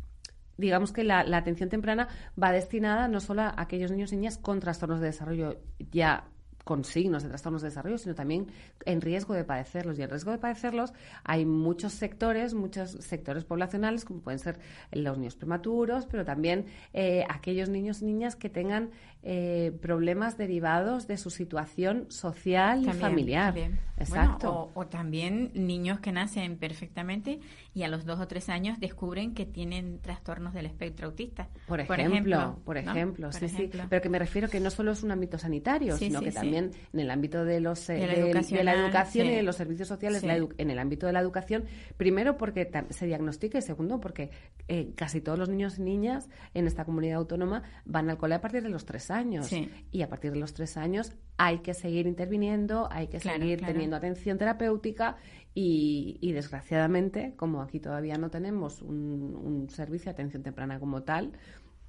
digamos 0.56 0.92
que 0.92 1.04
la, 1.04 1.24
la 1.24 1.38
atención 1.38 1.68
temprana 1.68 2.08
va 2.40 2.52
destinada 2.52 3.08
no 3.08 3.20
solo 3.20 3.42
a 3.42 3.54
aquellos 3.56 3.90
niños 3.90 4.12
y 4.12 4.16
niñas 4.16 4.38
con 4.38 4.60
trastornos 4.60 5.00
de 5.00 5.06
desarrollo 5.06 5.58
ya 5.90 6.24
con 6.62 6.84
signos 6.84 7.22
de 7.22 7.30
trastornos 7.30 7.62
de 7.62 7.68
desarrollo, 7.68 7.96
sino 7.98 8.14
también 8.14 8.46
en 8.84 9.00
riesgo 9.00 9.34
de 9.34 9.44
padecerlos. 9.44 9.98
Y 9.98 10.02
en 10.02 10.10
riesgo 10.10 10.30
de 10.30 10.38
padecerlos 10.38 10.92
hay 11.24 11.44
muchos 11.46 11.94
sectores, 11.94 12.52
muchos 12.54 12.90
sectores 13.00 13.44
poblacionales, 13.44 14.04
como 14.04 14.20
pueden 14.20 14.38
ser 14.38 14.60
los 14.92 15.16
niños 15.18 15.34
prematuros, 15.36 16.06
pero 16.06 16.24
también 16.24 16.66
eh, 16.92 17.24
aquellos 17.28 17.70
niños 17.70 18.02
y 18.02 18.04
niñas 18.04 18.36
que 18.36 18.50
tengan 18.50 18.90
eh, 19.22 19.72
problemas 19.82 20.38
derivados 20.38 21.06
de 21.06 21.16
su 21.18 21.30
situación 21.30 22.06
social 22.10 22.82
y 22.82 22.92
familiar. 22.92 23.54
también. 23.54 23.78
Exacto. 23.98 24.50
Bueno, 24.50 24.70
o, 24.74 24.80
o 24.80 24.86
también 24.86 25.50
niños 25.54 26.00
que 26.00 26.10
nacen 26.10 26.56
perfectamente 26.56 27.40
y 27.74 27.82
a 27.82 27.88
los 27.88 28.06
dos 28.06 28.18
o 28.18 28.26
tres 28.26 28.48
años 28.48 28.80
descubren 28.80 29.34
que 29.34 29.44
tienen 29.44 30.00
trastornos 30.00 30.54
del 30.54 30.64
espectro 30.64 31.08
autista. 31.08 31.48
Por 31.66 31.80
ejemplo, 31.80 32.58
por 32.64 32.78
ejemplo, 32.78 33.30
sí, 33.32 33.44
ejemplo. 33.44 33.82
sí. 33.82 33.86
Pero 33.90 34.02
que 34.02 34.08
me 34.08 34.18
refiero 34.18 34.48
que 34.48 34.58
no 34.58 34.70
solo 34.70 34.92
es 34.92 35.02
un 35.02 35.10
ámbito 35.10 35.36
sanitario, 35.36 35.96
Sí, 35.98 36.06
sino 36.06 36.20
sí, 36.20 36.26
que 36.26 36.32
también 36.32 36.70
en 36.92 37.00
el 37.00 37.10
ámbito 37.10 37.44
de 37.44 37.60
los 37.60 37.90
eh, 37.90 37.94
De 37.94 38.06
la 38.06 38.14
de 38.14 38.80
educación 38.86 39.26
y 39.26 39.34
de 39.34 39.42
los 39.42 39.56
servicios 39.56 39.88
sociales, 39.88 40.22
la 40.22 40.36
en 40.36 40.70
el 40.70 40.78
ámbito 40.78 41.06
de 41.06 41.12
la 41.12 41.20
educación, 41.20 41.64
primero 41.98 42.38
porque 42.38 42.70
se 42.88 43.06
diagnostica 43.06 43.58
y 43.58 43.62
segundo 43.62 44.00
porque 44.00 44.30
eh, 44.68 44.92
casi 44.94 45.20
todos 45.20 45.38
los 45.38 45.48
niños 45.48 45.78
y 45.78 45.82
niñas 45.82 46.28
en 46.54 46.66
esta 46.66 46.84
comunidad 46.84 47.18
autónoma 47.18 47.62
van 47.84 48.08
al 48.08 48.16
cole 48.16 48.34
a 48.36 48.40
partir 48.40 48.62
de 48.62 48.70
los 48.70 48.84
tres 48.84 49.09
años. 49.10 49.46
Sí. 49.46 49.70
Y 49.90 50.02
a 50.02 50.08
partir 50.08 50.32
de 50.32 50.38
los 50.38 50.52
tres 50.52 50.76
años 50.76 51.12
hay 51.36 51.58
que 51.60 51.74
seguir 51.74 52.06
interviniendo, 52.06 52.88
hay 52.90 53.06
que 53.08 53.18
Claro, 53.18 53.40
seguir 53.40 53.58
claro. 53.58 53.72
teniendo 53.72 53.96
atención 53.96 54.36
terapéutica 54.38 55.16
y, 55.54 56.18
y, 56.20 56.32
desgraciadamente, 56.32 57.34
como 57.36 57.60
aquí 57.62 57.80
todavía 57.80 58.16
no 58.18 58.30
tenemos 58.30 58.82
un, 58.82 59.34
un 59.34 59.68
servicio 59.70 60.06
de 60.06 60.10
atención 60.12 60.42
temprana 60.42 60.78
como 60.78 61.02
tal, 61.02 61.32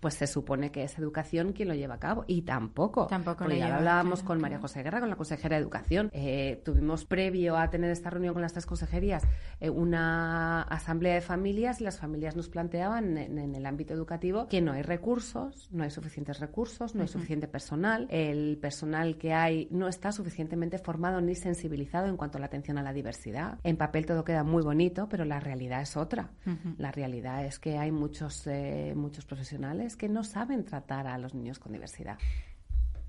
pues 0.01 0.15
se 0.15 0.27
supone 0.27 0.71
que 0.71 0.83
es 0.83 0.97
educación 0.97 1.53
quien 1.53 1.69
lo 1.69 1.75
lleva 1.75 1.95
a 1.95 1.99
cabo 1.99 2.25
y 2.27 2.41
tampoco. 2.41 3.07
Tampoco 3.07 3.45
Porque 3.45 3.59
ya 3.59 3.69
lo 3.69 3.75
hablábamos 3.75 4.19
claro, 4.19 4.27
con 4.27 4.37
claro. 4.37 4.41
María 4.41 4.59
José 4.59 4.83
Guerra, 4.83 4.99
con 4.99 5.09
la 5.09 5.15
consejera 5.15 5.55
de 5.55 5.61
Educación. 5.61 6.09
Eh, 6.13 6.61
tuvimos 6.65 7.05
previo 7.05 7.55
a 7.55 7.69
tener 7.69 7.91
esta 7.91 8.09
reunión 8.09 8.33
con 8.33 8.41
las 8.41 8.51
tres 8.51 8.65
consejerías 8.65 9.23
eh, 9.59 9.69
una 9.69 10.63
asamblea 10.63 11.13
de 11.13 11.21
familias 11.21 11.79
y 11.81 11.83
las 11.83 11.99
familias 11.99 12.35
nos 12.35 12.49
planteaban 12.49 13.17
en, 13.17 13.37
en 13.37 13.55
el 13.55 13.65
ámbito 13.65 13.93
educativo 13.93 14.47
que 14.47 14.59
no 14.59 14.73
hay 14.73 14.81
recursos, 14.81 15.69
no 15.71 15.83
hay 15.83 15.91
suficientes 15.91 16.39
recursos, 16.39 16.95
no 16.95 17.03
hay 17.03 17.07
suficiente 17.07 17.47
personal. 17.47 18.07
El 18.09 18.57
personal 18.57 19.17
que 19.17 19.33
hay 19.33 19.67
no 19.69 19.87
está 19.87 20.11
suficientemente 20.11 20.79
formado 20.79 21.21
ni 21.21 21.35
sensibilizado 21.35 22.07
en 22.07 22.17
cuanto 22.17 22.37
a 22.37 22.41
la 22.41 22.47
atención 22.47 22.77
a 22.79 22.83
la 22.83 22.91
diversidad. 22.91 23.59
En 23.63 23.77
papel 23.77 24.05
todo 24.05 24.23
queda 24.23 24.43
muy 24.43 24.63
bonito, 24.63 25.07
pero 25.09 25.25
la 25.25 25.39
realidad 25.39 25.81
es 25.81 25.95
otra. 25.95 26.31
La 26.77 26.91
realidad 26.91 27.45
es 27.45 27.59
que 27.59 27.77
hay 27.77 27.91
muchos, 27.91 28.47
eh, 28.47 28.93
muchos 28.95 29.25
profesionales 29.25 29.90
que 29.95 30.09
no 30.09 30.23
saben 30.23 30.65
tratar 30.65 31.07
a 31.07 31.17
los 31.17 31.33
niños 31.33 31.59
con 31.59 31.71
diversidad. 31.73 32.17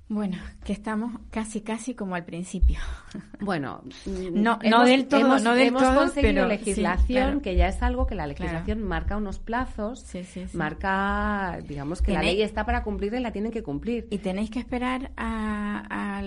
Bueno, 0.08 0.36
que 0.64 0.74
estamos 0.74 1.12
casi, 1.30 1.62
casi 1.62 1.94
como 1.94 2.14
al 2.14 2.24
principio. 2.24 2.78
Bueno, 3.40 3.82
no, 4.06 4.58
no 4.62 4.84
del 4.84 5.08
todo, 5.08 5.20
hemos, 5.20 5.42
no 5.42 5.54
del 5.56 5.68
hemos 5.68 5.82
todo, 5.82 5.94
conseguido 5.96 6.32
pero 6.34 6.46
legislación, 6.48 7.06
sí, 7.06 7.12
claro. 7.14 7.42
que 7.42 7.56
ya 7.56 7.66
es 7.68 7.82
algo 7.82 8.06
que 8.06 8.14
la 8.14 8.26
legislación 8.28 8.82
marca 8.84 9.16
unos 9.16 9.40
plazos, 9.40 10.00
Sí, 10.00 10.22
sí, 10.22 10.46
sí. 10.46 10.56
marca, 10.56 11.58
digamos 11.66 12.02
que 12.02 12.12
la 12.12 12.22
ley 12.22 12.40
está 12.40 12.64
para 12.64 12.84
cumplirla 12.84 13.18
y 13.18 13.22
la 13.22 13.32
tienen 13.32 13.50
que 13.50 13.64
cumplir. 13.64 14.06
¿Y 14.10 14.18
tenéis 14.18 14.50
que 14.50 14.60
esperar 14.60 15.10
a, 15.16 16.20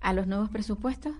a 0.00 0.12
los 0.12 0.26
nuevos 0.28 0.48
presupuestos? 0.50 1.12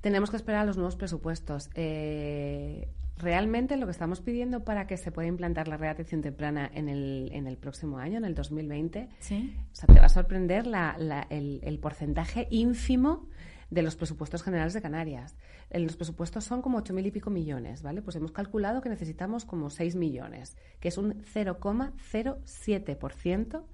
Tenemos 0.00 0.30
que 0.30 0.36
esperar 0.36 0.62
a 0.62 0.64
los 0.64 0.76
nuevos 0.76 0.96
presupuestos. 0.96 1.70
Eh, 1.74 2.88
realmente 3.22 3.76
lo 3.76 3.86
que 3.86 3.92
estamos 3.92 4.20
pidiendo 4.20 4.64
para 4.64 4.86
que 4.86 4.96
se 4.96 5.12
pueda 5.12 5.28
implantar 5.28 5.68
la 5.68 5.76
red 5.76 5.86
de 5.86 5.90
atención 5.92 6.20
temprana 6.22 6.68
en 6.74 6.88
el, 6.88 7.30
en 7.32 7.46
el 7.46 7.56
próximo 7.56 7.98
año, 7.98 8.18
en 8.18 8.24
el 8.24 8.34
2020, 8.34 9.08
Sí. 9.20 9.56
o 9.72 9.74
sea, 9.74 9.86
te 9.92 10.00
va 10.00 10.06
a 10.06 10.10
sorprender 10.10 10.66
la- 10.66 10.96
la- 10.98 11.26
el, 11.30 11.60
el 11.62 11.78
porcentaje 11.78 12.48
ínfimo 12.50 13.28
de 13.70 13.82
los 13.82 13.94
presupuestos 13.94 14.42
generales 14.42 14.72
de 14.74 14.82
Canarias. 14.82 15.36
En 15.70 15.84
los 15.84 15.96
presupuestos 15.96 16.42
son 16.44 16.60
como 16.60 16.78
ocho 16.78 16.92
mil 16.92 17.06
y 17.06 17.12
pico 17.12 17.30
millones, 17.30 17.82
¿vale? 17.82 18.02
Pues 18.02 18.16
hemos 18.16 18.32
calculado 18.32 18.80
que 18.80 18.88
necesitamos 18.88 19.44
como 19.44 19.70
6 19.70 19.94
millones, 19.94 20.56
que 20.80 20.88
es 20.88 20.98
un 20.98 21.22
0,07% 21.22 23.64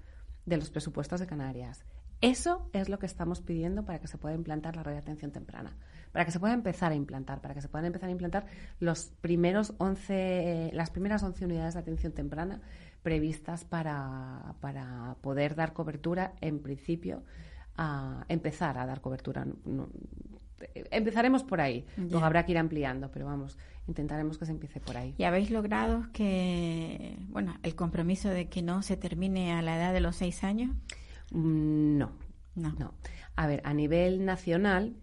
de 0.44 0.56
los 0.56 0.70
presupuestos 0.70 1.20
de 1.20 1.26
Canarias. 1.26 1.84
Eso 2.22 2.68
es 2.72 2.88
lo 2.88 2.98
que 2.98 3.06
estamos 3.06 3.40
pidiendo 3.42 3.84
para 3.84 3.98
que 4.00 4.08
se 4.08 4.16
pueda 4.18 4.34
implantar 4.34 4.74
la 4.74 4.82
red 4.82 4.92
de 4.92 4.98
atención 4.98 5.30
temprana, 5.32 5.76
para 6.12 6.24
que 6.24 6.30
se 6.30 6.40
pueda 6.40 6.54
empezar 6.54 6.90
a 6.92 6.94
implantar, 6.94 7.40
para 7.42 7.52
que 7.54 7.60
se 7.60 7.68
puedan 7.68 7.84
empezar 7.86 8.08
a 8.08 8.12
implantar 8.12 8.46
los 8.80 9.12
primeros 9.20 9.74
11, 9.78 10.70
las 10.72 10.90
primeras 10.90 11.22
11 11.22 11.44
unidades 11.44 11.74
de 11.74 11.80
atención 11.80 12.12
temprana 12.12 12.60
previstas 13.02 13.64
para, 13.64 14.54
para 14.60 15.16
poder 15.20 15.54
dar 15.54 15.72
cobertura, 15.74 16.32
en 16.40 16.58
principio, 16.60 17.22
a 17.76 18.24
empezar 18.28 18.78
a 18.78 18.86
dar 18.86 19.00
cobertura. 19.02 19.44
No- 19.44 19.56
no- 19.66 19.88
empezaremos 20.90 21.44
por 21.44 21.60
ahí, 21.60 21.84
luego 21.98 22.20
Ya. 22.20 22.26
habrá 22.26 22.46
que 22.46 22.52
ir 22.52 22.58
ampliando, 22.58 23.10
pero 23.12 23.26
vamos, 23.26 23.58
intentaremos 23.86 24.38
que 24.38 24.46
se 24.46 24.52
empiece 24.52 24.80
por 24.80 24.96
ahí. 24.96 25.14
¿Y 25.18 25.24
habéis 25.24 25.50
logrado 25.50 26.06
que, 26.14 27.18
bueno, 27.28 27.58
el 27.62 27.74
compromiso 27.74 28.30
de 28.30 28.48
que 28.48 28.62
no 28.62 28.80
se 28.80 28.96
termine 28.96 29.52
a 29.52 29.60
la 29.60 29.76
edad 29.76 29.92
de 29.92 30.00
los 30.00 30.16
seis 30.16 30.42
años? 30.44 30.70
Mm, 31.32 31.98
No, 31.98 32.12
No. 32.54 32.72
no. 32.78 32.94
A 33.36 33.46
ver, 33.46 33.60
a 33.64 33.74
nivel 33.74 34.24
nacional, 34.24 34.96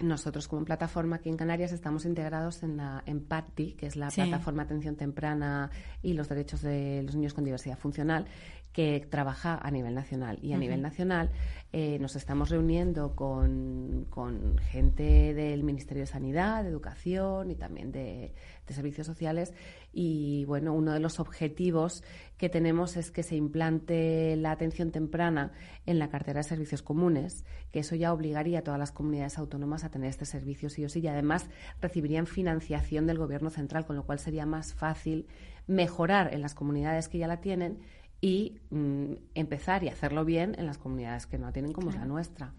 nosotros 0.00 0.48
como 0.48 0.64
plataforma 0.64 1.16
aquí 1.16 1.28
en 1.28 1.36
Canarias 1.36 1.70
estamos 1.72 2.06
integrados 2.06 2.62
en 2.62 2.78
la 2.78 3.02
en 3.06 3.20
PATI, 3.24 3.72
que 3.74 3.86
es 3.86 3.94
la 3.96 4.10
Sí. 4.10 4.22
plataforma 4.22 4.62
de 4.62 4.66
atención 4.66 4.96
temprana 4.96 5.70
y 6.02 6.14
los 6.14 6.28
derechos 6.28 6.62
de 6.62 7.02
los 7.04 7.14
niños 7.14 7.34
con 7.34 7.44
diversidad 7.44 7.76
funcional, 7.78 8.24
que 8.72 9.06
trabaja 9.08 9.58
a 9.62 9.70
nivel 9.70 9.94
nacional. 9.94 10.38
Y 10.42 10.52
a 10.52 10.58
nivel 10.58 10.80
nacional 10.80 11.30
eh, 11.72 11.98
nos 11.98 12.16
estamos 12.16 12.48
reuniendo 12.48 13.14
con, 13.14 14.06
con 14.08 14.58
gente 14.58 15.34
del 15.34 15.62
Ministerio 15.62 16.02
de 16.02 16.06
Sanidad, 16.06 16.62
de 16.62 16.70
Educación 16.70 17.50
y 17.50 17.54
también 17.54 17.92
de, 17.92 18.32
de 18.66 18.74
Servicios 18.74 19.06
Sociales. 19.06 19.52
Y 19.92 20.44
bueno, 20.46 20.72
uno 20.72 20.92
de 20.92 21.00
los 21.00 21.20
objetivos 21.20 22.02
que 22.38 22.48
tenemos 22.48 22.96
es 22.96 23.10
que 23.10 23.22
se 23.22 23.36
implante 23.36 24.36
la 24.36 24.52
atención 24.52 24.90
temprana 24.90 25.52
en 25.86 25.98
la 25.98 26.08
cartera 26.08 26.40
de 26.40 26.44
servicios 26.44 26.82
comunes, 26.82 27.44
que 27.70 27.80
eso 27.80 27.94
ya 27.94 28.12
obligaría 28.12 28.60
a 28.60 28.62
todas 28.62 28.80
las 28.80 28.90
comunidades 28.90 29.38
autónomas 29.38 29.84
a 29.84 29.90
tener 29.90 30.08
este 30.08 30.24
servicio 30.24 30.70
sí 30.70 30.84
o 30.84 30.88
sí, 30.88 31.00
y 31.00 31.08
además 31.08 31.48
recibirían 31.80 32.26
financiación 32.26 33.06
del 33.06 33.18
Gobierno 33.18 33.50
central, 33.50 33.86
con 33.86 33.96
lo 33.96 34.04
cual 34.04 34.18
sería 34.18 34.46
más 34.46 34.74
fácil 34.74 35.26
mejorar 35.66 36.34
en 36.34 36.42
las 36.42 36.54
comunidades 36.54 37.08
que 37.08 37.18
ya 37.18 37.28
la 37.28 37.40
tienen 37.40 37.78
y 38.22 38.60
mm, 38.70 39.12
empezar 39.34 39.84
y 39.84 39.88
hacerlo 39.88 40.24
bien 40.24 40.54
en 40.56 40.64
las 40.64 40.78
comunidades 40.78 41.26
que 41.26 41.36
no 41.36 41.52
tienen, 41.52 41.72
como 41.72 41.90
es 41.90 41.96
la 41.96 42.06
nuestra. 42.06 42.54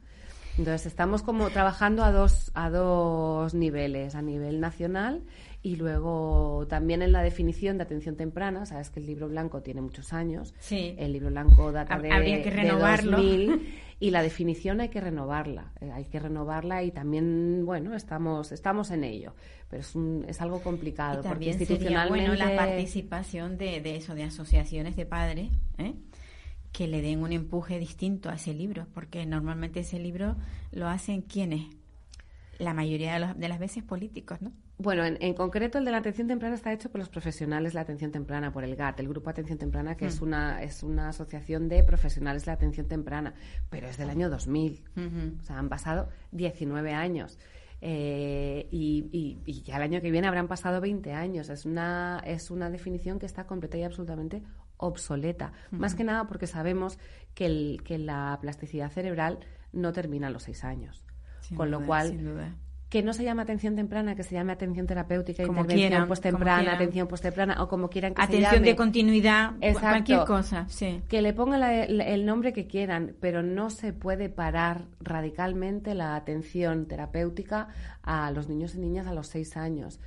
Entonces 0.58 0.86
estamos 0.86 1.24
como 1.24 1.50
trabajando 1.50 2.04
a 2.04 2.12
dos, 2.12 2.52
a 2.54 2.70
dos 2.70 3.56
niveles, 3.56 4.14
a 4.14 4.22
nivel 4.22 4.60
nacional 4.60 5.24
y 5.64 5.78
luego 5.78 6.68
también 6.70 7.02
en 7.02 7.12
la 7.12 7.24
definición 7.24 7.78
de 7.78 7.86
atención 7.86 8.16
temprana. 8.18 8.68
Sabes 8.68 8.92
que 8.92 9.00
el 9.00 9.08
libro 9.08 9.30
blanco 9.30 9.64
tiene 9.64 9.82
muchos 9.82 10.14
años. 10.14 10.54
Sí. 10.60 10.94
El 11.00 11.14
libro 11.14 11.30
blanco 11.30 11.72
data 11.72 11.98
de, 11.98 12.12
habría 12.12 12.44
que 12.44 12.52
de 12.52 12.56
renovarlo. 12.56 13.18
2000 13.18 13.74
y 14.04 14.12
la 14.12 14.22
definición 14.22 14.82
hay 14.82 14.90
que 14.90 15.00
renovarla. 15.00 15.72
eh, 15.80 15.90
hay 15.94 16.06
que 16.06 16.20
renovarla 16.20 16.84
y 16.84 16.92
también, 16.92 17.64
bueno, 17.66 17.96
estamos, 17.96 18.52
estamos 18.52 18.92
en 18.92 19.04
ello. 19.06 19.34
Pero 19.70 19.82
es, 19.82 19.96
un, 19.96 20.26
es 20.28 20.42
algo 20.42 20.62
complicado 20.62 21.22
Y 21.22 21.24
porque 21.24 21.46
sería 21.46 21.52
institucionalmente... 21.54 22.30
bueno 22.30 22.36
la 22.36 22.56
participación 22.58 23.58
de, 23.58 23.80
de 23.80 23.96
eso, 23.96 24.14
de 24.14 24.24
asociaciones 24.24 24.96
de 24.98 25.06
padres, 25.06 25.50
¿eh? 25.78 25.94
que 26.74 26.88
le 26.88 27.02
den 27.02 27.24
un 27.24 27.32
empuje 27.32 27.80
distinto 27.80 28.30
a 28.30 28.34
ese 28.34 28.54
libro, 28.54 28.88
porque 28.94 29.26
normalmente 29.26 29.80
ese 29.82 30.00
libro 30.00 30.36
lo 30.72 30.88
hacen 30.90 31.22
quienes, 31.22 31.68
la 32.60 32.74
mayoría 32.74 33.14
de, 33.14 33.20
los- 33.20 33.38
de 33.38 33.48
las 33.48 33.60
veces 33.60 33.84
políticos, 33.84 34.42
¿no? 34.42 34.52
Bueno, 34.78 35.06
en, 35.06 35.18
en 35.22 35.34
concreto 35.36 35.78
el 35.78 35.86
de 35.86 35.92
la 35.92 35.98
atención 35.98 36.28
temprana 36.28 36.56
está 36.56 36.74
hecho 36.74 36.90
por 36.90 37.00
los 37.00 37.08
profesionales 37.10 37.74
de 37.74 37.76
la 37.76 37.82
atención 37.82 38.12
temprana, 38.12 38.52
por 38.52 38.64
el 38.64 38.76
GAT, 38.76 39.00
el 39.00 39.08
Grupo 39.08 39.30
Atención 39.30 39.58
Temprana, 39.60 39.96
que 39.96 40.08
es, 40.08 40.20
Mm. 40.20 40.24
una, 40.24 40.64
es 40.64 40.82
una 40.84 41.10
asociación 41.10 41.70
de 41.70 41.84
profesionales 41.84 42.44
de 42.44 42.48
la 42.52 42.54
atención 42.56 42.88
temprana, 42.88 43.34
pero 43.70 43.88
es 43.88 43.98
del 43.98 44.10
año 44.10 44.30
2000. 44.30 44.84
Ujú. 44.98 45.38
O 45.40 45.44
sea, 45.44 45.60
han 45.60 45.70
pasado 45.70 46.10
19 46.32 46.92
años. 46.94 47.38
Eh, 47.86 48.68
y, 48.72 49.10
y- 49.12 49.42
y 49.46 49.62
ya 49.62 49.76
el 49.78 49.84
año 49.84 50.02
que 50.02 50.10
viene 50.10 50.28
habrán 50.28 50.48
pasado 50.48 50.82
20 50.82 51.12
años. 51.14 51.50
Es 51.50 51.66
una, 51.66 52.22
es 52.26 52.50
una 52.50 52.70
definición 52.70 53.20
que 53.20 53.26
está 53.26 53.46
completa 53.46 53.78
y 53.78 53.84
absolutamente 53.84 54.42
obsoleta. 54.78 55.52
Más 55.72 55.94
que 55.94 56.04
nada 56.04 56.26
porque 56.28 56.48
sabemos 56.48 56.98
que, 57.36 57.46
el- 57.46 57.82
que 57.84 57.98
la 58.00 58.38
plasticidad 58.42 58.90
cerebral 58.90 59.40
no 59.72 59.92
termina 59.94 60.28
a 60.28 60.30
los 60.30 60.44
6 60.44 60.64
años. 60.64 61.06
Sin 61.42 61.58
Con 61.58 61.72
lo 61.72 61.78
duda, 61.78 61.88
cual, 61.88 62.10
sin 62.10 62.24
duda. 62.24 62.56
Que 62.94 63.02
no 63.02 63.12
se 63.12 63.24
llame 63.24 63.42
atención 63.42 63.76
temprana, 63.76 64.14
que 64.14 64.22
se 64.22 64.36
llame 64.36 64.52
atención 64.54 64.86
terapéutica, 64.86 65.42
Como 65.48 65.62
intervención 65.62 65.90
quieran, 65.90 66.08
como 66.32 66.44
quieran. 66.60 66.76
atención 66.76 67.08
postemprana 67.08 67.64
o 67.64 67.68
como 67.68 67.90
quieran 67.90 68.14
que 68.14 68.22
se 68.22 68.26
Atención 68.28 68.54
llame. 68.54 68.68
de 68.68 68.76
continuidad, 68.76 69.54
Exacto. 69.62 69.80
cualquier 69.90 70.20
cosa, 70.26 70.66
sí. 70.70 71.02
Que 71.10 71.24
le 71.24 71.34
pongan 71.34 71.60
la- 71.60 71.88
la- 71.88 72.04
el 72.04 72.24
nombre 72.24 72.54
que 72.54 72.68
quieran, 72.68 73.16
pero 73.20 73.42
no 73.42 73.72
se 73.72 73.94
puede 73.94 74.30
parar 74.30 74.86
radicalmente 75.00 75.96
la 75.96 76.16
atención 76.16 76.86
terapéutica 76.86 77.70
a 78.04 78.30
los 78.30 78.48
niños 78.48 78.76
y 78.76 78.80
niñas 78.80 79.08
a 79.08 79.14
los 79.16 79.26
seis 79.26 79.58
años, 79.58 80.00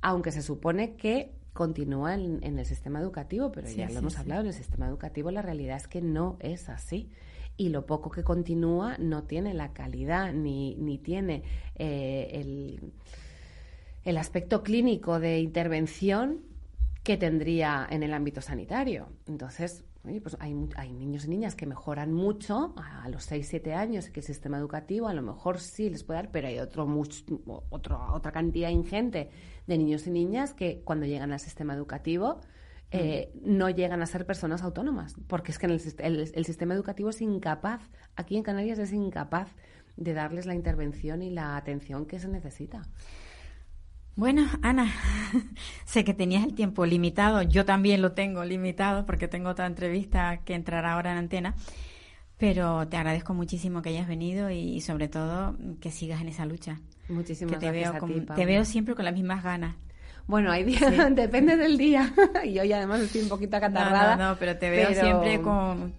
aunque 0.00 0.30
se 0.30 0.42
supone 0.42 0.94
que 0.94 1.32
continúa 1.52 2.14
en, 2.14 2.38
en 2.44 2.60
el 2.60 2.64
sistema 2.64 3.00
educativo, 3.00 3.50
pero 3.50 3.66
Sí, 3.66 3.74
ya 3.78 3.86
lo 3.86 3.90
sí, 3.90 3.96
hemos 3.98 4.18
hablado, 4.20 4.42
en 4.42 4.46
el 4.46 4.54
sistema 4.54 4.86
educativo 4.86 5.32
la 5.32 5.42
realidad 5.42 5.78
es 5.78 5.88
que 5.88 6.00
no 6.00 6.36
es 6.38 6.68
así. 6.68 7.10
Y 7.56 7.68
lo 7.68 7.84
poco 7.86 8.10
que 8.10 8.24
continúa 8.24 8.96
no 8.98 9.24
tiene 9.24 9.52
la 9.54 9.72
calidad 9.72 10.32
ni, 10.32 10.76
ni 10.76 10.98
tiene 10.98 11.42
eh, 11.76 12.30
el, 12.32 12.92
el 14.04 14.16
aspecto 14.16 14.62
clínico 14.62 15.20
de 15.20 15.40
intervención 15.40 16.40
que 17.02 17.16
tendría 17.16 17.86
en 17.90 18.02
el 18.02 18.12
ámbito 18.14 18.40
sanitario. 18.40 19.08
Entonces, 19.26 19.84
pues 20.02 20.36
hay, 20.40 20.56
hay 20.76 20.92
niños 20.92 21.26
y 21.26 21.28
niñas 21.28 21.54
que 21.54 21.66
mejoran 21.66 22.12
mucho 22.12 22.74
a, 22.76 23.08
los 23.10 23.24
6, 23.24 23.46
7 23.48 23.74
años 23.74 24.08
que 24.08 24.20
el 24.20 24.26
sistema 24.26 24.56
educativo 24.58 25.08
a 25.08 25.14
lo 25.14 25.22
mejor 25.22 25.60
sí 25.60 25.90
les 25.90 26.04
puede 26.04 26.20
dar, 26.22 26.30
pero 26.30 26.48
hay 26.48 26.58
otro, 26.58 26.86
much- 26.86 27.24
otro- 27.70 28.06
otra 28.12 28.32
cantidad 28.32 28.70
ingente 28.70 29.30
de 29.66 29.78
niños 29.78 30.06
y 30.06 30.10
niñas 30.10 30.54
que 30.54 30.80
cuando 30.84 31.04
llegan 31.06 31.32
al 31.32 31.40
sistema 31.40 31.74
educativo 31.74 32.40
eh, 32.92 33.30
no 33.42 33.70
llegan 33.70 34.02
a 34.02 34.06
ser 34.06 34.26
personas 34.26 34.62
autónomas, 34.62 35.14
porque 35.28 35.52
es 35.52 35.58
que 35.58 35.66
en 35.66 35.72
el, 35.72 35.80
el- 35.98 36.32
el 36.34 36.44
sistema 36.44 36.74
educativo 36.74 37.10
es 37.10 37.20
incapaz, 37.22 37.80
aquí 38.16 38.36
en 38.36 38.42
Canarias 38.42 38.78
es 38.78 38.92
incapaz 38.92 39.48
de 39.96 40.12
darles 40.14 40.46
la 40.46 40.54
intervención 40.54 41.22
y 41.22 41.30
la 41.30 41.56
atención 41.56 42.06
que 42.06 42.18
se 42.18 42.28
necesita. 42.28 42.82
Bueno, 44.16 44.46
Ana, 44.62 44.86
sé 45.84 46.04
que 46.04 46.14
tenías 46.14 46.44
el 46.44 46.54
tiempo 46.54 46.84
limitado, 46.84 47.42
yo 47.42 47.64
también 47.64 48.02
lo 48.02 48.12
tengo 48.12 48.44
limitado 48.44 49.06
porque 49.06 49.28
tengo 49.28 49.48
otra 49.50 49.66
entrevista 49.66 50.38
que 50.44 50.54
entrará 50.54 50.92
ahora 50.94 51.12
en 51.12 51.18
antena, 51.18 51.54
pero 52.36 52.88
te 52.88 52.96
agradezco 52.96 53.34
muchísimo 53.34 53.82
que 53.82 53.90
hayas 53.90 54.08
venido 54.08 54.50
y 54.50 54.80
sobre 54.80 55.08
todo 55.08 55.56
que 55.80 55.90
sigas 55.90 56.20
en 56.20 56.28
esa 56.28 56.44
lucha. 56.44 56.80
Muchísimas 57.08 57.54
Que 57.54 57.60
te 57.60 57.66
gracias 57.66 57.90
veo, 57.92 57.96
a 57.96 58.00
con- 58.00 58.12
ti, 58.12 58.20
te 58.34 58.46
veo 58.46 58.64
siempre 58.64 58.94
con 58.94 59.04
las 59.04 59.14
mismas 59.14 59.42
ganas. 59.44 59.76
Bueno, 60.26 60.50
hay 60.52 60.64
días, 60.64 60.92
depende 61.14 61.56
del 61.56 61.76
día. 61.78 62.12
y 62.44 62.58
hoy 62.58 62.72
además 62.72 63.00
estoy 63.00 63.22
un 63.22 63.28
poquito 63.28 63.56
acatarrada. 63.56 64.16
No, 64.16 64.22
no, 64.22 64.30
no, 64.30 64.36
pero 64.38 64.56
te 64.58 64.70
veo 64.70 64.88
pero- 64.88 65.00
siempre 65.00 65.40
con, 65.40 65.92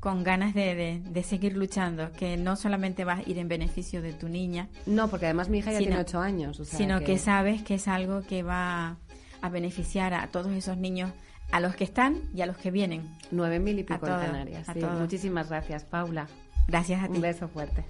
con 0.00 0.22
ganas 0.24 0.54
de, 0.54 0.74
de- 0.74 1.00
de 1.04 1.22
seguir 1.22 1.56
luchando, 1.56 2.10
que 2.12 2.36
no 2.36 2.56
solamente 2.56 3.04
vas 3.04 3.20
a 3.26 3.28
ir 3.30 3.38
en 3.38 3.48
beneficio 3.48 4.00
de 4.02 4.12
tu 4.12 4.28
niña, 4.28 4.68
No, 4.86 5.08
porque 5.08 5.26
además 5.26 5.48
mi 5.48 5.58
hija 5.58 5.72
ya 5.72 5.78
Sino- 5.78 5.88
tiene 5.88 6.00
ocho 6.02 6.20
años. 6.20 6.60
o 6.60 6.64
sea 6.64 6.78
sino 6.78 7.00
que... 7.00 7.18
sabes 7.18 7.62
que 7.62 7.74
es 7.74 7.88
algo 7.88 8.22
que 8.22 8.42
va 8.42 8.96
a 9.42 9.48
beneficiar 9.50 10.14
a 10.14 10.28
todos 10.28 10.52
esos 10.52 10.76
niños, 10.78 11.10
a 11.52 11.60
los 11.60 11.76
que 11.76 11.84
están 11.84 12.20
y 12.34 12.40
a 12.40 12.46
los 12.46 12.56
que 12.56 12.70
vienen. 12.70 13.02
Nueve 13.30 13.58
mil 13.58 13.78
y 13.78 13.84
pico 13.84 14.06
en 14.06 14.12
Canarias. 14.14 14.68
a 14.68 14.72
sí. 14.72 14.80
Muchísimas 14.80 15.50
gracias, 15.50 15.84
Paula. 15.84 16.26
Gracias 16.66 17.02
a 17.04 17.08
ti. 17.08 17.16
Un 17.16 17.20
beso 17.20 17.48
fuerte. 17.48 17.84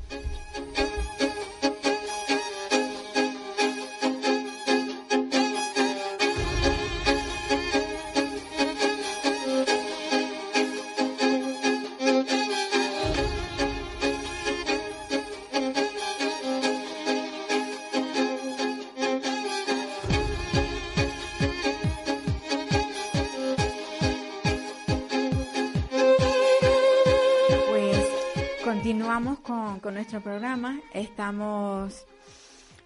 Programa. 30.20 30.80
Estamos, 30.92 32.06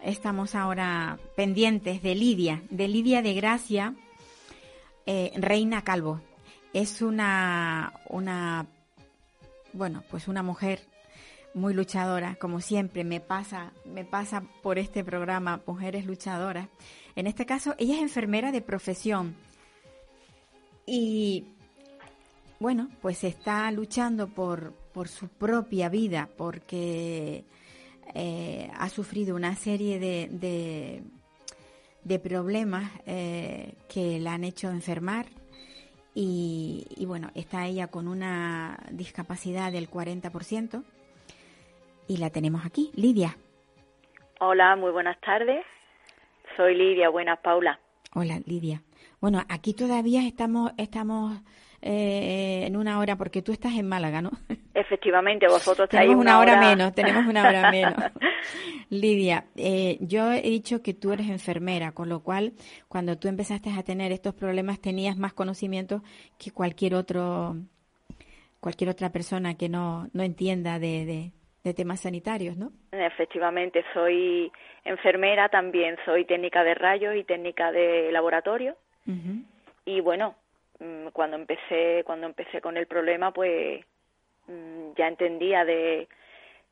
estamos 0.03 0.55
ahora 0.55 1.19
pendientes 1.37 2.03
de 2.03 2.15
Lidia, 2.15 2.63
de 2.71 2.89
Lidia 2.89 3.23
de 3.23 3.35
Gracia, 3.35 3.95
eh, 5.07 5.33
Reina 5.37 5.83
Calvo. 5.83 6.21
Es 6.73 7.03
una, 7.03 7.93
una, 8.09 8.67
bueno, 9.73 10.03
pues 10.11 10.29
una 10.29 10.43
mujer 10.43 10.81
muy 11.55 11.75
luchadora, 11.75 12.37
como 12.37 12.61
siempre 12.61 13.05
me 13.05 13.21
pasa, 13.21 13.73
me 13.85 14.05
pasa 14.05 14.43
por 14.63 14.79
este 14.79 15.05
programa, 15.05 15.63
mujeres 15.67 16.07
luchadoras. 16.07 16.69
En 17.17 17.27
este 17.27 17.47
caso, 17.47 17.75
ella 17.79 17.97
es 17.97 18.03
enfermera 18.03 18.53
de 18.53 18.63
profesión 18.63 19.35
y 20.87 21.45
bueno, 22.61 22.89
pues 23.01 23.25
está 23.25 23.71
luchando 23.71 24.29
por, 24.29 24.73
por 24.99 25.07
su 25.07 25.29
propia 25.29 25.89
vida, 25.89 26.29
porque 26.37 27.45
eh, 28.17 28.69
ha 28.77 28.89
sufrido 28.89 29.37
una 29.37 29.55
serie 29.55 30.01
de, 30.01 30.27
de, 30.29 31.03
de 32.03 32.19
problemas 32.19 32.91
eh, 33.07 33.75
que 33.89 34.19
la 34.19 34.33
han 34.33 34.43
hecho 34.43 34.71
enfermar 34.71 35.27
y, 36.17 36.85
y, 36.97 37.07
bueno, 37.07 37.31
está 37.37 37.67
ella 37.67 37.87
con 37.87 38.09
una 38.09 38.77
discapacidad 38.91 39.71
del 39.71 39.89
40% 39.89 40.83
y 42.09 42.17
la 42.17 42.31
tenemos 42.31 42.67
aquí, 42.67 42.91
Lidia. 42.97 43.37
Hola, 44.41 44.75
muy 44.75 44.91
buenas 44.91 45.21
tardes. 45.21 45.65
Soy 46.57 46.75
Lidia, 46.75 47.09
buenas 47.09 47.39
Paula. 47.39 47.79
Hola, 48.17 48.41
Lidia. 48.47 48.83
Bueno, 49.21 49.45
aquí 49.49 49.75
todavía 49.75 50.27
estamos, 50.27 50.73
estamos 50.77 51.41
eh, 51.81 52.65
en 52.67 52.77
una 52.77 52.99
hora, 52.99 53.17
porque 53.17 53.43
tú 53.43 53.53
estás 53.53 53.73
en 53.75 53.89
Málaga, 53.89 54.21
¿no? 54.21 54.31
Efectivamente, 54.75 55.47
vosotros 55.47 55.85
estáis 55.91 56.03
tenemos 56.03 56.21
una, 56.23 56.39
hora, 56.41 56.59
hora 56.59 56.69
menos, 56.69 56.95
tenemos 56.95 57.27
una 57.27 57.49
hora 57.49 57.71
menos. 57.73 57.95
Lidia, 58.91 59.45
eh, 59.57 59.99
yo 60.01 60.33
he 60.33 60.43
dicho 60.43 60.83
que 60.83 60.95
tú 60.95 61.13
eres 61.13 61.29
enfermera, 61.29 61.93
con 61.93 62.09
lo 62.09 62.21
cual 62.21 62.53
cuando 62.89 63.19
tú 63.19 63.29
empezaste 63.29 63.71
a 63.71 63.83
tener 63.83 64.13
estos 64.13 64.35
problemas 64.35 64.81
tenías 64.81 65.17
más 65.17 65.35
conocimientos 65.35 66.03
que 66.39 66.51
cualquier 66.51 66.95
otro, 66.95 67.57
cualquier 68.61 68.91
otra 68.91 69.11
persona 69.11 69.57
que 69.57 69.69
no, 69.69 70.09
no 70.13 70.23
entienda 70.23 70.79
de, 70.79 71.05
de, 71.05 71.33
de 71.65 71.75
temas 71.75 72.01
sanitarios, 72.01 72.57
¿no? 72.57 72.73
Efectivamente, 72.93 73.85
soy 73.93 74.51
enfermera, 74.85 75.49
también 75.49 75.97
soy 76.05 76.25
técnica 76.25 76.65
de 76.65 76.75
rayos 76.75 77.15
y 77.15 77.25
técnica 77.25 77.71
de 77.71 78.11
laboratorio. 78.11 78.77
Uh 79.07 79.13
-huh. 79.13 79.45
Y 79.85 80.01
bueno, 80.01 80.35
cuando 81.13 81.37
empecé 81.37 82.03
cuando 82.05 82.27
empecé 82.27 82.61
con 82.61 82.77
el 82.77 82.87
problema, 82.87 83.33
pues 83.33 83.85
mm, 84.47 84.93
ya 84.97 85.09
entendía 85.09 85.65
de, 85.65 86.09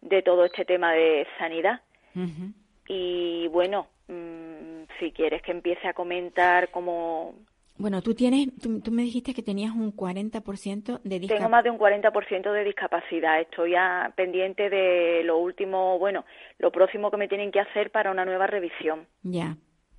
de 0.00 0.22
todo 0.22 0.44
este 0.44 0.64
tema 0.64 0.92
de 0.92 1.26
sanidad. 1.38 1.80
Uh 2.14 2.20
-huh. 2.20 2.52
Y 2.88 3.48
bueno, 3.48 3.88
mmm, 4.08 4.84
si 4.98 5.12
quieres 5.12 5.42
que 5.42 5.52
empiece 5.52 5.88
a 5.88 5.94
comentar 5.94 6.70
cómo 6.70 7.34
bueno, 7.78 8.00
tú 8.00 8.14
tienes, 8.14 8.48
tú, 8.56 8.80
tú, 8.80 8.90
me 8.90 9.02
dijiste 9.02 9.34
que 9.34 9.42
tenías 9.42 9.72
un 9.72 9.94
40% 9.94 11.02
de 11.02 11.18
discapacidad. 11.18 11.36
Tengo 11.36 11.50
más 11.50 11.62
de 11.62 11.70
un 11.70 11.78
40% 11.78 12.52
de 12.52 12.64
discapacidad. 12.64 13.38
Estoy 13.38 13.72
ya 13.72 14.12
pendiente 14.16 14.70
de 14.70 15.22
lo 15.24 15.36
último, 15.36 15.98
bueno, 15.98 16.24
lo 16.58 16.72
próximo 16.72 17.10
que 17.10 17.18
me 17.18 17.28
tienen 17.28 17.52
que 17.52 17.60
hacer 17.60 17.90
para 17.90 18.10
una 18.10 18.24
nueva 18.24 18.46
revisión. 18.46 19.06
Ya, 19.22 19.58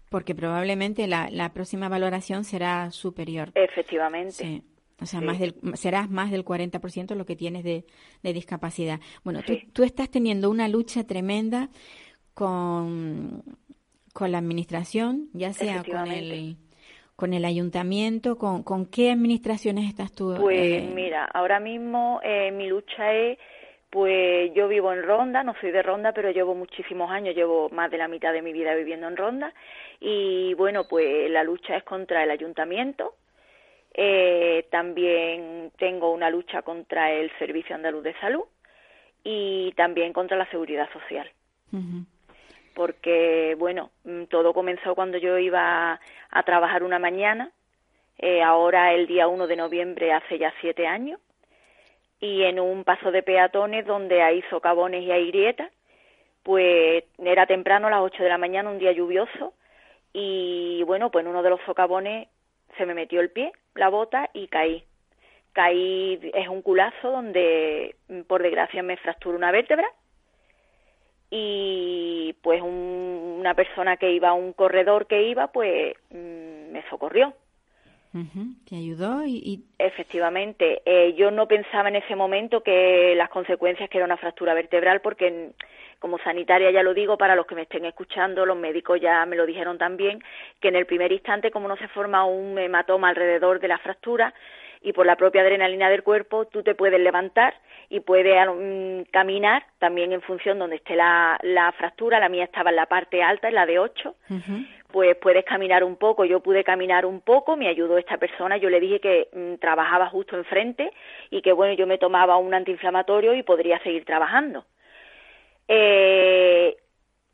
porque 0.10 0.36
probablemente 0.36 1.08
la, 1.08 1.30
la 1.32 1.54
próxima 1.54 1.90
valoración 1.90 2.44
será 2.44 2.92
superior. 2.92 3.52
Efectivamente. 3.56 4.32
Sí. 4.32 4.64
O 5.00 5.06
sea, 5.06 5.20
sí. 5.20 5.26
más 5.26 5.40
del, 5.40 5.56
serás 5.76 6.10
más 6.10 6.32
del 6.32 6.44
40% 6.44 7.16
lo 7.16 7.26
que 7.26 7.36
tienes 7.36 7.64
de, 7.64 7.86
de 8.24 8.34
discapacidad. 8.34 9.00
Bueno, 9.24 9.42
sí. 9.46 9.64
tú, 9.66 9.72
tú 9.74 9.84
estás 9.84 10.10
teniendo 10.10 10.50
una 10.50 10.68
lucha 10.68 11.04
tremenda 11.06 11.70
con, 12.34 13.44
con 14.14 14.32
la 14.32 14.40
administración, 14.40 15.30
ya 15.34 15.54
sea 15.54 15.84
con 15.84 16.08
el 16.08 16.58
con 17.18 17.34
el 17.34 17.46
ayuntamiento, 17.46 18.38
con, 18.38 18.62
con 18.62 18.86
qué 18.86 19.10
administraciones 19.12 19.90
estás 19.90 20.12
tú? 20.12 20.36
Pues 20.40 20.84
eh... 20.84 20.92
mira, 20.94 21.26
ahora 21.26 21.60
mismo 21.60 22.22
eh, 22.24 22.52
mi 22.52 22.68
lucha 22.68 23.12
es, 23.12 23.40
pues 23.90 24.54
yo 24.54 24.68
vivo 24.68 24.92
en 24.92 25.04
Ronda, 25.04 25.44
no 25.44 25.56
soy 25.62 25.72
de 25.72 25.82
Ronda, 25.82 26.12
pero 26.12 26.32
llevo 26.32 26.56
muchísimos 26.56 27.10
años, 27.10 27.36
llevo 27.36 27.70
más 27.70 27.90
de 27.90 27.98
la 27.98 28.08
mitad 28.08 28.34
de 28.34 28.42
mi 28.42 28.54
vida 28.54 28.76
viviendo 28.76 29.08
en 29.08 29.18
Ronda 29.18 29.54
y 30.00 30.54
bueno, 30.56 30.88
pues 30.88 31.30
la 31.32 31.44
lucha 31.44 31.78
es 31.78 31.84
contra 31.84 32.24
el 32.24 32.32
ayuntamiento. 32.32 33.16
Eh, 33.94 34.68
también 34.70 35.72
tengo 35.78 36.12
una 36.12 36.30
lucha 36.30 36.62
contra 36.62 37.12
el 37.12 37.32
Servicio 37.40 37.76
Andaluz 37.76 38.04
de 38.04 38.14
Salud 38.20 38.44
y 39.24 39.72
también 39.76 40.14
contra 40.14 40.38
la 40.38 40.50
Seguridad 40.50 40.90
Social. 40.92 41.30
Uh 41.72 41.78
-huh 41.78 42.06
porque, 42.78 43.56
bueno, 43.58 43.90
mm, 44.04 44.26
todo 44.26 44.54
comenzó 44.54 44.94
cuando 44.94 45.18
yo 45.18 45.40
iba 45.40 46.00
a 46.30 46.44
trabajar 46.44 46.84
una 46.84 47.00
mañana, 47.00 47.50
eh, 48.20 48.44
ahora 48.44 48.94
el 48.94 49.08
día 49.08 49.28
1 49.28 49.48
de 49.48 49.56
noviembre 49.56 50.14
hace 50.14 50.38
ya 50.38 50.54
siete 50.62 50.86
años, 50.86 51.20
y 52.20 52.44
en 52.44 52.60
un 52.60 52.84
paso 52.84 53.12
de 53.12 53.24
peatones 53.24 53.86
donde 53.86 54.22
hay 54.22 54.42
socavones 54.50 55.04
y 55.04 55.12
hay 55.12 55.28
grietas, 55.28 55.72
pues 56.44 57.04
era 57.20 57.46
temprano 57.46 57.88
a 57.88 57.92
las 57.92 58.02
8 58.02 58.24
de 58.24 58.30
la 58.30 58.38
mañana, 58.38 58.70
un 58.70 58.80
día 58.80 58.92
lluvioso, 58.92 59.54
y 60.14 60.84
bueno, 60.84 61.12
pues 61.12 61.26
en 61.26 61.30
uno 61.30 61.44
de 61.44 61.50
los 61.50 61.62
socavones 61.66 62.28
se 62.78 62.86
me 62.86 62.94
metió 62.94 63.20
el 63.22 63.32
pie, 63.32 63.52
la 63.76 63.90
bota, 63.90 64.30
y 64.34 64.48
caí. 64.48 64.84
Caí, 65.54 66.20
es 66.34 66.48
un 66.48 66.62
culazo 66.62 67.12
donde, 67.12 67.96
mm, 68.08 68.22
por 68.22 68.42
desgracia, 68.44 68.84
me 68.84 68.98
fracturó 68.98 69.38
una 69.38 69.52
vértebra, 69.52 69.88
y 71.30 72.34
pues 72.42 72.62
un, 72.62 73.38
una 73.40 73.54
persona 73.54 73.98
que 73.98 74.12
iba, 74.12 74.34
un 74.34 74.54
corredor 74.54 75.08
que 75.08 75.24
iba, 75.24 75.48
pues 75.52 75.96
mmm, 76.12 76.72
me 76.72 76.84
socorrió. 76.90 77.34
¿Te 78.68 78.76
ayudó? 78.76 79.24
Y, 79.26 79.42
y... 79.44 79.64
Efectivamente. 79.78 80.82
Eh, 80.86 81.14
yo 81.16 81.30
no 81.32 81.48
pensaba 81.48 81.90
en 81.90 81.98
ese 81.98 82.16
momento 82.16 82.62
que 82.62 83.14
las 83.16 83.30
consecuencias 83.30 83.90
que 83.90 83.98
era 83.98 84.06
una 84.06 84.18
fractura 84.18 84.54
vertebral 84.54 85.02
porque 85.02 85.52
como 86.00 86.20
sanitaria 86.20 86.72
ya 86.72 86.84
lo 86.84 86.94
digo 86.94 87.18
para 87.18 87.36
los 87.36 87.46
que 87.46 87.56
me 87.56 87.64
estén 87.64 87.86
escuchando, 87.86 88.46
los 88.46 88.58
médicos 88.58 89.02
ya 89.02 89.26
me 89.26 89.36
lo 89.36 89.46
dijeron 89.46 89.78
también, 89.78 90.22
que 90.60 90.68
en 90.68 90.76
el 90.76 90.86
primer 90.86 91.12
instante 91.12 91.52
como 91.52 91.68
no 91.68 91.76
se 91.78 91.88
forma 91.88 92.26
un 92.26 92.58
hematoma 92.58 93.10
alrededor 93.10 93.60
de 93.60 93.68
la 93.68 93.80
fractura, 93.80 94.34
y 94.82 94.94
por 94.94 95.06
la 95.06 95.16
propia 95.16 95.42
adrenalina 95.42 95.90
del 95.90 96.04
cuerpo 96.04 96.46
tú 96.46 96.64
te 96.64 96.76
puedes 96.76 97.00
levantar 97.00 97.56
y 97.90 98.00
puedes 98.02 98.48
um, 98.48 99.04
caminar 99.12 99.64
también 99.80 100.12
en 100.12 100.22
función 100.22 100.60
donde 100.60 100.78
esté 100.78 100.96
la, 100.96 101.38
la, 101.42 101.72
fractura, 101.72 102.20
la 102.20 102.30
mía 102.30 102.44
estaba 102.44 102.70
en 102.70 102.76
la 102.76 102.86
parte 102.86 103.24
alta, 103.24 103.48
en 103.48 103.56
la 103.56 103.66
de 103.66 103.80
8, 103.80 104.16
uh 104.30 104.34
-huh. 104.34 104.68
pues 104.92 105.16
puedes 105.18 105.46
caminar 105.46 105.84
un 105.84 105.96
poco, 105.96 106.26
yo 106.26 106.42
pude 106.42 106.64
caminar 106.64 107.06
un 107.06 107.22
poco, 107.22 107.56
me 107.56 107.68
ayudó 107.68 107.98
esta 107.98 108.18
persona, 108.18 108.58
yo 108.58 108.70
le 108.70 108.80
dije 108.80 109.00
que 109.00 109.30
um, 109.32 109.58
trabajaba 109.58 110.10
justo 110.10 110.36
enfrente 110.36 110.92
y 111.30 111.42
que 111.42 111.54
bueno, 111.54 111.74
yo 111.74 111.88
me 111.88 111.98
tomaba 111.98 112.38
un 112.38 112.54
antiinflamatorio 112.54 113.34
y 113.36 113.44
podría 113.44 113.80
seguir 113.80 114.06
trabajando. 114.06 114.66
Eh, 115.68 116.78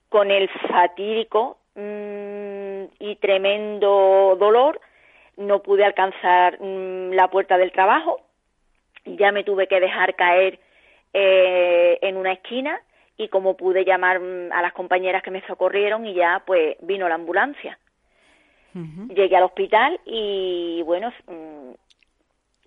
con 0.09 0.29
el 0.29 0.47
fatídico 0.69 1.57
mmm, 1.75 2.83
y 2.99 3.15
tremendo 3.15 4.37
dolor, 4.39 4.79
no 5.37 5.61
pude 5.61 5.83
alcanzar 5.83 6.59
mmm, 6.59 7.11
la 7.11 7.29
puerta 7.29 7.57
del 7.57 7.71
trabajo, 7.71 8.21
ya 9.05 9.31
me 9.31 9.43
tuve 9.43 9.67
que 9.67 9.79
dejar 9.79 10.15
caer 10.15 10.59
eh, 11.13 11.99
en 12.01 12.17
una 12.17 12.33
esquina 12.33 12.81
y 13.17 13.27
como 13.27 13.55
pude 13.55 13.85
llamar 13.85 14.19
mm, 14.19 14.51
a 14.51 14.61
las 14.61 14.73
compañeras 14.73 15.23
que 15.23 15.31
me 15.31 15.45
socorrieron 15.45 16.05
y 16.05 16.13
ya 16.13 16.41
pues 16.45 16.75
vino 16.81 17.07
la 17.07 17.15
ambulancia. 17.15 17.77
Uh 18.75 18.79
-huh. 18.79 19.13
Llegué 19.13 19.35
al 19.35 19.43
hospital 19.43 19.99
y 20.05 20.81
bueno, 20.83 21.13
mmm, 21.27 21.73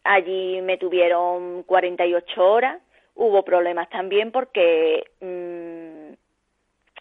allí 0.05 0.61
me 0.63 0.79
tuvieron 0.79 1.65
48 1.65 2.53
horas, 2.53 2.81
hubo 3.15 3.43
problemas 3.43 3.89
también 3.91 4.31
porque 4.31 5.05
mmm, 5.21 6.15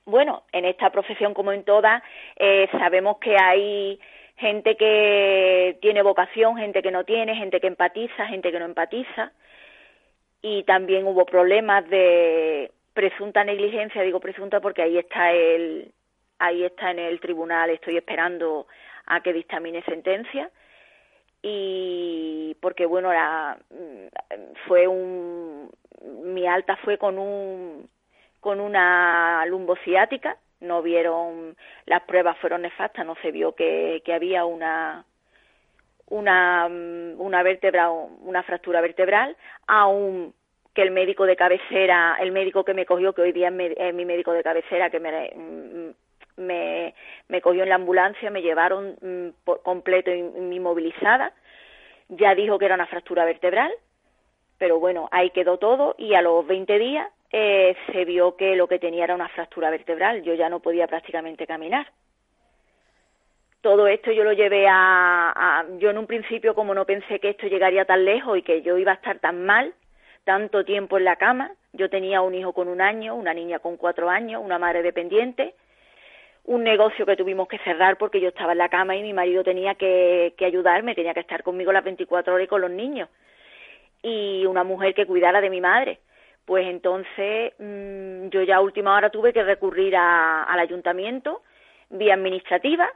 bueno, 0.05 0.43
en 0.51 0.66
esta 0.66 0.91
profesión 0.91 1.34
como 1.34 1.51
en 1.51 1.63
todas 1.63 2.01
eh, 2.38 2.68
sabemos 2.72 3.18
que 3.18 3.36
hay 3.38 3.99
gente 4.38 4.76
que 4.76 5.78
tiene 5.82 6.02
vocación, 6.02 6.58
gente 6.58 6.82
que 6.82 6.92
no 6.92 7.04
tiene, 7.04 7.36
gente 7.36 7.60
que 7.60 7.68
empatiza, 7.68 8.28
gente 8.28 8.52
que 8.52 8.60
no 8.60 8.66
empatiza. 8.66 9.32
Y 10.42 10.64
también 10.64 11.08
hubo 11.08 11.26
problemas 11.26 11.88
de 11.90 12.72
presunta 12.94 13.44
negligencia, 13.44 14.02
digo 14.04 14.20
presunta 14.20 14.60
porque 14.60 14.82
ahí 14.82 14.98
está 14.98 15.32
el 15.32 15.92
ahí 16.40 16.64
está 16.64 16.92
en 16.92 17.00
el 17.00 17.20
tribunal, 17.20 17.70
estoy 17.70 17.98
esperando 17.98 18.68
a 19.06 19.22
que 19.22 19.34
dictamine 19.34 19.84
sentencia 19.84 20.50
y 21.42 22.56
porque 22.60 22.86
bueno, 22.86 23.12
era 23.12 23.58
fue 24.68 24.88
un 24.88 25.72
mi 26.24 26.48
alta 26.48 26.76
fue 26.78 26.98
con 26.98 27.18
un 27.20 27.90
con 28.40 28.60
una 28.60 29.46
lumbociática 29.48 30.38
no 30.66 30.82
vieron, 30.82 31.55
las 31.86 32.01
pruebas 32.03 32.38
fueron 32.39 32.63
nefastas, 32.63 33.05
no 33.05 33.16
se 33.22 33.32
vio 33.32 33.53
que, 33.53 34.01
había 34.13 34.45
una, 34.45 35.05
una, 36.07 36.68
una 36.68 37.43
vértebra, 37.43 37.89
una 37.89 38.43
fractura 38.43 38.82
vertebral, 38.82 39.36
aún 39.68 40.34
que 40.74 40.82
el 40.82 40.91
médico 40.91 41.26
de 41.26 41.38
cabecera, 41.38 42.18
el 42.20 42.32
médico 42.32 42.66
que 42.66 42.74
me 42.74 42.86
cogió, 42.86 43.13
que 43.13 43.22
hoy 43.22 43.32
día 43.32 43.47
es 43.47 43.93
mi 43.93 44.05
médico 44.05 44.34
de 44.34 44.43
cabecera, 44.43 44.89
que 44.89 44.99
me, 44.99 45.32
mm, 45.34 46.41
me, 46.41 46.93
me 47.30 47.41
cogió 47.41 47.63
en 47.63 47.70
la 47.70 47.76
ambulancia, 47.76 48.30
me 48.30 48.41
llevaron 48.41 48.97
mm, 49.01 49.43
por 49.45 49.61
completo 49.63 50.11
inmovilizada, 50.11 51.34
ya 52.09 52.36
dijo 52.36 52.59
que 52.59 52.66
era 52.66 52.76
una 52.76 52.88
fractura 52.88 53.26
vertebral, 53.26 53.72
pero 54.57 54.80
bueno, 54.80 55.07
ahí 55.11 55.30
quedó 55.32 55.57
todo 55.57 55.95
y 55.97 56.13
a 56.13 56.22
los 56.22 56.45
20 56.45 56.78
días 56.78 57.09
eh, 57.32 57.76
se 57.91 58.05
vio 58.05 58.36
que 58.36 58.55
lo 58.55 58.67
que 58.67 58.80
tenía 58.80 59.03
era 59.03 59.15
una 59.15 59.30
fractura 59.30 59.69
vertebral, 59.69 60.23
yo 60.23 60.34
ya 60.34 60.49
no 60.49 60.59
podía 60.59 60.88
prácticamente 60.88 61.47
caminar. 61.47 61.88
Todo 63.61 63.88
esto 63.88 64.11
yo 64.11 64.23
lo 64.23 64.32
llevé 64.32 64.67
a, 64.69 65.65
yo 65.80 65.89
en 65.89 65.97
un 65.97 66.05
principio 66.05 66.53
como 66.53 66.76
no 66.76 66.86
pensé 66.86 67.19
que 67.19 67.30
esto 67.30 67.47
llegaría 67.47 67.84
tan 67.86 68.05
lejos 68.05 68.38
y 68.38 68.43
que 68.43 68.61
yo 68.61 68.78
iba 68.78 68.91
a 68.91 68.95
estar 68.95 69.17
tan 69.19 69.43
mal 69.43 69.73
tanto 70.23 70.63
tiempo 70.65 70.97
en 70.97 71.05
la 71.05 71.15
cama 71.15 71.51
yo 71.73 71.89
tenía 71.89 72.21
un 72.21 72.36
hijo 72.36 72.53
con 72.53 72.67
un 72.67 72.80
año 72.80 73.15
una 73.15 73.34
niña 73.34 73.57
con 73.57 73.78
cuatro 73.78 74.09
años 74.09 74.41
una 74.43 74.59
madre 74.59 74.84
dependiente 74.84 75.55
un 76.43 76.63
negocio 76.63 77.07
que 77.07 77.15
tuvimos 77.15 77.47
que 77.47 77.57
cerrar 77.59 77.97
porque 77.97 78.21
yo 78.21 78.30
estaba 78.30 78.51
en 78.51 78.59
la 78.59 78.69
cama 78.69 78.95
y 78.95 79.01
mi 79.01 79.13
marido 79.13 79.43
tenía 79.43 79.73
que, 79.73 80.36
que 80.38 80.45
ayudarme 80.45 80.93
tenía 80.93 81.15
que 81.15 81.21
estar 81.21 81.41
conmigo 81.41 81.71
las 81.71 81.84
24 81.84 82.36
horas 82.36 82.45
y 82.45 82.47
con 82.47 82.61
los 82.61 82.71
niños 82.71 83.09
y 84.03 84.45
una 84.45 84.63
mujer 84.63 84.93
que 84.93 85.07
cuidara 85.07 85.41
de 85.41 85.49
mi 85.49 85.61
madre 85.61 85.99
pues 86.46 86.68
entonces 86.68 87.54
mm, 87.60 88.28
yo 88.30 88.43
ya 88.43 88.58
a 88.58 88.62
última 88.62 88.96
hora 88.96 89.10
tuve 89.10 89.34
que 89.34 89.43
recurrir 89.43 89.96
al 89.96 90.60
ayuntamiento 90.60 91.41
vía 91.89 92.14
administrativa. 92.14 92.89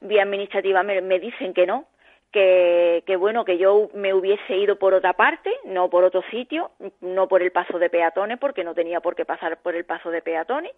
Vía 0.00 0.22
administrativa 0.22 0.82
me, 0.82 1.18
dicen 1.18 1.54
que 1.54 1.66
no, 1.66 1.86
que, 2.30 3.02
que, 3.06 3.16
bueno, 3.16 3.44
que 3.44 3.56
yo 3.56 3.88
me 3.94 4.12
hubiese 4.12 4.56
ido 4.56 4.78
por 4.78 4.92
otra 4.92 5.14
parte, 5.14 5.50
no 5.64 5.88
por 5.88 6.04
otro 6.04 6.22
sitio, 6.30 6.72
no 7.00 7.28
por 7.28 7.42
el 7.42 7.50
paso 7.50 7.78
de 7.78 7.88
peatones, 7.88 8.38
porque 8.38 8.62
no 8.62 8.74
tenía 8.74 9.00
por 9.00 9.14
qué 9.14 9.24
pasar 9.24 9.58
por 9.62 9.74
el 9.74 9.84
paso 9.84 10.10
de 10.10 10.20
peatones, 10.20 10.72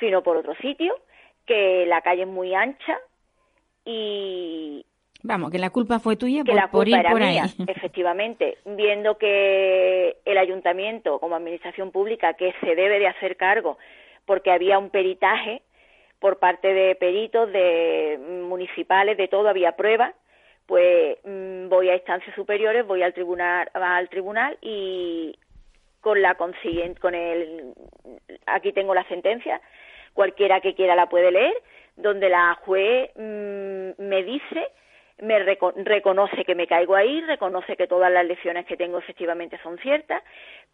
sino 0.00 0.22
por 0.22 0.36
otro 0.36 0.54
sitio, 0.56 0.98
que 1.44 1.84
la 1.86 2.00
calle 2.00 2.22
es 2.22 2.28
muy 2.28 2.54
ancha 2.54 2.98
y... 3.84 4.86
Vamos, 5.22 5.50
que 5.50 5.58
la 5.58 5.70
culpa 5.70 6.00
fue 6.00 6.16
tuya 6.16 6.42
que 6.44 6.52
por, 6.52 6.60
la 6.60 6.68
culpa 6.68 6.88
ir 6.88 6.96
era 6.96 7.10
por 7.10 7.20
mía, 7.20 7.44
ahí. 7.44 7.50
efectivamente, 7.68 8.58
viendo 8.64 9.18
que 9.18 10.16
el 10.24 10.38
ayuntamiento 10.38 11.18
como 11.20 11.36
administración 11.36 11.90
pública 11.90 12.34
que 12.34 12.54
se 12.60 12.74
debe 12.74 12.98
de 12.98 13.06
hacer 13.06 13.36
cargo 13.36 13.78
porque 14.26 14.50
había 14.50 14.78
un 14.78 14.90
peritaje 14.90 15.62
por 16.18 16.38
parte 16.38 16.72
de 16.72 16.94
peritos, 16.94 17.50
de 17.52 18.18
municipales, 18.48 19.16
de 19.16 19.28
todo, 19.28 19.48
había 19.48 19.72
pruebas, 19.72 20.14
pues 20.66 21.18
mm, 21.24 21.68
voy 21.68 21.88
a 21.88 21.96
instancias 21.96 22.34
superiores, 22.36 22.86
voy 22.86 23.02
al 23.02 23.12
tribunal, 23.12 23.68
al 23.74 24.08
tribunal 24.08 24.56
y 24.60 25.36
con 26.00 26.22
la 26.22 26.36
consiguiente, 26.36 27.00
con 27.00 27.14
el, 27.14 27.74
aquí 28.46 28.72
tengo 28.72 28.94
la 28.94 29.06
sentencia, 29.08 29.60
cualquiera 30.14 30.60
que 30.60 30.74
quiera 30.74 30.94
la 30.94 31.08
puede 31.08 31.32
leer, 31.32 31.54
donde 31.96 32.28
la 32.28 32.54
juez 32.64 33.10
mm, 33.16 34.02
me 34.02 34.22
dice, 34.22 34.68
me 35.22 35.38
reconoce 35.38 36.44
que 36.44 36.54
me 36.54 36.66
caigo 36.66 36.96
ahí, 36.96 37.20
reconoce 37.22 37.76
que 37.76 37.86
todas 37.86 38.12
las 38.12 38.26
lecciones 38.26 38.66
que 38.66 38.76
tengo 38.76 38.98
efectivamente 38.98 39.58
son 39.62 39.78
ciertas, 39.78 40.22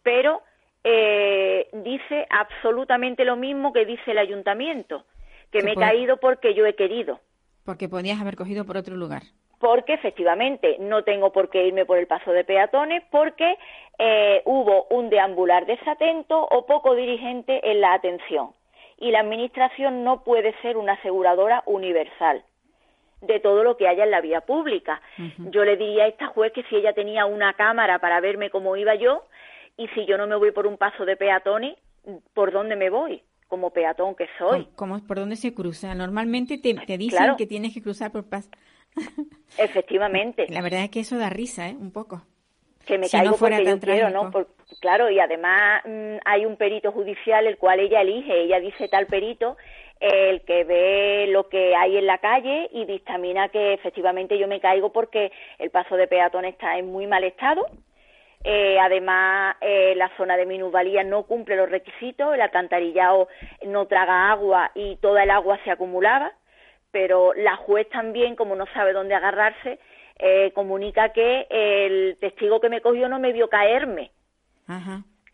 pero 0.01 0.41
eh, 0.83 1.67
dice 1.71 2.25
absolutamente 2.29 3.25
lo 3.25 3.35
mismo 3.35 3.71
que 3.71 3.85
dice 3.85 4.11
el 4.11 4.17
ayuntamiento 4.17 5.05
que 5.51 5.61
me 5.61 5.73
he 5.73 5.75
caído 5.75 6.17
porque 6.17 6.53
yo 6.53 6.65
he 6.65 6.75
querido. 6.75 7.19
Porque 7.63 7.89
podías 7.89 8.19
haber 8.21 8.35
cogido 8.35 8.65
por 8.65 8.77
otro 8.77 8.95
lugar. 8.95 9.23
Porque 9.59 9.93
efectivamente 9.93 10.77
no 10.79 11.03
tengo 11.03 11.31
por 11.31 11.49
qué 11.49 11.67
irme 11.67 11.85
por 11.85 11.97
el 11.97 12.07
paso 12.07 12.31
de 12.31 12.43
peatones 12.43 13.03
porque 13.11 13.55
eh, 13.97 14.41
hubo 14.45 14.85
un 14.89 15.09
deambular 15.09 15.65
desatento 15.65 16.39
o 16.39 16.65
poco 16.65 16.95
dirigente 16.95 17.69
en 17.69 17.81
la 17.81 17.93
atención. 17.93 18.51
Y 18.97 19.11
la 19.11 19.19
Administración 19.19 20.03
no 20.03 20.23
puede 20.23 20.53
ser 20.61 20.77
una 20.77 20.93
aseguradora 20.93 21.63
universal 21.65 22.43
de 23.21 23.39
todo 23.39 23.63
lo 23.63 23.77
que 23.77 23.87
haya 23.87 24.03
en 24.03 24.11
la 24.11 24.21
vía 24.21 24.41
pública. 24.41 25.01
Yo 25.37 25.65
le 25.65 25.77
diría 25.77 26.05
a 26.05 26.07
esta 26.07 26.27
juez 26.27 26.53
que 26.53 26.63
si 26.63 26.75
ella 26.75 26.93
tenía 26.93 27.25
una 27.25 27.53
cámara 27.53 27.99
para 27.99 28.19
verme 28.21 28.49
cómo 28.49 28.75
iba 28.75 28.95
yo 28.95 29.25
y 29.77 29.87
si 29.89 30.05
yo 30.05 30.17
no 30.17 30.27
me 30.27 30.35
voy 30.35 30.51
por 30.51 30.67
un 30.67 30.77
paso 30.77 31.05
de 31.05 31.17
peatones, 31.17 31.77
¿por 32.33 32.51
dónde 32.51 32.75
me 32.75 32.89
voy? 32.89 33.23
como 33.49 33.71
peatón 33.71 34.15
que 34.15 34.27
soy. 34.37 34.67
¿Cómo, 34.75 35.05
¿Por 35.05 35.17
dónde 35.17 35.35
se 35.35 35.53
cruza? 35.55 35.95
Normalmente 35.95 36.59
te, 36.59 36.75
te 36.75 36.97
dicen 36.99 37.35
que 37.35 37.47
tienes 37.47 37.73
que 37.73 37.81
cruzar 37.81 38.11
por 38.11 38.29
pas. 38.29 38.47
Efectivamente. 39.57 40.45
La 40.49 40.61
verdad 40.61 40.83
es 40.83 40.91
que 40.91 41.01
eso 41.01 41.17
da 41.17 41.29
risa, 41.29 41.67
¿eh? 41.67 41.75
Un 41.75 41.91
poco. 41.91 42.21
Que 42.85 42.97
me 42.97 43.09
caigo 43.09 43.35
porque 43.37 43.65
yo 43.65 43.79
quiero, 43.79 44.09
¿no? 44.09 44.31
claro, 44.81 45.09
y 45.09 45.19
además 45.19 45.81
mm, 45.85 46.17
hay 46.25 46.45
un 46.45 46.57
perito 46.57 46.91
judicial 46.91 47.45
el 47.45 47.57
cual 47.57 47.79
ella 47.79 48.01
elige, 48.01 48.43
ella 48.43 48.59
dice 48.59 48.87
tal 48.87 49.05
perito, 49.05 49.57
el 49.99 50.41
que 50.41 50.63
ve 50.63 51.27
lo 51.29 51.49
que 51.49 51.75
hay 51.75 51.97
en 51.97 52.05
la 52.05 52.19
calle 52.19 52.69
y 52.71 52.85
dictamina 52.85 53.49
que 53.49 53.73
efectivamente 53.73 54.37
yo 54.37 54.47
me 54.47 54.59
caigo 54.59 54.91
porque 54.91 55.31
el 55.57 55.69
paso 55.71 55.95
de 55.95 56.07
peatón 56.07 56.45
está 56.45 56.77
en 56.77 56.91
muy 56.91 57.05
mal 57.07 57.23
estado, 57.23 57.65
eh, 58.43 58.79
además, 58.79 59.57
eh, 59.59 59.93
la 59.95 60.09
zona 60.15 60.37
de 60.37 60.45
minusvalía 60.45 61.03
no 61.03 61.23
cumple 61.23 61.57
los 61.57 61.69
requisitos, 61.69 62.33
el 62.33 62.41
alcantarillado 62.41 63.27
no 63.65 63.85
traga 63.87 64.31
agua 64.31 64.71
y 64.75 64.95
toda 64.97 65.23
el 65.23 65.31
agua 65.31 65.59
se 65.63 65.71
acumulaba, 65.71 66.31
pero 66.91 67.33
la 67.33 67.57
juez 67.57 67.89
también, 67.89 68.35
como 68.35 68.55
no 68.55 68.65
sabe 68.73 68.93
dónde 68.93 69.13
agarrarse, 69.13 69.79
eh, 70.17 70.51
comunica 70.53 71.09
que 71.09 71.47
el 71.49 72.17
testigo 72.19 72.61
que 72.61 72.69
me 72.69 72.81
cogió 72.81 73.09
no 73.09 73.19
me 73.19 73.33
vio 73.33 73.49
caerme. 73.49 74.11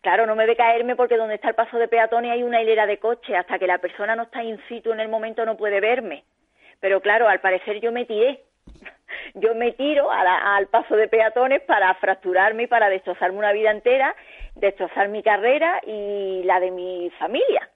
Claro, 0.06 0.24
no 0.24 0.36
me 0.36 0.46
ve 0.46 0.54
caerme 0.54 0.94
porque 0.94 1.16
donde 1.16 1.34
está 1.34 1.48
el 1.48 1.56
paso 1.56 1.78
de 1.78 1.88
peatones 1.88 2.30
hay 2.30 2.44
una 2.44 2.62
hilera 2.62 2.86
de 2.86 3.00
coches, 3.00 3.34
hasta 3.34 3.58
que 3.58 3.66
la 3.66 3.78
persona 3.78 4.14
no 4.14 4.22
está 4.22 4.40
in 4.44 4.56
situ 4.68 4.92
en 4.92 5.00
el 5.00 5.08
momento 5.08 5.44
no 5.44 5.56
puede 5.56 5.80
verme. 5.80 6.22
Pero 6.78 7.00
claro, 7.00 7.28
al 7.28 7.40
parecer 7.40 7.80
yo 7.80 7.90
me 7.90 8.04
tiré 8.04 8.44
yo 9.34 9.56
me 9.56 9.72
tiro 9.72 10.08
al 10.12 10.68
paso 10.68 10.94
de 10.94 11.08
peatones 11.08 11.60
para 11.62 11.92
fracturarme 11.94 12.62
y 12.62 12.66
para 12.68 12.88
destrozarme 12.88 13.36
una 13.36 13.50
vida 13.50 13.72
entera, 13.72 14.14
destrozar 14.54 15.08
mi 15.08 15.24
carrera 15.24 15.80
y 15.84 16.44
la 16.44 16.60
de 16.60 16.70
mi 16.70 17.10
familia. 17.18 17.68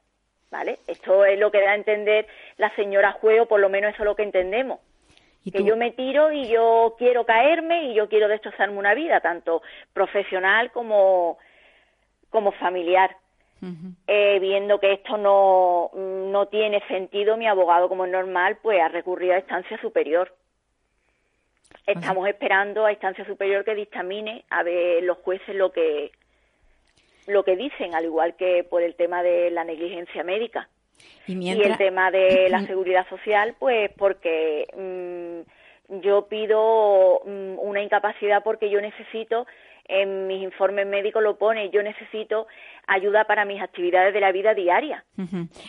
¿Vale? 0.52 0.78
Esto 0.86 1.24
es 1.24 1.36
lo 1.36 1.50
que 1.50 1.60
da 1.60 1.72
a 1.72 1.74
entender 1.74 2.28
la 2.58 2.72
señora 2.76 3.10
juez, 3.10 3.40
o 3.40 3.46
por 3.46 3.58
lo 3.58 3.68
menos 3.68 3.92
eso 3.92 4.04
es 4.04 4.06
lo 4.06 4.14
que 4.14 4.22
entendemos. 4.22 4.78
Que 5.52 5.64
yo 5.64 5.76
me 5.76 5.90
tiro 5.90 6.30
y 6.30 6.46
yo 6.46 6.94
quiero 6.96 7.24
caerme 7.26 7.86
y 7.86 7.94
yo 7.94 8.08
quiero 8.08 8.28
destrozarme 8.28 8.78
una 8.78 8.94
vida, 8.94 9.18
tanto 9.18 9.62
profesional 9.92 10.70
como, 10.70 11.38
como 12.30 12.52
familiar. 12.52 13.16
Eh, 14.06 14.38
viendo 14.40 14.80
que 14.80 14.94
esto 14.94 15.18
no, 15.18 15.90
no 15.94 16.46
tiene 16.46 16.82
sentido, 16.88 17.36
mi 17.36 17.46
abogado, 17.46 17.90
como 17.90 18.06
es 18.06 18.10
normal, 18.10 18.56
pues 18.62 18.80
ha 18.80 18.88
recurrido 18.88 19.34
a 19.34 19.40
instancia 19.40 19.78
superior. 19.82 20.34
Estamos 21.86 22.26
esperando 22.26 22.86
a 22.86 22.92
instancia 22.92 23.26
superior 23.26 23.62
que 23.62 23.74
dictamine 23.74 24.46
a 24.48 24.62
ver 24.62 25.02
los 25.02 25.18
jueces 25.18 25.54
lo 25.54 25.72
que 25.72 26.10
lo 27.26 27.44
que 27.44 27.56
dicen, 27.56 27.94
al 27.94 28.04
igual 28.04 28.34
que 28.34 28.64
por 28.64 28.82
el 28.82 28.94
tema 28.94 29.22
de 29.22 29.50
la 29.50 29.64
negligencia 29.64 30.24
médica. 30.24 30.68
Y, 31.26 31.50
el 31.50 31.76
tema 31.76 32.10
de 32.10 32.48
la 32.50 32.66
seguridad 32.66 33.08
social, 33.08 33.54
pues 33.58 33.90
porque 33.96 34.66
mm, 34.76 36.00
yo 36.00 36.26
pido 36.28 37.20
mm, 37.24 37.58
una 37.58 37.82
incapacidad 37.82 38.42
porque 38.42 38.70
yo 38.70 38.80
necesito, 38.80 39.46
en 39.90 40.26
mis 40.26 40.42
informes 40.42 40.86
médicos 40.86 41.22
lo 41.22 41.36
pone, 41.36 41.70
yo 41.70 41.82
necesito 41.82 42.46
ayuda 42.86 43.24
para 43.24 43.44
mis 43.44 43.60
actividades 43.60 44.14
de 44.14 44.20
la 44.20 44.32
vida 44.32 44.54
diaria. 44.54 45.04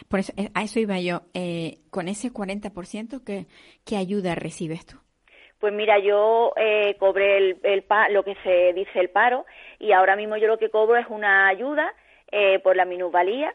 Por 0.07 0.19
eso, 0.19 0.31
eh, 0.37 0.49
a 0.53 0.63
eso 0.63 0.79
iba 0.79 0.99
yo. 0.99 1.23
Eh, 1.33 1.79
con 1.89 2.07
ese 2.07 2.31
40%, 2.31 3.23
¿qué, 3.25 3.47
¿qué 3.85 3.97
ayuda 3.97 4.35
recibes 4.35 4.85
tú? 4.85 4.97
Pues 5.59 5.73
mira, 5.73 5.99
yo 5.99 6.53
eh, 6.55 6.95
cobré 6.97 7.37
el, 7.37 7.57
el 7.63 7.85
lo 8.09 8.23
que 8.23 8.35
se 8.43 8.73
dice 8.73 8.99
el 8.99 9.09
paro 9.09 9.45
y 9.77 9.91
ahora 9.91 10.15
mismo 10.15 10.37
yo 10.37 10.47
lo 10.47 10.57
que 10.57 10.69
cobro 10.69 10.97
es 10.97 11.05
una 11.07 11.47
ayuda 11.47 11.93
eh, 12.31 12.59
por 12.59 12.75
la 12.75 12.85
minusvalía 12.85 13.53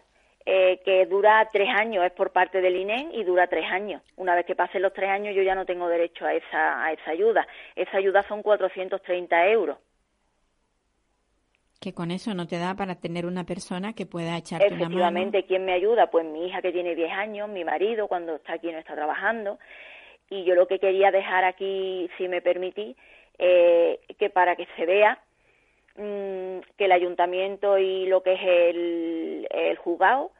eh, 0.48 0.80
que 0.84 1.06
dura 1.06 1.48
tres 1.52 1.68
años, 1.68 2.04
es 2.04 2.12
por 2.12 2.30
parte 2.30 2.60
del 2.60 2.76
INEN 2.76 3.10
y 3.12 3.24
dura 3.24 3.48
tres 3.48 3.64
años. 3.68 4.00
Una 4.14 4.36
vez 4.36 4.46
que 4.46 4.54
pasen 4.54 4.82
los 4.82 4.92
tres 4.92 5.10
años 5.10 5.34
yo 5.34 5.42
ya 5.42 5.56
no 5.56 5.66
tengo 5.66 5.88
derecho 5.88 6.24
a 6.24 6.34
esa, 6.34 6.84
a 6.84 6.92
esa 6.92 7.10
ayuda. 7.10 7.44
Esa 7.74 7.96
ayuda 7.96 8.22
son 8.28 8.42
430 8.42 9.48
euros. 9.48 9.78
Que 11.86 11.94
con 11.94 12.10
eso 12.10 12.34
no 12.34 12.48
te 12.48 12.58
da 12.58 12.74
para 12.74 12.96
tener 12.96 13.26
una 13.26 13.44
persona 13.44 13.92
que 13.92 14.06
pueda 14.06 14.36
echarte 14.36 14.66
una 14.66 14.74
mano. 14.74 14.86
Efectivamente, 14.86 15.44
¿quién 15.44 15.64
me 15.64 15.72
ayuda? 15.72 16.08
Pues 16.08 16.26
mi 16.26 16.48
hija 16.48 16.60
que 16.60 16.72
tiene 16.72 16.96
10 16.96 17.12
años, 17.12 17.48
mi 17.48 17.62
marido 17.62 18.08
cuando 18.08 18.34
está 18.34 18.54
aquí 18.54 18.72
no 18.72 18.78
está 18.78 18.96
trabajando 18.96 19.60
y 20.28 20.42
yo 20.42 20.56
lo 20.56 20.66
que 20.66 20.80
quería 20.80 21.12
dejar 21.12 21.44
aquí, 21.44 22.10
si 22.18 22.26
me 22.26 22.42
permití, 22.42 22.96
eh, 23.38 24.00
que 24.18 24.30
para 24.30 24.56
que 24.56 24.66
se 24.74 24.84
vea 24.84 25.22
mm, 25.94 26.58
que 26.76 26.86
el 26.86 26.90
ayuntamiento 26.90 27.78
y 27.78 28.06
lo 28.06 28.20
que 28.24 28.32
es 28.32 28.40
el, 28.42 29.48
el 29.48 29.76
juzgado 29.76 30.32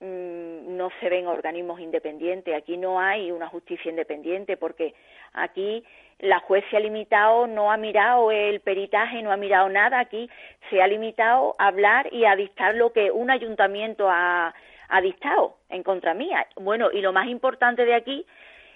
mm, 0.00 0.04
mm, 0.04 0.76
no 0.76 0.90
se 1.00 1.08
ven 1.08 1.26
organismos 1.26 1.80
independientes. 1.80 2.54
Aquí 2.54 2.76
no 2.76 3.00
hay 3.00 3.30
una 3.30 3.48
justicia 3.48 3.90
independiente 3.90 4.56
porque 4.56 4.94
aquí 5.36 5.84
la 6.18 6.40
juez 6.40 6.64
se 6.70 6.76
ha 6.76 6.80
limitado, 6.80 7.46
no 7.46 7.70
ha 7.70 7.76
mirado 7.76 8.30
el 8.30 8.60
peritaje, 8.60 9.22
no 9.22 9.32
ha 9.32 9.36
mirado 9.36 9.68
nada. 9.68 10.00
Aquí 10.00 10.30
se 10.70 10.82
ha 10.82 10.86
limitado 10.86 11.54
a 11.58 11.68
hablar 11.68 12.12
y 12.12 12.24
a 12.24 12.34
dictar 12.36 12.74
lo 12.74 12.92
que 12.92 13.10
un 13.10 13.30
ayuntamiento 13.30 14.08
ha, 14.10 14.54
ha 14.88 15.00
dictado 15.00 15.56
en 15.68 15.82
contra 15.82 16.14
mía. 16.14 16.46
Bueno, 16.56 16.90
y 16.90 17.00
lo 17.00 17.12
más 17.12 17.28
importante 17.28 17.84
de 17.84 17.94
aquí 17.94 18.26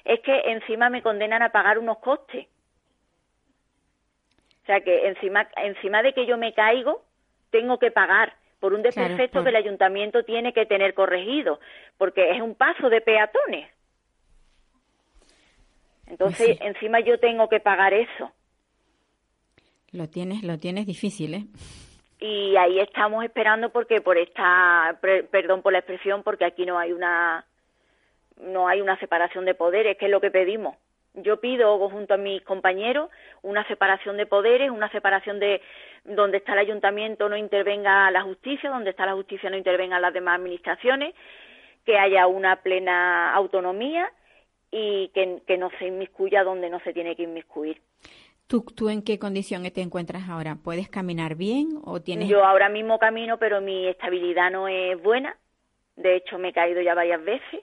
es 0.05 0.21
que 0.21 0.39
encima 0.53 0.91
me 0.91 1.03
condenan 1.03 1.43
a 1.43 1.51
pagar 1.51 1.79
unos 1.79 1.99
costes. 1.99 2.47
O 4.63 4.67
sea 4.67 4.81
que 4.83 5.09
encima, 5.09 5.49
encima 5.57 6.03
de 6.03 6.13
que 6.13 6.27
yo 6.27 6.37
me 6.37 6.53
caigo, 6.53 7.03
tengo 7.51 7.79
que 7.79 7.91
pagar 7.91 8.35
por 8.61 8.75
un 8.75 8.83
desperfecto 8.83 9.43
que 9.43 9.49
el 9.49 9.57
ayuntamiento 9.57 10.23
tiene 10.23 10.53
que 10.53 10.67
tener 10.67 10.93
corregido, 10.93 11.59
porque 11.97 12.31
es 12.33 12.43
un 12.43 12.55
paso 12.55 12.91
de 12.91 13.01
peatones. 13.01 13.69
Entonces, 16.11 16.59
encima 16.61 17.01
yo 17.01 17.19
tengo 17.19 17.49
que 17.49 17.61
pagar 17.61 17.95
eso. 17.95 18.33
Lo 19.93 20.09
tienes, 20.09 20.43
lo 20.43 20.59
tienes 20.59 20.87
difícil, 20.87 21.35
¿eh? 21.35 21.45
Y 22.21 22.57
ahí 22.57 22.81
estamos 22.81 23.25
esperando 23.25 23.71
porque 23.71 24.01
por 24.01 24.19
esta, 24.19 24.99
perdón 25.31 25.63
por 25.63 25.73
la 25.73 25.79
expresión, 25.79 26.23
porque 26.23 26.45
aquí 26.45 26.67
no 26.67 26.79
hay 26.79 26.93
una, 26.93 27.47
no 28.37 28.69
hay 28.69 28.81
una 28.81 28.99
separación 28.99 29.45
de 29.47 29.55
poderes, 29.55 29.97
que 29.97 30.07
es 30.07 30.11
lo 30.11 30.21
que 30.21 30.31
pedimos. 30.31 30.77
Yo 31.15 31.41
pido 31.41 31.79
junto 31.89 32.15
a 32.15 32.19
mis 32.19 32.43
compañeros 32.43 33.11
una 33.43 33.67
separación 33.67 34.17
de 34.17 34.27
poderes, 34.27 34.71
una 34.71 34.91
separación 34.91 35.41
de 35.41 35.61
donde 36.05 36.39
está 36.39 36.53
el 36.53 36.61
ayuntamiento 36.61 37.29
no 37.29 37.37
intervenga 37.37 38.11
la 38.11 38.23
justicia, 38.23 38.71
donde 38.71 38.91
está 38.91 39.07
la 39.07 39.15
justicia 39.15 39.51
no 39.51 39.57
intervengan 39.57 40.03
las 40.03 40.13
demás 40.13 40.39
administraciones, 40.39 41.15
que 41.85 41.99
haya 41.99 42.27
una 42.27 42.57
plena 42.57 43.33
autonomía 43.33 44.11
y 44.71 45.09
que, 45.09 45.43
que 45.47 45.59
no 45.59 45.71
se 45.79 45.87
inmiscuya 45.87 46.45
donde 46.45 46.71
no 46.71 46.81
se 46.81 46.93
tiene 46.93 47.17
que 47.17 47.25
inmiscuir. 47.25 47.81
¿Tú, 48.47 48.65
¿Tú 48.77 48.89
en 48.89 49.03
qué 49.03 49.19
condición 49.19 49.63
te 49.71 49.81
encuentras 49.81 50.29
ahora? 50.29 50.57
¿Puedes 50.57 50.89
caminar 50.89 51.37
bien 51.37 51.79
o 51.85 52.01
tienes...? 52.01 52.29
Yo 52.29 52.45
ahora 52.45 52.69
mismo 52.69 52.99
camino, 52.99 53.39
pero 53.39 53.61
mi 53.61 53.87
estabilidad 53.87 54.51
no 54.51 54.67
es 54.67 55.01
buena. 55.01 55.37
De 55.95 56.17
hecho, 56.17 56.37
me 56.37 56.49
he 56.49 56.53
caído 56.53 56.81
ya 56.81 56.95
varias 56.95 57.23
veces. 57.25 57.61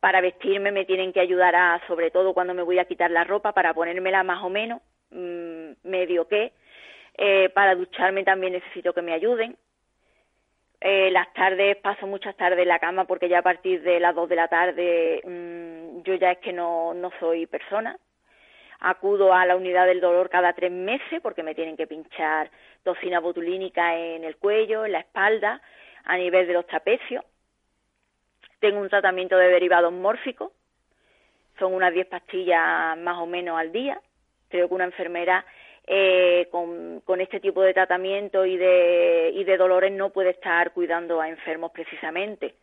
Para 0.00 0.20
vestirme 0.20 0.72
me 0.72 0.84
tienen 0.86 1.12
que 1.12 1.20
ayudar 1.20 1.54
a, 1.54 1.80
sobre 1.86 2.10
todo 2.10 2.34
cuando 2.34 2.52
me 2.52 2.62
voy 2.62 2.80
a 2.80 2.84
quitar 2.86 3.12
la 3.12 3.22
ropa, 3.22 3.52
para 3.52 3.74
ponérmela 3.74 4.24
más 4.24 4.42
o 4.42 4.50
menos, 4.50 4.82
mm, 5.10 5.88
medio 5.88 6.26
que. 6.26 6.52
Eh, 7.16 7.48
para 7.50 7.76
ducharme 7.76 8.24
también 8.24 8.54
necesito 8.54 8.92
que 8.92 9.02
me 9.02 9.12
ayuden. 9.12 9.56
Eh, 10.80 11.10
las 11.10 11.32
tardes 11.32 11.76
paso 11.76 12.06
muchas 12.06 12.36
tardes 12.36 12.58
en 12.58 12.68
la 12.68 12.78
cama 12.78 13.06
porque 13.06 13.28
ya 13.28 13.38
a 13.38 13.42
partir 13.42 13.82
de 13.82 13.98
las 13.98 14.14
dos 14.14 14.28
de 14.28 14.36
la 14.36 14.48
tarde 14.48 15.22
mm, 15.24 15.85
yo 16.04 16.14
ya 16.14 16.32
es 16.32 16.38
que 16.38 16.52
no, 16.52 16.94
no 16.94 17.10
soy 17.20 17.46
persona. 17.46 17.98
Acudo 18.80 19.32
a 19.32 19.46
la 19.46 19.56
unidad 19.56 19.86
del 19.86 20.00
dolor 20.00 20.28
cada 20.28 20.52
tres 20.52 20.70
meses 20.70 21.20
porque 21.22 21.42
me 21.42 21.54
tienen 21.54 21.76
que 21.76 21.86
pinchar 21.86 22.50
toxina 22.82 23.20
botulínica 23.20 23.96
en 23.96 24.24
el 24.24 24.36
cuello, 24.36 24.84
en 24.84 24.92
la 24.92 25.00
espalda, 25.00 25.60
a 26.04 26.16
nivel 26.16 26.46
de 26.46 26.52
los 26.52 26.66
trapecios. 26.66 27.24
Tengo 28.60 28.80
un 28.80 28.88
tratamiento 28.88 29.36
de 29.36 29.48
derivados 29.48 29.92
mórficos, 29.92 30.52
son 31.58 31.74
unas 31.74 31.92
10 31.92 32.06
pastillas 32.06 32.96
más 32.98 33.18
o 33.18 33.26
menos 33.26 33.58
al 33.58 33.72
día. 33.72 34.00
Creo 34.48 34.68
que 34.68 34.74
una 34.74 34.84
enfermera 34.84 35.44
eh, 35.86 36.48
con, 36.50 37.00
con 37.00 37.20
este 37.20 37.40
tipo 37.40 37.62
de 37.62 37.72
tratamiento 37.72 38.44
y 38.44 38.56
de, 38.56 39.30
y 39.34 39.44
de 39.44 39.56
dolores 39.56 39.92
no 39.92 40.10
puede 40.10 40.30
estar 40.30 40.72
cuidando 40.72 41.20
a 41.20 41.28
enfermos 41.28 41.72
precisamente. 41.72 42.54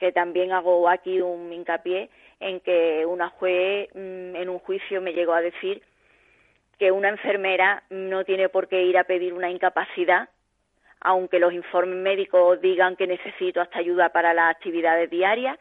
Que 0.00 0.10
también 0.10 0.50
hago 0.50 0.88
aquí 0.88 1.20
un 1.20 1.52
hincapié 1.52 2.10
en 2.40 2.58
que 2.60 3.06
una 3.06 3.28
juez 3.28 3.88
mm, 3.94 4.34
en 4.34 4.48
un 4.48 4.58
juicio 4.58 5.00
me 5.00 5.12
llegó 5.12 5.34
a 5.34 5.42
decir 5.42 5.82
que 6.78 6.90
una 6.90 7.10
enfermera 7.10 7.82
no 7.90 8.24
tiene 8.24 8.48
por 8.48 8.66
qué 8.66 8.82
ir 8.82 8.96
a 8.96 9.04
pedir 9.04 9.34
una 9.34 9.50
incapacidad, 9.50 10.30
aunque 11.00 11.38
los 11.38 11.52
informes 11.52 11.96
médicos 11.96 12.58
digan 12.62 12.96
que 12.96 13.06
necesito 13.06 13.60
hasta 13.60 13.78
ayuda 13.78 14.08
para 14.08 14.32
las 14.32 14.50
actividades 14.50 15.10
diarias, 15.10 15.58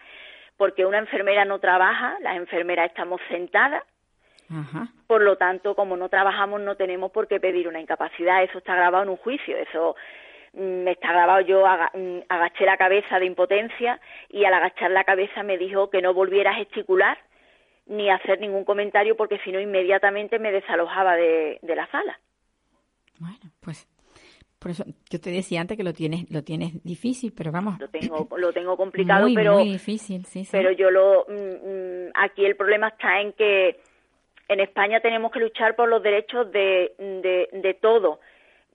porque 0.55 0.85
una 0.85 0.97
enfermera 0.97 1.43
no 1.43 1.59
trabaja, 1.59 2.17
las 2.21 2.37
enfermeras 2.37 2.87
estamos 2.87 3.19
sentadas, 3.27 3.83
Ajá. 4.49 4.87
por 5.07 5.21
lo 5.21 5.35
tanto, 5.35 5.75
como 5.75 5.97
no 5.97 6.07
trabajamos, 6.07 6.61
no 6.61 6.75
tenemos 6.75 7.11
por 7.11 7.27
qué 7.27 7.41
pedir 7.41 7.67
una 7.67 7.81
incapacidad. 7.81 8.43
Eso 8.43 8.59
está 8.59 8.75
grabado 8.75 9.03
en 9.03 9.09
un 9.09 9.17
juicio. 9.17 9.57
Eso 9.57 9.97
está 10.53 11.11
grabado. 11.11 11.41
Yo 11.41 11.65
aga- 11.65 11.91
mm, 11.93 12.19
agaché 12.29 12.65
la 12.65 12.77
cabeza 12.77 13.19
de 13.19 13.25
impotencia 13.25 13.99
y 14.29 14.45
al 14.45 14.53
agachar 14.53 14.91
la 14.91 15.03
cabeza 15.03 15.43
me 15.43 15.57
dijo 15.57 15.89
que 15.89 16.01
no 16.01 16.13
volviera 16.13 16.51
a 16.51 16.55
gesticular 16.55 17.17
ni 17.85 18.09
a 18.09 18.15
hacer 18.15 18.39
ningún 18.39 18.65
comentario 18.65 19.15
porque 19.17 19.39
si 19.39 19.51
no 19.51 19.59
inmediatamente 19.59 20.37
me 20.39 20.51
desalojaba 20.51 21.15
de, 21.15 21.59
de 21.61 21.75
la 21.75 21.87
sala. 21.87 22.19
Bueno, 23.19 23.51
pues 23.61 23.87
por 24.59 24.71
eso 24.71 24.83
yo 25.09 25.19
te 25.19 25.31
decía 25.31 25.61
antes 25.61 25.77
que 25.77 25.83
lo 25.83 25.93
tienes, 25.93 26.29
lo 26.31 26.43
tienes 26.43 26.83
difícil, 26.83 27.33
pero 27.35 27.51
vamos. 27.51 27.79
Lo 27.79 27.87
tengo, 27.89 28.27
lo 28.37 28.51
tengo 28.53 28.75
complicado, 28.77 29.23
muy, 29.23 29.35
pero 29.35 29.53
muy 29.55 29.69
difícil, 29.69 30.25
sí, 30.25 30.43
sí. 30.43 30.49
pero 30.51 30.71
yo 30.71 30.91
lo 30.91 31.25
mm, 31.29 31.33
mm, 31.33 32.11
aquí 32.15 32.45
el 32.45 32.55
problema 32.55 32.89
está 32.89 33.21
en 33.21 33.33
que 33.33 33.79
en 34.47 34.59
España 34.59 34.99
tenemos 34.99 35.31
que 35.31 35.39
luchar 35.39 35.75
por 35.75 35.87
los 35.87 36.01
derechos 36.03 36.51
de, 36.51 36.93
de, 36.97 37.49
de 37.53 37.73
todo. 37.75 38.19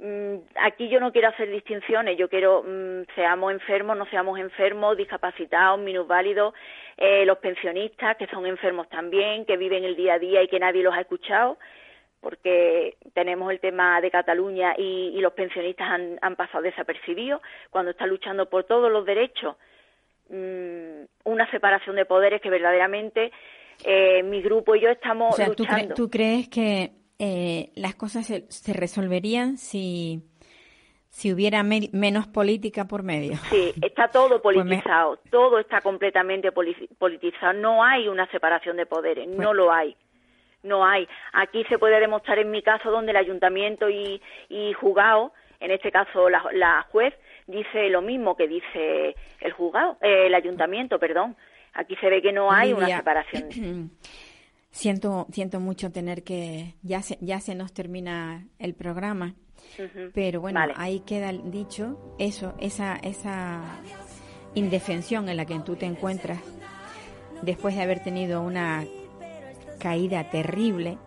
Mm, 0.06 0.36
Aquí 0.56 0.88
yo 0.90 1.00
no 1.00 1.12
quiero 1.12 1.28
hacer 1.28 1.48
distinciones, 1.50 2.18
yo 2.18 2.28
quiero 2.28 2.62
mm, 2.62 3.04
seamos 3.14 3.52
enfermos, 3.52 3.96
no 3.96 4.04
seamos 4.06 4.38
enfermos, 4.38 4.98
discapacitados, 4.98 5.80
minusválidos, 5.80 6.52
eh, 6.98 7.24
los 7.24 7.38
pensionistas 7.38 8.16
que 8.18 8.26
son 8.26 8.44
enfermos 8.44 8.86
también, 8.90 9.46
que 9.46 9.56
viven 9.56 9.82
el 9.84 9.96
día 9.96 10.14
a 10.14 10.18
día 10.18 10.42
y 10.42 10.48
que 10.48 10.60
nadie 10.60 10.82
los 10.82 10.92
ha 10.94 11.00
escuchado, 11.00 11.56
porque 12.20 12.96
tenemos 13.14 13.50
el 13.50 13.60
tema 13.60 13.98
de 14.02 14.10
Cataluña 14.10 14.74
y, 14.76 15.12
y 15.16 15.20
los 15.22 15.32
pensionistas 15.32 15.88
han, 15.88 16.18
han 16.20 16.36
pasado 16.36 16.62
desapercibidos 16.62 17.40
cuando 17.70 17.92
está 17.92 18.06
luchando 18.06 18.50
por 18.50 18.64
todos 18.64 18.92
los 18.92 19.06
derechos 19.06 19.56
mm, 20.28 21.04
una 21.24 21.50
separación 21.50 21.96
de 21.96 22.04
poderes 22.04 22.40
que 22.42 22.50
verdaderamente 22.50 23.32
eh, 23.84 24.22
mi 24.22 24.42
grupo 24.42 24.74
y 24.74 24.80
yo 24.80 24.90
estamos 24.90 25.32
o 25.34 25.36
sea, 25.36 25.46
¿tú, 25.46 25.64
cre- 25.64 25.70
luchando. 25.72 25.94
tú 25.94 26.10
crees 26.10 26.48
que 26.48 26.90
eh, 27.18 27.70
las 27.74 27.94
cosas 27.94 28.26
se, 28.26 28.44
se 28.50 28.72
resolverían 28.72 29.56
si, 29.58 30.22
si 31.10 31.32
hubiera 31.32 31.62
me- 31.62 31.90
menos 31.92 32.26
política 32.26 32.86
por 32.86 33.02
medio? 33.02 33.36
Sí, 33.50 33.72
está 33.82 34.08
todo 34.08 34.28
Pues 34.42 34.56
me- 34.56 34.62
politizado, 34.64 35.18
todo 35.30 35.58
está 35.58 35.80
completamente 35.80 36.50
poli- 36.52 36.88
politizado. 36.98 37.52
No 37.54 37.82
hay 37.84 38.08
una 38.08 38.26
separación 38.30 38.76
de 38.76 38.86
poderes, 38.86 39.26
Pues- 39.26 39.38
no 39.38 39.54
lo 39.54 39.72
hay. 39.72 39.96
No 40.62 40.84
hay. 40.86 41.06
Aquí 41.34 41.62
se 41.68 41.78
puede 41.78 42.00
demostrar 42.00 42.38
en 42.38 42.50
mi 42.50 42.62
caso 42.62 42.90
donde 42.90 43.10
el 43.10 43.18
ayuntamiento 43.18 43.90
y, 43.90 44.20
y 44.48 44.72
juzgado, 44.72 45.32
en 45.60 45.70
este 45.70 45.92
caso 45.92 46.30
la, 46.30 46.42
la 46.54 46.86
juez, 46.90 47.12
dice 47.46 47.90
lo 47.90 48.00
mismo 48.00 48.34
que 48.34 48.48
dice 48.48 49.14
el 49.40 49.52
juzgado, 49.52 49.98
eh, 50.00 50.26
el 50.26 50.34
ayuntamiento, 50.34 50.98
perdón. 50.98 51.36
Aquí 51.74 51.96
se 51.96 52.08
ve 52.08 52.22
que 52.22 52.32
no 52.32 52.50
hay 52.50 52.72
una 52.72 52.86
separación. 52.96 53.48
Siento, 54.74 55.28
siento 55.30 55.60
mucho 55.60 55.92
tener 55.92 56.24
que, 56.24 56.74
ya 56.82 57.00
se, 57.00 57.16
ya 57.20 57.38
se 57.38 57.54
nos 57.54 57.72
termina 57.72 58.48
el 58.58 58.74
programa, 58.74 59.36
pero 60.12 60.40
bueno, 60.40 60.58
Vale. 60.58 60.74
ahí 60.76 60.98
queda 61.06 61.32
dicho, 61.32 62.16
eso, 62.18 62.54
esa, 62.58 62.96
esa 62.96 63.62
indefensión 64.56 65.28
en 65.28 65.36
la 65.36 65.44
que 65.44 65.56
tú 65.60 65.76
te 65.76 65.86
encuentras 65.86 66.40
después 67.42 67.76
de 67.76 67.82
haber 67.82 68.02
tenido 68.02 68.42
una 68.42 68.84
caída 69.78 70.28
terrible, 70.28 70.98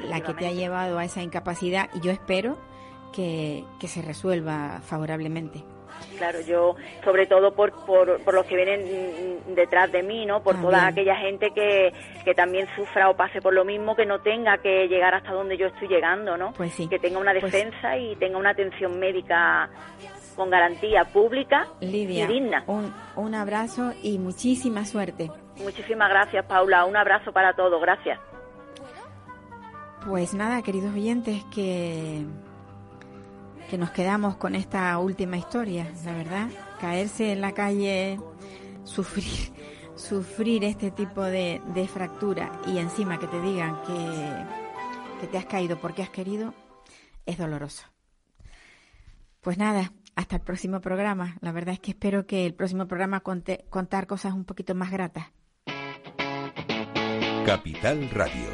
la 0.00 0.20
que 0.20 0.34
te 0.34 0.48
ha 0.48 0.52
llevado 0.52 0.98
a 0.98 1.04
esa 1.04 1.22
incapacidad, 1.22 1.90
y 1.94 2.00
yo 2.00 2.10
espero 2.10 2.58
que, 3.12 3.62
que 3.78 3.86
se 3.86 4.02
resuelva 4.02 4.80
favorablemente. 4.84 5.62
Claro, 6.18 6.40
yo, 6.42 6.76
sobre 7.02 7.26
todo 7.26 7.54
por, 7.54 7.72
por, 7.86 8.22
por 8.22 8.34
los 8.34 8.46
que 8.46 8.54
vienen 8.56 9.40
detrás 9.54 9.90
de 9.90 10.02
mí, 10.02 10.24
¿no? 10.26 10.42
Por 10.42 10.60
toda 10.60 10.86
aquella 10.86 11.16
gente 11.16 11.50
que, 11.54 11.92
que 12.24 12.34
también 12.34 12.68
sufra 12.76 13.10
o 13.10 13.16
pase 13.16 13.40
por 13.42 13.52
lo 13.52 13.64
mismo, 13.64 13.96
que 13.96 14.06
no 14.06 14.20
tenga 14.20 14.58
que 14.58 14.86
llegar 14.86 15.14
hasta 15.14 15.32
donde 15.32 15.56
yo 15.56 15.66
estoy 15.66 15.88
llegando, 15.88 16.36
¿no? 16.36 16.52
Pues 16.52 16.72
sí. 16.72 16.86
Que 16.88 16.98
tenga 17.00 17.18
una 17.18 17.32
Pues- 17.32 17.50
defensa 17.52 17.96
y 17.96 18.14
tenga 18.16 18.38
una 18.38 18.50
atención 18.50 18.98
médica 19.00 19.68
con 20.36 20.50
garantía 20.50 21.04
pública 21.04 21.66
Lidia, 21.80 22.24
y 22.24 22.26
digna. 22.28 22.64
un, 22.66 22.92
un 23.16 23.34
abrazo 23.34 23.92
y 24.02 24.18
muchísima 24.18 24.84
suerte. 24.84 25.30
Muchísimas 25.62 26.10
gracias, 26.10 26.44
Paula. 26.46 26.84
Un 26.84 26.96
abrazo 26.96 27.32
para 27.32 27.54
todos. 27.54 27.80
Gracias. 27.80 28.18
Pues 30.06 30.34
nada, 30.34 30.60
queridos 30.62 30.92
oyentes, 30.94 31.42
que, 31.54 32.24
que 33.70 33.78
nos 33.78 33.90
quedamos 33.90 34.36
con 34.36 34.54
esta 34.54 34.96
última 34.98 35.36
historia, 35.36 35.90
la 36.04 36.12
verdad. 36.12 36.48
Caerse 36.80 37.32
en 37.32 37.40
la 37.40 37.52
calle, 37.52 38.18
sufrir, 38.84 39.52
sufrir 39.96 40.64
este 40.64 40.90
tipo 40.90 41.22
de, 41.22 41.60
de 41.74 41.88
fractura 41.88 42.52
y 42.66 42.78
encima 42.78 43.18
que 43.18 43.26
te 43.26 43.40
digan 43.40 43.80
que, 43.82 45.20
que 45.20 45.26
te 45.26 45.38
has 45.38 45.46
caído 45.46 45.78
porque 45.78 46.02
has 46.02 46.10
querido, 46.10 46.54
es 47.26 47.38
doloroso. 47.38 47.84
Pues 49.40 49.58
nada, 49.58 49.92
hasta 50.16 50.36
el 50.36 50.42
próximo 50.42 50.80
programa. 50.80 51.36
La 51.40 51.52
verdad 51.52 51.74
es 51.74 51.80
que 51.80 51.90
espero 51.90 52.26
que 52.26 52.46
el 52.46 52.54
próximo 52.54 52.86
programa 52.86 53.20
conte, 53.20 53.66
contar 53.70 54.06
cosas 54.06 54.32
un 54.32 54.44
poquito 54.44 54.74
más 54.74 54.90
gratas. 54.90 55.26
Capital 57.44 58.08
Radio. 58.10 58.53